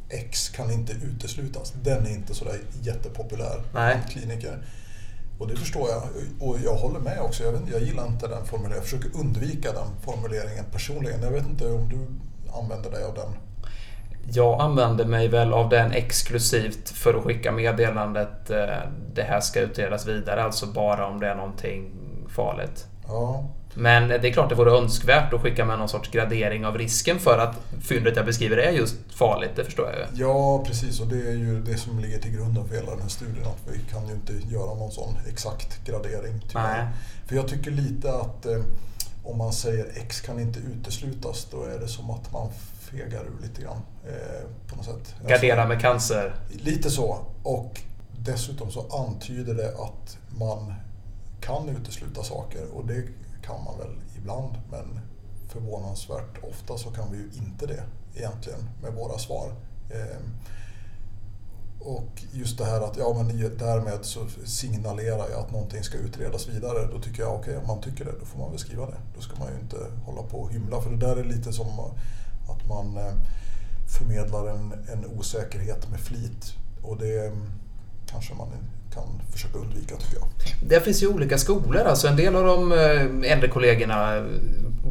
X 0.09 0.48
kan 0.48 0.70
inte 0.70 0.92
uteslutas. 0.92 1.72
Den 1.83 2.07
är 2.07 2.11
inte 2.11 2.35
sådär 2.35 2.59
jättepopulär 2.83 3.62
bland 3.72 4.11
kliniker. 4.11 4.59
Och 5.38 5.48
det 5.48 5.57
förstår 5.57 5.88
jag. 5.90 6.03
Och 6.48 6.57
jag 6.64 6.74
håller 6.74 7.00
med 7.00 7.20
också. 7.20 7.44
Jag, 7.44 7.53
vet, 7.53 7.61
jag 7.72 7.83
gillar 7.83 8.07
inte 8.07 8.29
den 8.29 8.46
formuleringen. 8.46 8.76
Jag 8.76 8.85
försöker 8.85 9.20
undvika 9.20 9.72
den 9.72 9.88
formuleringen 10.05 10.64
personligen. 10.72 11.22
Jag 11.22 11.31
vet 11.31 11.46
inte 11.46 11.70
om 11.70 11.88
du 11.88 12.07
använder 12.54 12.90
dig 12.90 13.04
av 13.04 13.14
den? 13.14 13.34
Jag 14.32 14.60
använder 14.60 15.04
mig 15.04 15.28
väl 15.28 15.52
av 15.52 15.68
den 15.68 15.92
exklusivt 15.92 16.88
för 16.88 17.14
att 17.14 17.24
skicka 17.24 17.52
meddelandet 17.52 18.50
eh, 18.50 18.66
det 19.14 19.22
här 19.22 19.40
ska 19.40 19.60
utredas 19.60 20.06
vidare, 20.06 20.42
alltså 20.42 20.66
bara 20.66 21.06
om 21.06 21.20
det 21.20 21.28
är 21.28 21.34
någonting 21.34 21.92
farligt. 22.28 22.86
Ja, 23.08 23.44
men 23.74 24.08
det 24.08 24.28
är 24.28 24.32
klart 24.32 24.48
det 24.48 24.54
vore 24.54 24.70
önskvärt 24.70 25.32
att 25.32 25.40
skicka 25.40 25.64
med 25.64 25.78
någon 25.78 25.88
sorts 25.88 26.10
gradering 26.10 26.66
av 26.66 26.78
risken 26.78 27.18
för 27.18 27.38
att 27.38 27.56
fyndet 27.82 28.16
jag 28.16 28.26
beskriver 28.26 28.56
är 28.56 28.70
just 28.70 28.96
farligt, 29.10 29.50
det 29.56 29.64
förstår 29.64 29.86
jag 29.86 29.98
ju. 29.98 30.24
Ja, 30.24 30.64
precis 30.66 31.00
och 31.00 31.06
det 31.06 31.28
är 31.28 31.32
ju 31.34 31.60
det 31.60 31.76
som 31.76 31.98
ligger 31.98 32.18
till 32.18 32.32
grunden 32.32 32.68
för 32.68 32.74
hela 32.74 32.90
den 32.90 33.00
här 33.00 33.08
studien 33.08 33.46
att 33.46 33.74
vi 33.74 33.92
kan 33.92 34.06
ju 34.06 34.14
inte 34.14 34.32
göra 34.54 34.74
någon 34.74 34.90
sån 34.90 35.14
exakt 35.28 35.84
gradering. 35.86 36.44
Nej. 36.54 36.86
För 37.26 37.36
jag 37.36 37.48
tycker 37.48 37.70
lite 37.70 38.14
att 38.14 38.46
eh, 38.46 38.62
om 39.24 39.38
man 39.38 39.52
säger 39.52 39.92
X 39.96 40.20
kan 40.20 40.40
inte 40.40 40.61
uteslutas, 40.61 41.46
då 41.50 41.64
är 41.64 41.78
det 41.78 41.88
som 41.88 42.11
att 42.11 42.33
man 42.33 42.50
fegar 42.90 43.24
ur 43.24 43.42
lite 43.42 43.62
grann. 43.62 43.80
Eh, 44.06 44.46
på 44.66 44.76
något 44.76 44.85
sätt. 44.85 45.14
Gardera 45.26 45.68
med 45.68 45.80
cancer? 45.80 46.35
Lite 46.50 46.90
så. 46.90 47.18
Och 47.42 47.80
dessutom 48.18 48.70
så 48.70 49.06
antyder 49.06 49.54
det 49.54 49.68
att 49.68 50.18
man 50.38 50.74
kan 51.40 51.68
utesluta 51.68 52.22
saker 52.22 52.66
och 52.74 52.87
det 52.87 53.02
kan 53.42 53.64
man 53.64 53.78
väl 53.78 53.96
ibland, 54.18 54.54
men 54.70 55.00
förvånansvärt 55.48 56.44
ofta 56.50 56.78
så 56.78 56.90
kan 56.90 57.12
vi 57.12 57.18
ju 57.18 57.30
inte 57.35 57.66
det 57.66 57.83
egentligen 58.14 58.68
med 58.83 58.92
våra 58.92 59.18
svar. 59.18 59.52
Ehm, 59.90 60.35
och 61.81 62.22
just 62.33 62.58
det 62.58 62.64
här 62.64 62.81
att 62.81 62.96
ja, 62.96 63.14
men 63.16 63.58
därmed 63.58 63.98
så 64.02 64.20
signalerar 64.44 65.26
jag 65.31 65.40
att 65.40 65.52
någonting 65.52 65.83
ska 65.83 65.98
utredas 65.98 66.48
vidare. 66.48 66.88
Då 66.92 67.00
tycker 67.00 67.22
jag 67.22 67.35
okej, 67.35 67.40
okay, 67.40 67.56
om 67.56 67.66
man 67.66 67.81
tycker 67.81 68.04
det, 68.04 68.12
då 68.20 68.26
får 68.26 68.38
man 68.38 68.50
väl 68.50 68.58
skriva 68.58 68.87
det. 68.87 68.96
Då 69.16 69.20
ska 69.20 69.37
man 69.38 69.48
ju 69.48 69.60
inte 69.60 69.76
hålla 70.04 70.22
på 70.22 70.40
och 70.40 70.52
hymla. 70.52 70.81
För 70.81 70.90
det 70.90 70.96
där 70.96 71.16
är 71.16 71.24
lite 71.24 71.52
som 71.52 71.66
att 72.48 72.68
man 72.68 72.96
eh, 72.96 73.14
förmedlar 73.98 74.48
en, 74.48 74.72
en 74.92 75.18
osäkerhet 75.18 75.90
med 75.90 76.00
flit. 76.00 76.54
Och 76.83 76.96
det 76.96 77.26
mm, 77.26 77.46
kanske 78.06 78.35
man 78.35 78.48
kan 78.94 79.22
försöka 79.33 79.58
undvika 79.58 79.96
tycker 79.96 80.16
jag. 80.16 80.28
Det 80.68 80.81
finns 80.81 81.02
ju 81.02 81.06
olika 81.06 81.38
skolor. 81.38 81.83
Alltså 81.87 82.08
en 82.08 82.16
del 82.16 82.37
av 82.37 82.44
de 82.44 82.72
eh, 82.72 83.33
äldre 83.33 83.48
kollegorna 83.48 84.26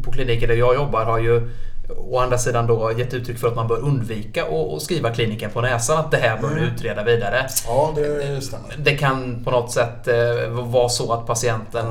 på 0.03 0.11
kliniker 0.11 0.47
där 0.47 0.55
jag 0.55 0.75
jobbar 0.75 1.05
har 1.05 1.19
ju 1.19 1.49
å 1.97 2.19
andra 2.19 2.37
sidan 2.37 2.67
då 2.67 2.91
gett 2.97 3.13
uttryck 3.13 3.39
för 3.39 3.47
att 3.47 3.55
man 3.55 3.67
bör 3.67 3.79
undvika 3.79 4.45
att 4.45 4.81
skriva 4.81 5.13
kliniken 5.13 5.51
på 5.51 5.61
näsan 5.61 5.99
att 5.99 6.11
det 6.11 6.17
här 6.17 6.41
bör 6.41 6.51
mm. 6.51 6.63
utreda 6.63 7.03
vidare. 7.03 7.47
Ja, 7.67 7.93
det 7.95 8.41
stämmer. 8.41 8.75
Det 8.77 8.97
kan 8.97 9.43
på 9.43 9.51
något 9.51 9.71
sätt 9.71 10.07
eh, 10.07 10.49
vara 10.49 10.89
så 10.89 11.13
att 11.13 11.27
patienten 11.27 11.85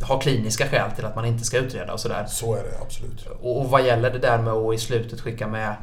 har, 0.00 0.20
kliniska 0.20 0.66
skäl 0.66 0.90
till 0.96 1.04
att 1.04 1.16
man 1.16 1.24
inte 1.24 1.44
ska 1.44 1.58
utreda 1.58 1.92
och 1.92 2.00
sådär. 2.00 2.26
Så 2.28 2.54
är 2.54 2.62
det 2.62 2.82
absolut. 2.82 3.26
Och 3.42 3.70
vad 3.70 3.86
gäller 3.86 4.10
det 4.10 4.18
där 4.18 4.38
med 4.38 4.52
att 4.52 4.74
i 4.74 4.78
slutet 4.78 5.20
skicka 5.20 5.46
med 5.46 5.74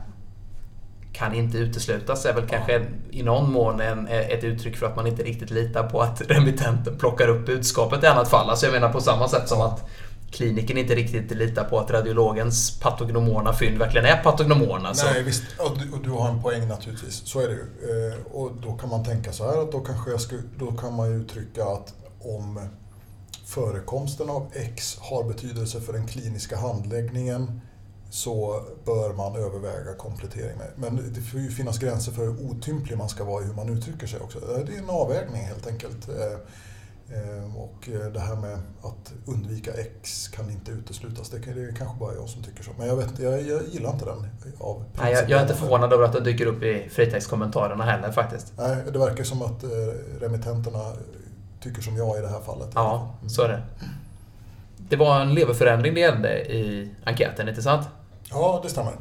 kan 1.14 1.34
inte 1.34 1.58
uteslutas 1.58 2.26
är 2.26 2.34
väl 2.34 2.48
kanske 2.50 2.86
i 3.12 3.24
någon 3.24 3.52
mån 3.52 3.82
en, 3.82 4.08
ett 4.08 4.44
uttryck 4.44 4.78
för 4.78 4.86
att 4.86 4.96
man 4.96 5.08
inte 5.08 5.24
riktigt 5.24 5.52
litar 5.52 5.84
på 5.84 6.02
att 6.02 6.22
remittenten 6.28 6.98
plockar 6.98 7.28
upp 7.28 7.46
budskapet 7.46 8.04
i 8.04 8.08
annat 8.08 8.30
fall. 8.30 8.50
Alltså 8.50 8.66
jag 8.66 8.74
menar 8.74 8.90
på 8.90 9.02
samma 9.02 9.28
sätt 9.28 9.50
som 9.50 9.62
att 9.62 9.90
kliniken 10.32 10.78
inte 10.78 10.96
riktigt 10.96 11.32
litar 11.32 11.64
på 11.64 11.80
att 11.80 11.92
radiologens 11.92 12.80
patognomorna 12.80 13.54
fynd 13.54 13.78
verkligen 13.78 14.06
är 14.06 14.24
patognomorna. 14.24 14.94
Så. 14.94 15.06
Nej, 15.06 15.24
visst. 15.24 15.44
Och 15.58 15.78
du, 15.78 15.92
och 15.92 16.04
du, 16.04 16.10
har 16.10 16.30
en 16.30 16.42
poäng 16.42 16.68
naturligtvis. 16.68 17.22
Så 17.26 17.40
är 17.40 17.48
det 17.48 17.54
ju. 17.54 17.64
Eh, 18.10 18.26
och 18.32 18.52
då 18.64 18.74
kan 18.74 18.90
man 18.90 19.06
tänka 19.06 19.32
så 19.32 19.52
här 19.52 19.62
att 19.62 19.72
då 19.72 19.80
kanske 19.80 20.12
jag 20.12 20.22
ska, 20.22 20.36
då 20.60 20.72
kan 20.72 20.94
man 20.94 21.12
ju 21.12 21.22
uttrycka 21.22 21.64
att 21.66 21.94
om 22.20 22.70
förekomsten 23.46 24.30
av 24.30 24.52
X 24.54 24.98
har 25.02 25.24
betydelse 25.24 25.82
för 25.82 25.94
den 25.94 26.08
kliniska 26.08 26.58
handläggningen 26.58 27.62
så 28.10 28.64
bör 28.86 29.14
man 29.14 29.36
överväga 29.36 29.94
komplettering. 29.98 30.58
Med. 30.58 30.72
Men 30.76 31.14
det 31.14 31.22
får 31.22 31.40
ju 31.40 31.52
finnas 31.52 31.80
gränser 31.80 32.12
för 32.12 32.22
hur 32.22 32.52
otymplig 32.52 32.98
man 32.98 33.10
ska 33.10 33.24
vara 33.24 33.44
i 33.44 33.46
hur 33.46 33.54
man 33.54 33.78
uttrycker 33.78 34.08
sig 34.08 34.20
också. 34.20 34.40
Det 34.40 34.74
är 34.74 34.78
en 34.78 34.90
avvägning 34.90 35.42
helt 35.42 35.68
enkelt. 35.68 36.10
Eh, 36.10 36.38
Eh, 37.12 37.20
eh, 37.20 37.58
och 37.58 37.90
eh, 37.90 38.12
det 38.12 38.20
här 38.20 38.36
med 38.36 38.60
att 38.82 39.14
undvika 39.26 39.72
X 39.74 40.28
kan 40.28 40.50
inte 40.50 40.72
uteslutas. 40.72 41.30
Det 41.30 41.38
är 41.38 41.76
kanske 41.78 42.00
bara 42.00 42.14
jag 42.14 42.30
som 42.30 42.44
tycker 42.44 42.64
så. 42.64 42.72
Men 42.78 42.88
jag, 42.88 42.96
vet, 42.96 43.20
jag, 43.20 43.42
jag 43.42 43.62
gillar 43.68 43.94
inte 43.94 44.06
den. 44.06 44.28
Av 44.60 44.84
Nej, 45.02 45.14
jag, 45.14 45.30
jag 45.30 45.38
är 45.38 45.42
inte 45.42 45.56
förvånad 45.56 45.94
över 45.94 46.04
att 46.04 46.14
den 46.14 46.24
dyker 46.24 46.46
upp 46.46 46.64
i 46.64 46.90
fritextkommentarerna 46.92 47.84
heller 47.84 48.12
faktiskt. 48.12 48.54
Nej, 48.58 48.78
det 48.94 49.00
verkar 49.00 49.24
som 49.24 49.42
att 49.42 49.64
remittenterna 50.22 50.94
tycker 51.62 51.82
som 51.82 51.98
jag 51.98 52.18
i 52.18 52.22
det 52.22 52.28
här 52.30 52.42
fallet. 52.42 52.70
Ja, 52.76 53.16
så 53.28 53.42
är 53.42 53.48
det. 53.48 53.62
Det 54.78 54.96
var 54.96 55.22
en 55.22 55.34
leverförändring 55.34 55.94
det 55.94 56.00
gällde 56.00 56.54
i 56.54 56.92
enkäten, 57.04 57.50
inte 57.50 57.62
sant? 57.62 57.88
Ja, 58.30 58.60
det 58.64 58.70
stämmer. 58.70 58.94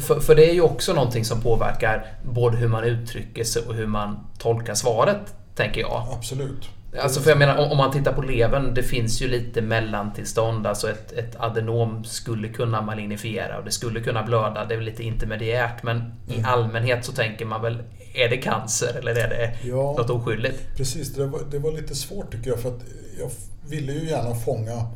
För, 0.00 0.20
för, 0.20 0.34
det 0.34 0.50
är 0.50 0.54
ju 0.54 0.60
också 0.60 0.92
någonting 0.92 1.24
som 1.24 1.40
påverkar 1.40 2.12
både 2.22 2.56
hur 2.56 2.68
man 2.68 2.84
uttrycker 2.84 3.44
sig 3.44 3.62
och 3.68 3.74
hur 3.74 3.86
man 3.86 4.26
tolkar 4.38 4.74
svaret, 4.74 5.34
tänker 5.54 5.80
jag. 5.80 6.06
Absolut. 6.12 6.68
Alltså 7.00 7.20
för 7.20 7.30
jag 7.30 7.38
menar, 7.38 7.72
om 7.72 7.76
man 7.76 7.92
tittar 7.92 8.12
på 8.12 8.22
levern, 8.22 8.74
det 8.74 8.82
finns 8.82 9.22
ju 9.22 9.28
lite 9.28 9.62
mellantillstånd. 9.62 10.66
Alltså 10.66 10.90
ett, 10.90 11.12
ett 11.12 11.36
adenom 11.36 12.04
skulle 12.04 12.48
kunna 12.48 12.82
malignifiera 12.82 13.58
och 13.58 13.64
det 13.64 13.70
skulle 13.70 14.00
kunna 14.00 14.22
blöda. 14.22 14.64
Det 14.64 14.74
är 14.74 14.78
väl 14.78 14.86
lite 14.86 15.02
intermediärt, 15.02 15.82
men 15.82 15.96
mm. 15.96 16.12
i 16.28 16.42
allmänhet 16.44 17.04
så 17.04 17.12
tänker 17.12 17.44
man 17.46 17.62
väl, 17.62 17.82
är 18.14 18.28
det 18.28 18.36
cancer 18.36 18.96
eller 18.98 19.10
är 19.10 19.28
det 19.28 19.68
ja, 19.68 19.94
något 19.98 20.10
oskyldigt? 20.10 20.76
Precis, 20.76 21.14
det 21.14 21.26
var, 21.26 21.40
det 21.50 21.58
var 21.58 21.72
lite 21.72 21.94
svårt 21.94 22.32
tycker 22.32 22.50
jag, 22.50 22.60
för 22.60 22.68
att 22.68 22.80
jag 23.18 23.30
ville 23.68 23.92
ju 23.92 24.08
gärna 24.08 24.34
fånga 24.34 24.86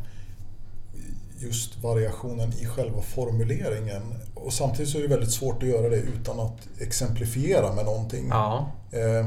just 1.38 1.82
variationen 1.82 2.52
i 2.60 2.66
själva 2.66 3.02
formuleringen. 3.02 4.02
Och 4.34 4.52
samtidigt 4.52 4.92
så 4.92 4.98
är 4.98 5.02
det 5.02 5.08
väldigt 5.08 5.32
svårt 5.32 5.62
att 5.62 5.68
göra 5.68 5.88
det 5.88 5.96
utan 5.96 6.40
att 6.40 6.68
exemplifiera 6.80 7.74
med 7.74 7.84
någonting. 7.84 8.28
Ja. 8.30 8.72
Eh, 8.92 9.26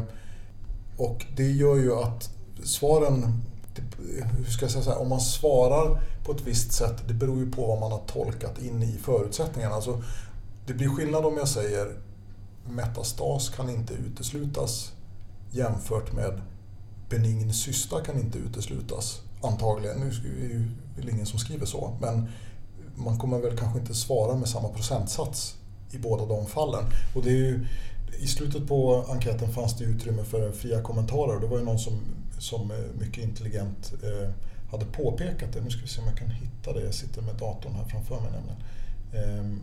och 0.97 1.25
det 1.35 1.51
gör 1.51 1.75
ju 1.75 1.95
att 1.95 2.29
svaren, 2.63 3.41
typ, 3.75 3.99
hur 4.37 4.45
ska 4.45 4.65
jag 4.65 4.71
säga 4.71 4.83
så 4.83 4.89
här, 4.89 5.01
om 5.01 5.09
man 5.09 5.21
svarar 5.21 6.01
på 6.25 6.31
ett 6.31 6.41
visst 6.41 6.71
sätt, 6.71 7.07
det 7.07 7.13
beror 7.13 7.39
ju 7.39 7.51
på 7.51 7.67
vad 7.67 7.79
man 7.79 7.91
har 7.91 8.01
tolkat 8.07 8.61
in 8.61 8.83
i 8.83 8.97
förutsättningarna. 8.97 9.75
Alltså, 9.75 10.03
det 10.65 10.73
blir 10.73 10.89
skillnad 10.89 11.25
om 11.25 11.37
jag 11.37 11.47
säger 11.47 11.97
metastas 12.69 13.49
kan 13.49 13.69
inte 13.69 13.93
uteslutas 13.93 14.91
jämfört 15.51 16.13
med 16.13 16.41
benign 17.09 17.53
cysta 17.53 18.01
kan 18.01 18.19
inte 18.19 18.37
uteslutas. 18.37 19.21
Antagligen, 19.43 19.99
nu 19.99 20.07
är 20.07 20.47
det 20.47 20.53
ju 20.53 20.71
väl 20.95 21.09
ingen 21.09 21.25
som 21.25 21.39
skriver 21.39 21.65
så, 21.65 21.97
men 22.01 22.27
man 22.95 23.19
kommer 23.19 23.39
väl 23.39 23.57
kanske 23.57 23.79
inte 23.79 23.93
svara 23.93 24.35
med 24.35 24.49
samma 24.49 24.69
procentsats 24.69 25.55
i 25.91 25.97
båda 25.97 26.25
de 26.25 26.45
fallen. 26.45 26.83
Och 27.15 27.23
det 27.23 27.29
är 27.29 27.35
ju, 27.35 27.65
I 28.19 28.27
slutet 28.27 28.67
på 28.67 29.05
enkäten 29.09 29.53
fanns 29.53 29.77
det 29.77 29.83
utrymme 29.83 30.23
för 30.23 30.51
fria 30.51 30.81
kommentarer. 30.81 31.39
Det 31.39 31.47
var 31.47 31.57
ju 31.57 31.65
någon 31.65 31.79
som, 31.79 31.93
som 32.41 32.71
eh, 32.71 32.77
mycket 32.99 33.23
intelligent 33.23 33.93
eh, 34.03 34.29
hade 34.71 34.85
påpekat 34.85 35.53
det. 35.53 35.61
Nu 35.61 35.69
ska 35.69 35.81
vi 35.81 35.87
se 35.87 36.01
om 36.01 36.07
jag 36.07 36.17
kan 36.17 36.29
hitta 36.29 36.73
det. 36.73 36.81
Jag 36.81 36.93
sitter 36.93 37.21
med 37.21 37.35
datorn 37.35 37.73
här 37.73 37.85
framför 37.85 38.19
mig 38.19 38.31
nämligen. 38.31 38.59
Ehm, 39.13 39.61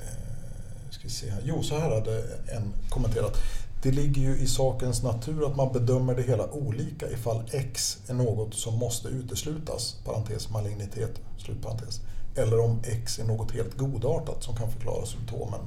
eh, 0.00 0.90
ska 0.90 1.02
vi 1.02 1.10
se 1.10 1.30
här. 1.30 1.42
Jo, 1.44 1.62
så 1.62 1.78
här 1.78 1.90
hade 1.90 2.22
en 2.52 2.72
kommenterat. 2.88 3.38
Det 3.82 3.90
ligger 3.90 4.22
ju 4.22 4.38
i 4.38 4.46
sakens 4.46 5.02
natur 5.02 5.46
att 5.46 5.56
man 5.56 5.72
bedömer 5.72 6.14
det 6.14 6.22
hela 6.22 6.50
olika 6.50 7.10
ifall 7.10 7.42
X 7.52 7.98
är 8.08 8.14
något 8.14 8.54
som 8.54 8.78
måste 8.78 9.08
uteslutas, 9.08 9.96
parentes 10.04 10.50
malignitet, 10.50 11.20
slutparentes, 11.38 12.00
eller 12.34 12.60
om 12.60 12.80
X 12.84 13.18
är 13.18 13.24
något 13.24 13.52
helt 13.52 13.76
godartat 13.76 14.42
som 14.42 14.56
kan 14.56 14.70
förklara 14.70 15.06
symptomen 15.06 15.60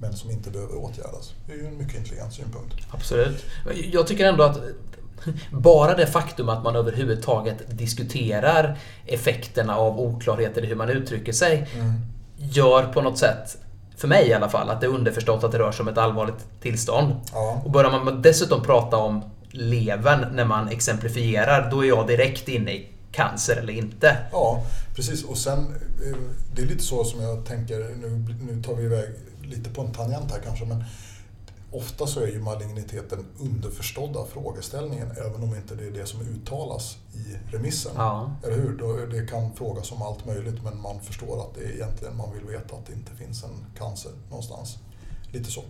men 0.00 0.16
som 0.16 0.30
inte 0.30 0.50
behöver 0.50 0.76
åtgärdas. 0.76 1.34
Det 1.46 1.52
är 1.52 1.56
ju 1.56 1.66
en 1.66 1.78
mycket 1.78 1.94
intelligent 1.94 2.34
synpunkt. 2.34 2.74
Absolut. 2.90 3.44
Jag 3.92 4.06
tycker 4.06 4.24
ändå 4.24 4.42
att 4.42 4.60
bara 5.50 5.94
det 5.94 6.06
faktum 6.06 6.48
att 6.48 6.64
man 6.64 6.76
överhuvudtaget 6.76 7.78
diskuterar 7.78 8.78
effekterna 9.06 9.76
av 9.76 10.00
oklarheter 10.00 10.64
i 10.64 10.66
hur 10.66 10.76
man 10.76 10.90
uttrycker 10.90 11.32
sig 11.32 11.68
mm. 11.74 11.92
gör 12.36 12.92
på 12.92 13.00
något 13.00 13.18
sätt 13.18 13.58
för 13.96 14.08
mig 14.08 14.28
i 14.28 14.34
alla 14.34 14.48
fall, 14.48 14.70
att 14.70 14.80
det 14.80 14.86
är 14.86 14.90
underförstått 14.90 15.44
att 15.44 15.52
det 15.52 15.58
rör 15.58 15.72
sig 15.72 15.82
om 15.82 15.88
ett 15.88 15.98
allvarligt 15.98 16.60
tillstånd. 16.60 17.14
Ja. 17.32 17.62
Och 17.64 17.70
börjar 17.70 17.90
man 17.90 18.22
dessutom 18.22 18.62
prata 18.62 18.96
om 18.96 19.22
levern 19.50 20.26
när 20.32 20.44
man 20.44 20.68
exemplifierar, 20.68 21.70
då 21.70 21.84
är 21.84 21.88
jag 21.88 22.06
direkt 22.06 22.48
inne 22.48 22.72
i 22.72 22.88
cancer 23.12 23.56
eller 23.56 23.72
inte. 23.72 24.16
Ja, 24.32 24.64
precis. 24.94 25.24
Och 25.24 25.38
sen, 25.38 25.58
eh, 25.58 26.16
det 26.54 26.62
är 26.62 26.66
lite 26.66 26.82
så 26.82 27.04
som 27.04 27.22
jag 27.22 27.46
tänker, 27.46 27.78
nu, 27.78 28.34
nu 28.52 28.62
tar 28.62 28.74
vi 28.74 28.84
iväg 28.84 29.04
lite 29.42 29.70
på 29.70 29.80
en 29.80 29.92
tangent 29.92 30.32
här 30.32 30.40
kanske, 30.44 30.64
men 30.64 30.84
ofta 31.72 32.06
så 32.06 32.20
är 32.20 32.26
ju 32.26 32.40
maligniteten 32.40 33.26
underförstådda 33.38 34.24
frågeställningen 34.24 35.10
även 35.10 35.42
om 35.42 35.56
inte 35.56 35.74
det 35.74 35.86
är 35.86 35.90
det 35.90 36.06
som 36.06 36.20
uttalas 36.20 36.96
i 37.14 37.54
remissen. 37.54 37.92
Ja. 37.96 38.36
Eller 38.44 38.56
hur? 38.56 39.06
Det 39.10 39.26
kan 39.26 39.52
frågas 39.54 39.92
om 39.92 40.02
allt 40.02 40.26
möjligt 40.26 40.62
men 40.62 40.80
man 40.80 41.00
förstår 41.00 41.40
att 41.40 41.54
det 41.54 41.64
är 41.64 41.70
egentligen 41.70 42.16
man 42.16 42.34
vill 42.34 42.44
veta 42.44 42.76
att 42.76 42.86
det 42.86 42.92
inte 42.92 43.14
finns 43.14 43.44
en 43.44 43.66
cancer 43.78 44.12
någonstans. 44.30 44.78
Lite 45.32 45.50
så. 45.50 45.64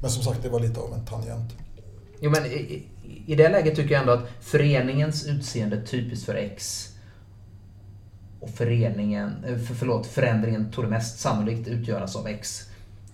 Men 0.00 0.10
som 0.10 0.22
sagt, 0.22 0.42
det 0.42 0.48
var 0.48 0.60
lite 0.60 0.80
av 0.80 0.92
en 0.94 1.06
tangent. 1.06 1.52
Jo, 2.20 2.30
men 2.30 2.46
i, 2.46 2.86
i 3.26 3.34
det 3.34 3.48
läget 3.48 3.76
tycker 3.76 3.94
jag 3.94 4.00
ändå 4.00 4.12
att 4.12 4.28
föreningens 4.40 5.26
utseende 5.26 5.86
typiskt 5.86 6.26
för 6.26 6.34
X 6.34 6.88
och 8.40 8.50
föreningen, 8.50 9.44
eh, 9.44 9.58
för, 9.58 9.74
förlåt, 9.74 10.06
förändringen 10.06 10.70
tog 10.70 10.84
det 10.84 10.90
mest 10.90 11.18
sannolikt 11.18 11.68
utgöras 11.68 12.16
av 12.16 12.26
X 12.26 12.68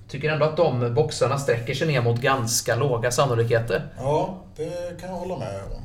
tycker 0.08 0.30
ändå 0.30 0.44
att 0.44 0.56
de 0.56 0.94
boxarna 0.94 1.38
sträcker 1.38 1.74
sig 1.74 1.86
ner 1.86 2.02
mot 2.02 2.20
ganska 2.20 2.76
låga 2.76 3.10
sannolikheter. 3.10 3.82
Ja, 3.98 4.44
det 4.56 5.00
kan 5.00 5.10
jag 5.10 5.16
hålla 5.16 5.38
med 5.38 5.62
om. 5.76 5.82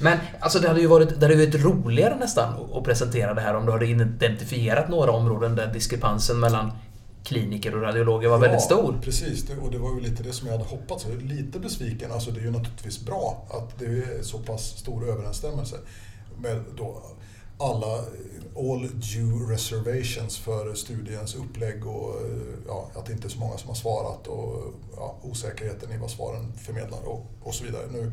Men 0.00 0.18
alltså 0.40 0.58
det 0.58 0.68
hade 0.68 0.80
ju 0.80 0.86
varit, 0.86 1.20
det 1.20 1.26
hade 1.26 1.46
varit 1.46 1.64
roligare 1.64 2.16
nästan 2.16 2.54
att 2.74 2.84
presentera 2.84 3.34
det 3.34 3.40
här 3.40 3.54
om 3.54 3.66
du 3.66 3.72
hade 3.72 3.86
identifierat 3.86 4.88
några 4.88 5.12
områden 5.12 5.56
där 5.56 5.72
diskrepansen 5.72 6.40
mellan 6.40 6.72
kliniker 7.24 7.74
och 7.74 7.82
radiologer 7.82 8.28
var 8.28 8.36
ja, 8.36 8.40
väldigt 8.40 8.62
stor. 8.62 8.94
precis. 9.02 9.50
Och 9.62 9.70
det 9.70 9.78
var 9.78 9.94
ju 9.94 10.00
lite 10.00 10.22
det 10.22 10.32
som 10.32 10.48
jag 10.48 10.58
hade 10.58 10.68
hoppats. 10.68 11.06
Lite 11.22 11.58
besviken. 11.58 12.12
Alltså 12.12 12.30
det 12.30 12.40
är 12.40 12.44
ju 12.44 12.50
naturligtvis 12.50 13.00
bra 13.00 13.46
att 13.50 13.78
det 13.78 13.84
är 13.84 14.22
så 14.22 14.38
pass 14.38 14.62
stor 14.62 15.08
överensstämmelse 15.08 15.76
med 16.38 16.64
då 16.76 17.02
alla 17.58 18.04
all 18.56 18.88
due 19.14 19.52
reservations 19.52 20.38
för 20.38 20.74
studiens 20.74 21.34
upplägg 21.34 21.86
och 21.86 22.14
ja, 22.94 23.00
att 23.00 23.06
det 23.06 23.12
inte 23.12 23.28
är 23.28 23.30
så 23.30 23.38
många 23.38 23.58
som 23.58 23.68
har 23.68 23.74
svarat 23.74 24.26
och 24.26 24.74
ja, 24.96 25.16
osäkerheten 25.22 25.92
i 25.92 25.96
vad 25.96 26.10
svaren 26.10 26.52
förmedlar 26.52 27.08
och, 27.08 27.26
och 27.42 27.54
så 27.54 27.64
vidare. 27.64 27.82
Nu, 27.92 28.12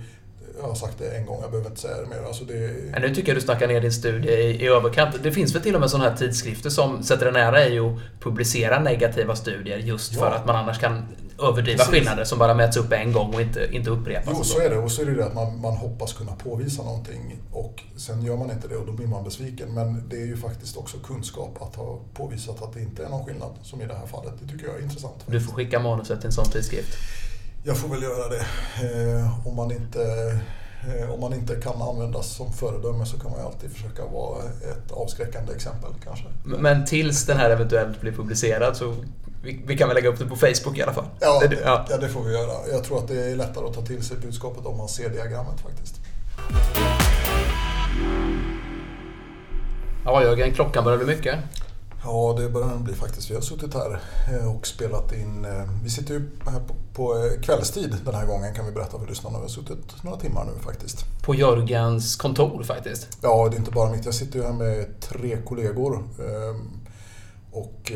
jag 0.62 0.68
har 0.68 0.76
sagt 0.76 0.98
det 1.00 1.18
en 1.18 1.26
gång, 1.26 1.40
jag 1.42 1.52
behöver 1.52 1.70
inte 1.70 1.82
säga 1.82 2.02
det 2.02 2.08
mer. 2.08 2.24
Alltså 2.28 2.46
det... 2.46 2.92
Men 2.92 3.02
nu 3.02 3.16
tycker 3.16 3.30
jag 3.30 3.38
du 3.38 3.42
snackar 3.42 3.68
ner 3.68 3.82
din 3.82 3.92
studie 3.92 4.30
i, 4.30 4.64
i 4.64 4.68
överkant. 4.68 5.24
Det 5.24 5.32
finns 5.32 5.56
väl 5.56 5.62
till 5.62 5.76
och 5.76 5.82
med 5.82 5.90
sådana 5.90 6.10
här 6.10 6.18
tidskrifter 6.18 6.70
som 6.70 7.04
sätter 7.04 7.26
en 7.26 7.36
ära 7.36 7.68
i 7.68 7.80
att 7.80 7.94
publicera 8.20 8.80
negativa 8.80 9.36
studier 9.36 9.78
just 9.78 10.14
ja. 10.14 10.20
för 10.20 10.32
att 10.32 10.46
man 10.46 10.56
annars 10.56 10.80
kan 10.80 11.06
överdriva 11.40 11.78
Precis. 11.78 11.94
skillnader 11.94 12.24
som 12.24 12.40
bara 12.40 12.54
mäts 12.54 12.78
upp 12.78 12.92
en 12.92 13.12
gång 13.12 13.34
och 13.34 13.42
inte, 13.42 13.68
inte 13.72 13.90
upprepas. 13.90 14.34
Jo, 14.38 14.44
så 14.44 14.60
är 14.60 14.70
det. 14.70 14.78
Och 14.78 14.92
så 14.92 15.02
är 15.02 15.06
det 15.06 15.14
det 15.14 15.26
att 15.26 15.34
man, 15.34 15.62
man 15.62 15.78
hoppas 15.78 16.14
kunna 16.14 16.32
påvisa 16.32 16.84
någonting 16.84 17.40
och 17.52 17.84
sen 17.96 18.26
gör 18.26 18.38
man 18.38 18.52
inte 18.52 18.68
det 18.68 18.76
och 18.76 18.86
då 18.86 18.92
blir 18.92 19.08
man 19.08 19.24
besviken. 19.24 19.74
Men 19.74 20.10
det 20.10 20.16
är 20.16 20.26
ju 20.26 20.38
faktiskt 20.38 20.78
också 20.78 20.98
kunskap 20.98 21.62
att 21.62 21.76
ha 21.76 22.00
påvisat 22.14 22.62
att 22.64 22.74
det 22.74 22.82
inte 22.82 23.06
är 23.06 23.10
någon 23.10 23.26
skillnad, 23.26 23.52
som 23.64 23.82
i 23.82 23.86
det 23.86 23.94
här 23.94 24.08
fallet. 24.08 24.34
Det 24.42 24.52
tycker 24.52 24.68
jag 24.68 24.78
är 24.78 24.82
intressant. 24.82 25.24
Du 25.28 25.42
får 25.42 25.54
skicka 25.54 25.80
manuset 25.80 26.20
till 26.20 26.28
en 26.28 26.34
sån 26.34 26.46
tidskrift. 26.46 26.98
Jag 27.64 27.78
får 27.78 27.90
väl 27.90 28.04
göra 28.04 28.30
det. 28.30 28.46
Eh, 28.84 29.48
om, 29.48 29.56
man 29.56 29.72
inte, 29.72 30.04
eh, 30.88 31.12
om 31.14 31.20
man 31.20 31.34
inte 31.34 31.56
kan 31.56 31.82
användas 31.82 32.28
som 32.28 32.54
föredöme 32.54 33.06
så 33.06 33.20
kan 33.20 33.32
man 33.32 33.40
ju 33.40 33.46
alltid 33.46 33.72
försöka 33.72 34.06
vara 34.06 34.44
ett 34.44 34.92
avskräckande 34.92 35.54
exempel 35.54 35.92
kanske. 36.04 36.26
Men 36.44 36.86
tills 36.86 37.26
den 37.26 37.38
här 37.38 37.50
eventuellt 37.50 38.02
blir 38.02 38.12
publicerad 38.12 38.78
så 38.78 38.96
vi, 39.46 39.62
vi, 39.66 39.78
kan 39.78 39.88
väl 39.88 39.96
lägga 39.96 40.10
upp 40.10 40.20
det 40.20 40.26
på 40.26 40.36
Facebook 40.36 40.78
i 40.78 40.82
alla 40.82 40.94
fall. 40.94 41.06
Ja 41.20 41.44
det, 41.50 41.60
ja. 41.64 41.86
ja, 41.90 41.98
det 41.98 42.10
får 42.10 42.24
vi 42.24 42.34
göra. 42.34 42.68
Jag 42.72 42.84
tror 42.84 42.98
att 42.98 43.08
det 43.08 43.32
är 43.32 43.36
lättare 43.36 43.66
att 43.66 43.74
ta 43.74 43.82
till 43.82 44.04
sig 44.04 44.18
budskapet 44.18 44.66
om 44.66 44.78
man 44.78 44.88
ser 44.90 45.10
diagrammet 45.10 45.60
faktiskt. 45.60 45.96
Ja 50.06 50.24
Jörgen, 50.24 50.54
klockan 50.54 50.84
börjar 50.84 50.98
bli 50.98 51.16
mycket. 51.16 51.36
Ja, 52.06 52.36
det 52.38 52.50
börjar 52.50 52.74
det 52.74 52.80
bli 52.84 52.94
faktiskt. 52.94 53.32
Vi 53.32 53.36
har 53.36 53.42
suttit 53.42 53.74
här 53.74 54.02
eh, 54.34 54.56
och 54.56 54.68
spelat 54.68 55.14
in. 55.14 55.46
Eh, 55.46 55.64
vi 55.84 55.90
sitter 55.90 56.14
ju 56.14 56.32
här 56.46 56.60
på, 56.60 56.76
på 56.94 57.18
eh, 57.18 57.42
kvällstid 57.42 57.96
den 58.06 58.16
här 58.16 58.26
gången 58.26 58.54
kan 58.54 58.66
vi 58.66 58.72
berätta 58.72 59.00
för 59.00 59.08
lyssnarna. 59.08 59.38
Vi 59.38 59.42
har 59.42 59.50
suttit 59.50 60.04
några 60.04 60.18
timmar 60.18 60.46
nu 60.46 60.64
faktiskt. 60.64 61.06
På 61.26 61.36
Jörgens 61.36 62.16
kontor 62.16 62.64
faktiskt. 62.64 63.18
Ja, 63.22 63.48
det 63.50 63.56
är 63.56 63.60
inte 63.60 63.72
bara 63.72 63.92
mitt. 63.92 64.06
Jag 64.06 64.14
sitter 64.14 64.40
ju 64.40 64.46
här 64.46 64.54
med 64.54 65.00
tre 65.00 65.38
kollegor 65.46 66.04
och 67.56 67.92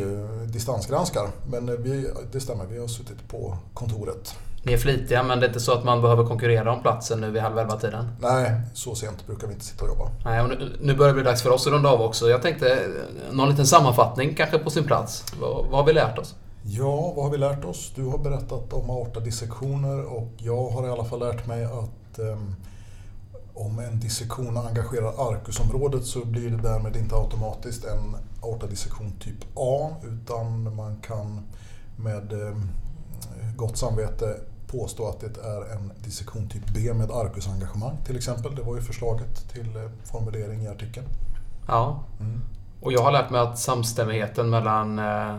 distansgranskar. 0.47 1.27
Men 1.47 1.83
vi, 1.83 2.09
det 2.31 2.39
stämmer, 2.39 2.65
vi 2.65 2.79
har 2.79 2.87
suttit 2.87 3.27
på 3.27 3.57
kontoret. 3.73 4.35
Ni 4.63 4.73
är 4.73 4.77
flitiga 4.77 5.23
men 5.23 5.39
det 5.39 5.45
är 5.45 5.47
inte 5.47 5.59
så 5.59 5.73
att 5.73 5.83
man 5.83 6.01
behöver 6.01 6.25
konkurrera 6.25 6.73
om 6.73 6.81
platsen 6.81 7.21
nu 7.21 7.31
vid 7.31 7.41
halv 7.41 7.59
elva-tiden? 7.59 8.07
Nej, 8.21 8.61
så 8.73 8.95
sent 8.95 9.27
brukar 9.27 9.47
vi 9.47 9.53
inte 9.53 9.65
sitta 9.65 9.85
och 9.85 9.89
jobba. 9.89 10.11
Nej, 10.25 10.41
och 10.41 10.49
nu, 10.49 10.77
nu 10.81 10.95
börjar 10.95 11.13
det 11.13 11.21
bli 11.21 11.23
dags 11.23 11.41
för 11.41 11.49
oss 11.49 11.67
att 11.67 11.73
runda 11.73 11.89
av 11.89 12.01
också. 12.01 12.29
Jag 12.29 12.41
tänkte 12.41 12.87
någon 13.31 13.49
liten 13.49 13.67
sammanfattning 13.67 14.35
kanske 14.35 14.57
på 14.57 14.69
sin 14.69 14.83
plats. 14.83 15.25
Vad, 15.41 15.65
vad 15.65 15.79
har 15.79 15.85
vi 15.85 15.93
lärt 15.93 16.17
oss? 16.17 16.35
Ja, 16.63 17.13
vad 17.15 17.25
har 17.25 17.31
vi 17.31 17.37
lärt 17.37 17.65
oss? 17.65 17.91
Du 17.95 18.05
har 18.05 18.17
berättat 18.17 18.73
om 18.73 18.89
aortadissektioner 18.89 20.05
och 20.05 20.31
jag 20.37 20.69
har 20.69 20.87
i 20.87 20.89
alla 20.89 21.05
fall 21.05 21.19
lärt 21.19 21.47
mig 21.47 21.63
att 21.63 22.19
um, 22.19 22.55
om 23.59 23.79
en 23.79 23.99
dissektion 23.99 24.57
engagerar 24.57 25.31
arkusområdet 25.31 26.05
så 26.05 26.25
blir 26.25 26.49
det 26.49 26.57
därmed 26.57 26.95
inte 26.95 27.15
automatiskt 27.15 27.85
en 27.85 28.15
aortadissektion 28.41 29.11
typ 29.19 29.37
A 29.55 29.91
utan 30.03 30.75
man 30.75 30.97
kan 31.01 31.41
med 31.95 32.33
um, 32.33 32.69
gott 33.55 33.77
samvete 33.77 34.39
påstå 34.67 35.09
att 35.09 35.19
det 35.19 35.41
är 35.43 35.73
en 35.75 35.91
dissektion 36.03 36.49
typ 36.49 36.63
B 36.73 36.93
med 36.93 37.11
arkusengagemang 37.11 37.97
till 38.05 38.17
exempel. 38.17 38.55
Det 38.55 38.61
var 38.61 38.75
ju 38.75 38.81
förslaget 38.81 39.49
till 39.53 39.75
eh, 39.75 39.89
formulering 40.03 40.61
i 40.61 40.67
artikeln. 40.67 41.05
Ja, 41.67 42.03
mm. 42.19 42.41
och 42.81 42.93
jag 42.93 43.01
har 43.01 43.11
lärt 43.11 43.29
mig 43.29 43.41
att 43.41 43.59
samstämmigheten 43.59 44.49
mellan 44.49 44.99
eh, 44.99 45.35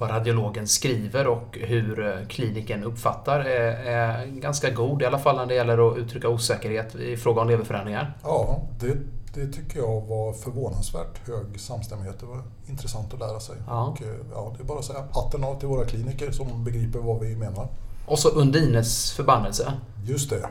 vad 0.00 0.10
radiologen 0.10 0.68
skriver 0.68 1.26
och 1.26 1.58
hur 1.60 2.06
eh, 2.06 2.26
kliniken 2.26 2.84
uppfattar 2.84 3.40
är, 3.40 3.72
är, 3.72 4.26
ganska 4.26 4.70
god. 4.70 5.02
I 5.02 5.04
alla 5.04 5.18
fall 5.18 5.36
när 5.36 5.46
det 5.46 5.54
gäller 5.54 5.90
att 5.90 5.98
uttrycka 5.98 6.28
osäkerhet 6.28 6.94
i 6.94 7.16
fråga 7.16 7.40
om 7.40 7.48
leverförändringar. 7.48 8.16
Ja, 8.22 8.62
det, 8.80 8.96
det 9.34 9.52
tycker 9.52 9.78
jag 9.78 10.00
var 10.00 10.32
förvånansvärt 10.32 11.28
hög 11.28 11.60
samstämmighet. 11.60 12.20
Det 12.20 12.26
var 12.26 12.42
intressant 12.66 13.14
att 13.14 13.20
lära 13.20 13.40
sig. 13.40 13.56
Ja. 13.66 13.84
Och, 13.84 14.02
ja, 14.34 14.54
det 14.56 14.62
är 14.62 14.66
bara 14.66 14.78
att 14.78 14.84
säga 14.84 15.04
hatten 15.12 15.44
av 15.44 15.58
till 15.58 15.68
våra 15.68 15.84
kliniker 15.84 16.30
som 16.30 16.64
begriper 16.64 16.98
vad 16.98 17.20
vi 17.20 17.36
menar. 17.36 17.68
Och 18.06 18.18
så 18.18 18.28
Undines 18.28 19.12
förbannelse. 19.12 19.72
Just 20.04 20.30
det. 20.30 20.48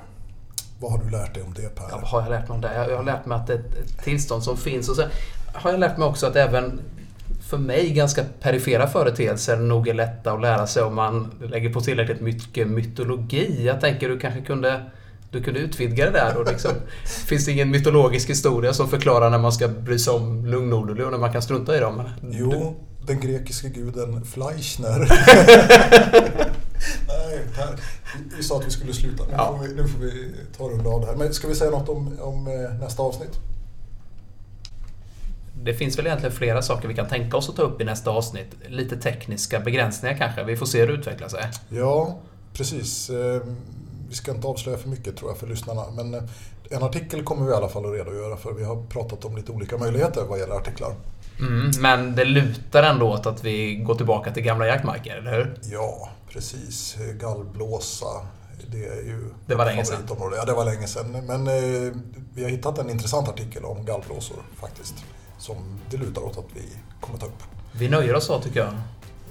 Vad 0.80 0.92
har 0.92 0.98
du 0.98 1.10
lärt 1.10 1.34
dig 1.34 1.44
om 1.44 1.54
det 1.54 1.76
Per? 1.76 1.86
Ja, 1.90 1.98
vad 2.02 2.10
har 2.10 2.22
jag 2.22 2.30
lärt 2.30 2.48
mig 2.50 2.56
om 2.56 2.62
det? 2.62 2.88
Jag 2.90 2.98
har 2.98 3.04
lärt 3.04 3.26
mig 3.26 3.36
att 3.38 3.48
det 3.48 3.54
är 3.54 3.60
ett 3.60 4.04
tillstånd 4.04 4.44
som 4.44 4.58
finns. 4.58 4.90
Och 4.90 4.96
sen 4.96 5.10
har 5.54 5.72
jag 5.72 5.80
lärt 5.80 5.98
mig 5.98 6.08
också 6.08 6.28
att 6.28 6.36
även 6.36 6.82
för 7.50 7.58
mig 7.58 7.90
ganska 7.90 8.24
perifera 8.42 8.88
företeelser 8.88 9.58
nog 9.58 9.88
är 9.88 9.94
lätta 9.94 10.32
att 10.32 10.42
lära 10.42 10.68
sig 10.68 10.84
om 10.84 10.96
man 10.96 11.32
lägger 11.42 11.74
på 11.74 11.82
tillräckligt 11.82 12.22
mycket 12.22 12.68
mytologi. 12.68 13.66
Jag 13.66 13.82
tänker 13.82 14.10
du 14.10 14.20
kanske 14.20 14.42
kunde 14.42 14.82
du 15.32 15.44
kunde 15.44 15.60
utvidga 15.60 16.06
det 16.06 16.12
där. 16.12 16.38
Och 16.38 16.52
liksom, 16.52 16.72
finns 17.28 17.46
det 17.46 17.52
ingen 17.52 17.72
mytologisk 17.72 18.30
historia 18.30 18.74
som 18.74 18.90
förklarar 18.90 19.30
när 19.30 19.38
man 19.38 19.52
ska 19.52 19.68
bry 19.68 20.00
sig 20.00 20.14
om 20.14 20.46
lugnorderlig 20.46 21.06
och 21.06 21.12
när 21.12 21.20
man 21.20 21.34
kan 21.34 21.42
strunta 21.42 21.78
i 21.78 21.80
dem? 21.80 22.04
Jo, 22.22 22.76
den 23.08 23.20
grekiska 23.20 23.68
guden 23.68 24.26
Fleischner. 24.26 25.00
Nej, 27.08 27.40
här, 27.58 27.80
vi 28.38 28.44
sa 28.44 28.58
att 28.60 28.66
vi 28.66 28.72
skulle 28.72 28.94
sluta. 28.94 29.24
Nu, 29.24 29.30
ja. 29.32 29.58
får, 29.58 29.68
vi, 29.68 29.74
nu 29.74 29.88
får 29.88 30.00
vi 30.00 30.32
ta 30.58 30.64
runda 30.64 30.90
av 30.90 31.02
det 31.02 31.08
här. 31.08 31.16
Men 31.16 31.34
ska 31.34 31.48
vi 31.48 31.56
säga 31.56 31.72
något 31.72 31.90
om, 31.90 32.20
om 32.22 32.48
eh, 32.48 32.80
nästa 32.80 33.04
avsnitt? 33.04 33.40
Det 35.64 35.74
finns 35.74 35.98
väl 35.98 36.08
egentligen 36.08 36.36
flera 36.36 36.62
saker 36.62 36.88
vi 36.88 36.96
kan 36.96 37.08
tänka 37.08 37.38
oss 37.38 37.50
att 37.50 37.56
ta 37.56 37.62
upp 37.62 37.82
i 37.82 37.84
nästa 37.84 38.12
avsnitt. 38.12 38.56
Lite 38.68 38.98
tekniska 38.98 39.60
begränsningar 39.60 40.18
kanske. 40.18 40.44
Vi 40.44 40.58
får 40.58 40.66
se 40.66 40.80
hur 40.80 40.88
det 40.88 40.94
utvecklar 40.94 41.28
sig. 41.28 41.44
Ja, 41.70 42.18
precis. 42.54 43.10
Eh, 43.10 43.42
vi 44.10 44.16
ska 44.16 44.32
inte 44.32 44.48
avslöja 44.48 44.78
för 44.78 44.90
mycket 44.90 45.18
tror 45.18 45.32
jag 45.32 45.38
för 45.38 45.48
lyssnarna. 45.48 45.84
Men 45.96 46.14
eh, 46.14 46.22
en 46.70 46.84
artikel 46.84 47.24
kommer 47.24 47.46
vi 47.46 47.52
i 47.52 47.56
alla 47.56 47.70
fall 47.70 47.86
att 47.86 47.94
redogöra 47.94 48.38
för. 48.38 48.54
Vi 48.54 48.64
har 48.64 48.84
pratat 48.84 49.26
om 49.26 49.36
lite 49.36 49.52
olika 49.52 49.78
möjligheter 49.78 50.24
vad 50.30 50.40
gäller 50.40 50.56
artiklar. 50.56 50.96
Mm, 51.40 51.72
men 51.80 52.16
det 52.16 52.26
lutar 52.26 52.84
ändå 52.84 53.10
åt 53.10 53.26
att 53.26 53.44
vi 53.44 53.76
går 53.76 53.96
tillbaka 53.96 54.32
till 54.32 54.44
gamla 54.44 54.68
jaktmarker, 54.68 55.18
eller 55.18 55.32
hur? 55.32 55.60
Ja, 55.64 56.10
precis. 56.34 56.98
Gallblåsa, 57.20 58.28
det 58.72 58.86
är 58.86 59.02
ju 59.02 59.30
det 59.46 59.56
var 59.56 59.66
länge 59.66 59.86
sedan. 59.86 60.00
Ja, 60.36 60.46
det 60.46 60.54
var 60.54 60.66
länge 60.66 60.88
sedan. 60.88 61.12
Men 61.12 61.48
eh, 61.48 61.94
vi 62.34 62.44
har 62.44 62.50
hittat 62.50 62.78
en 62.78 62.90
intressant 62.90 63.30
artikel 63.30 63.66
om 63.66 63.86
gallblåsor 63.86 64.38
faktiskt. 64.56 64.96
Som 65.40 65.56
det 65.90 65.98
lutar 65.98 66.22
åt 66.22 66.38
att 66.38 66.46
vi 66.54 66.64
kommer 67.02 67.20
ta 67.20 67.26
upp. 67.26 67.44
Vi 67.72 67.90
nöjer 67.90 68.16
oss 68.16 68.26
så 68.26 68.40
tycker 68.40 68.60
jag. 68.60 68.74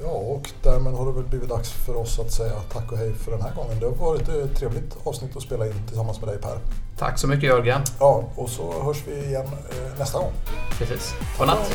Ja, 0.03 0.09
och 0.09 0.51
därmed 0.63 0.93
har 0.93 1.07
det 1.07 1.13
väl 1.13 1.25
blivit 1.25 1.49
dags 1.49 1.71
för 1.71 1.97
oss 1.97 2.19
att 2.19 2.33
säga 2.33 2.55
tack 2.73 2.93
och 2.93 2.99
hej 2.99 3.15
för 3.15 3.31
den 3.31 3.43
här 3.43 3.55
gången. 3.55 3.81
Det 3.81 3.87
har 3.87 3.95
varit 3.95 4.29
ett 4.29 4.57
trevligt 4.57 4.97
avsnitt 5.05 5.37
att 5.37 5.43
spela 5.43 5.67
in 5.67 5.87
tillsammans 5.87 6.21
med 6.21 6.29
dig 6.29 6.39
Per. 6.39 6.59
Tack 6.99 7.19
så 7.19 7.27
mycket 7.27 7.45
Jörgen. 7.45 7.81
Ja, 7.99 8.25
och 8.35 8.49
så 8.49 8.83
hörs 8.83 9.03
vi 9.07 9.27
igen 9.27 9.47
eh, 9.47 9.99
nästa 9.99 10.19
gång. 10.19 10.33
Precis. 10.79 11.15
Godnatt. 11.39 11.73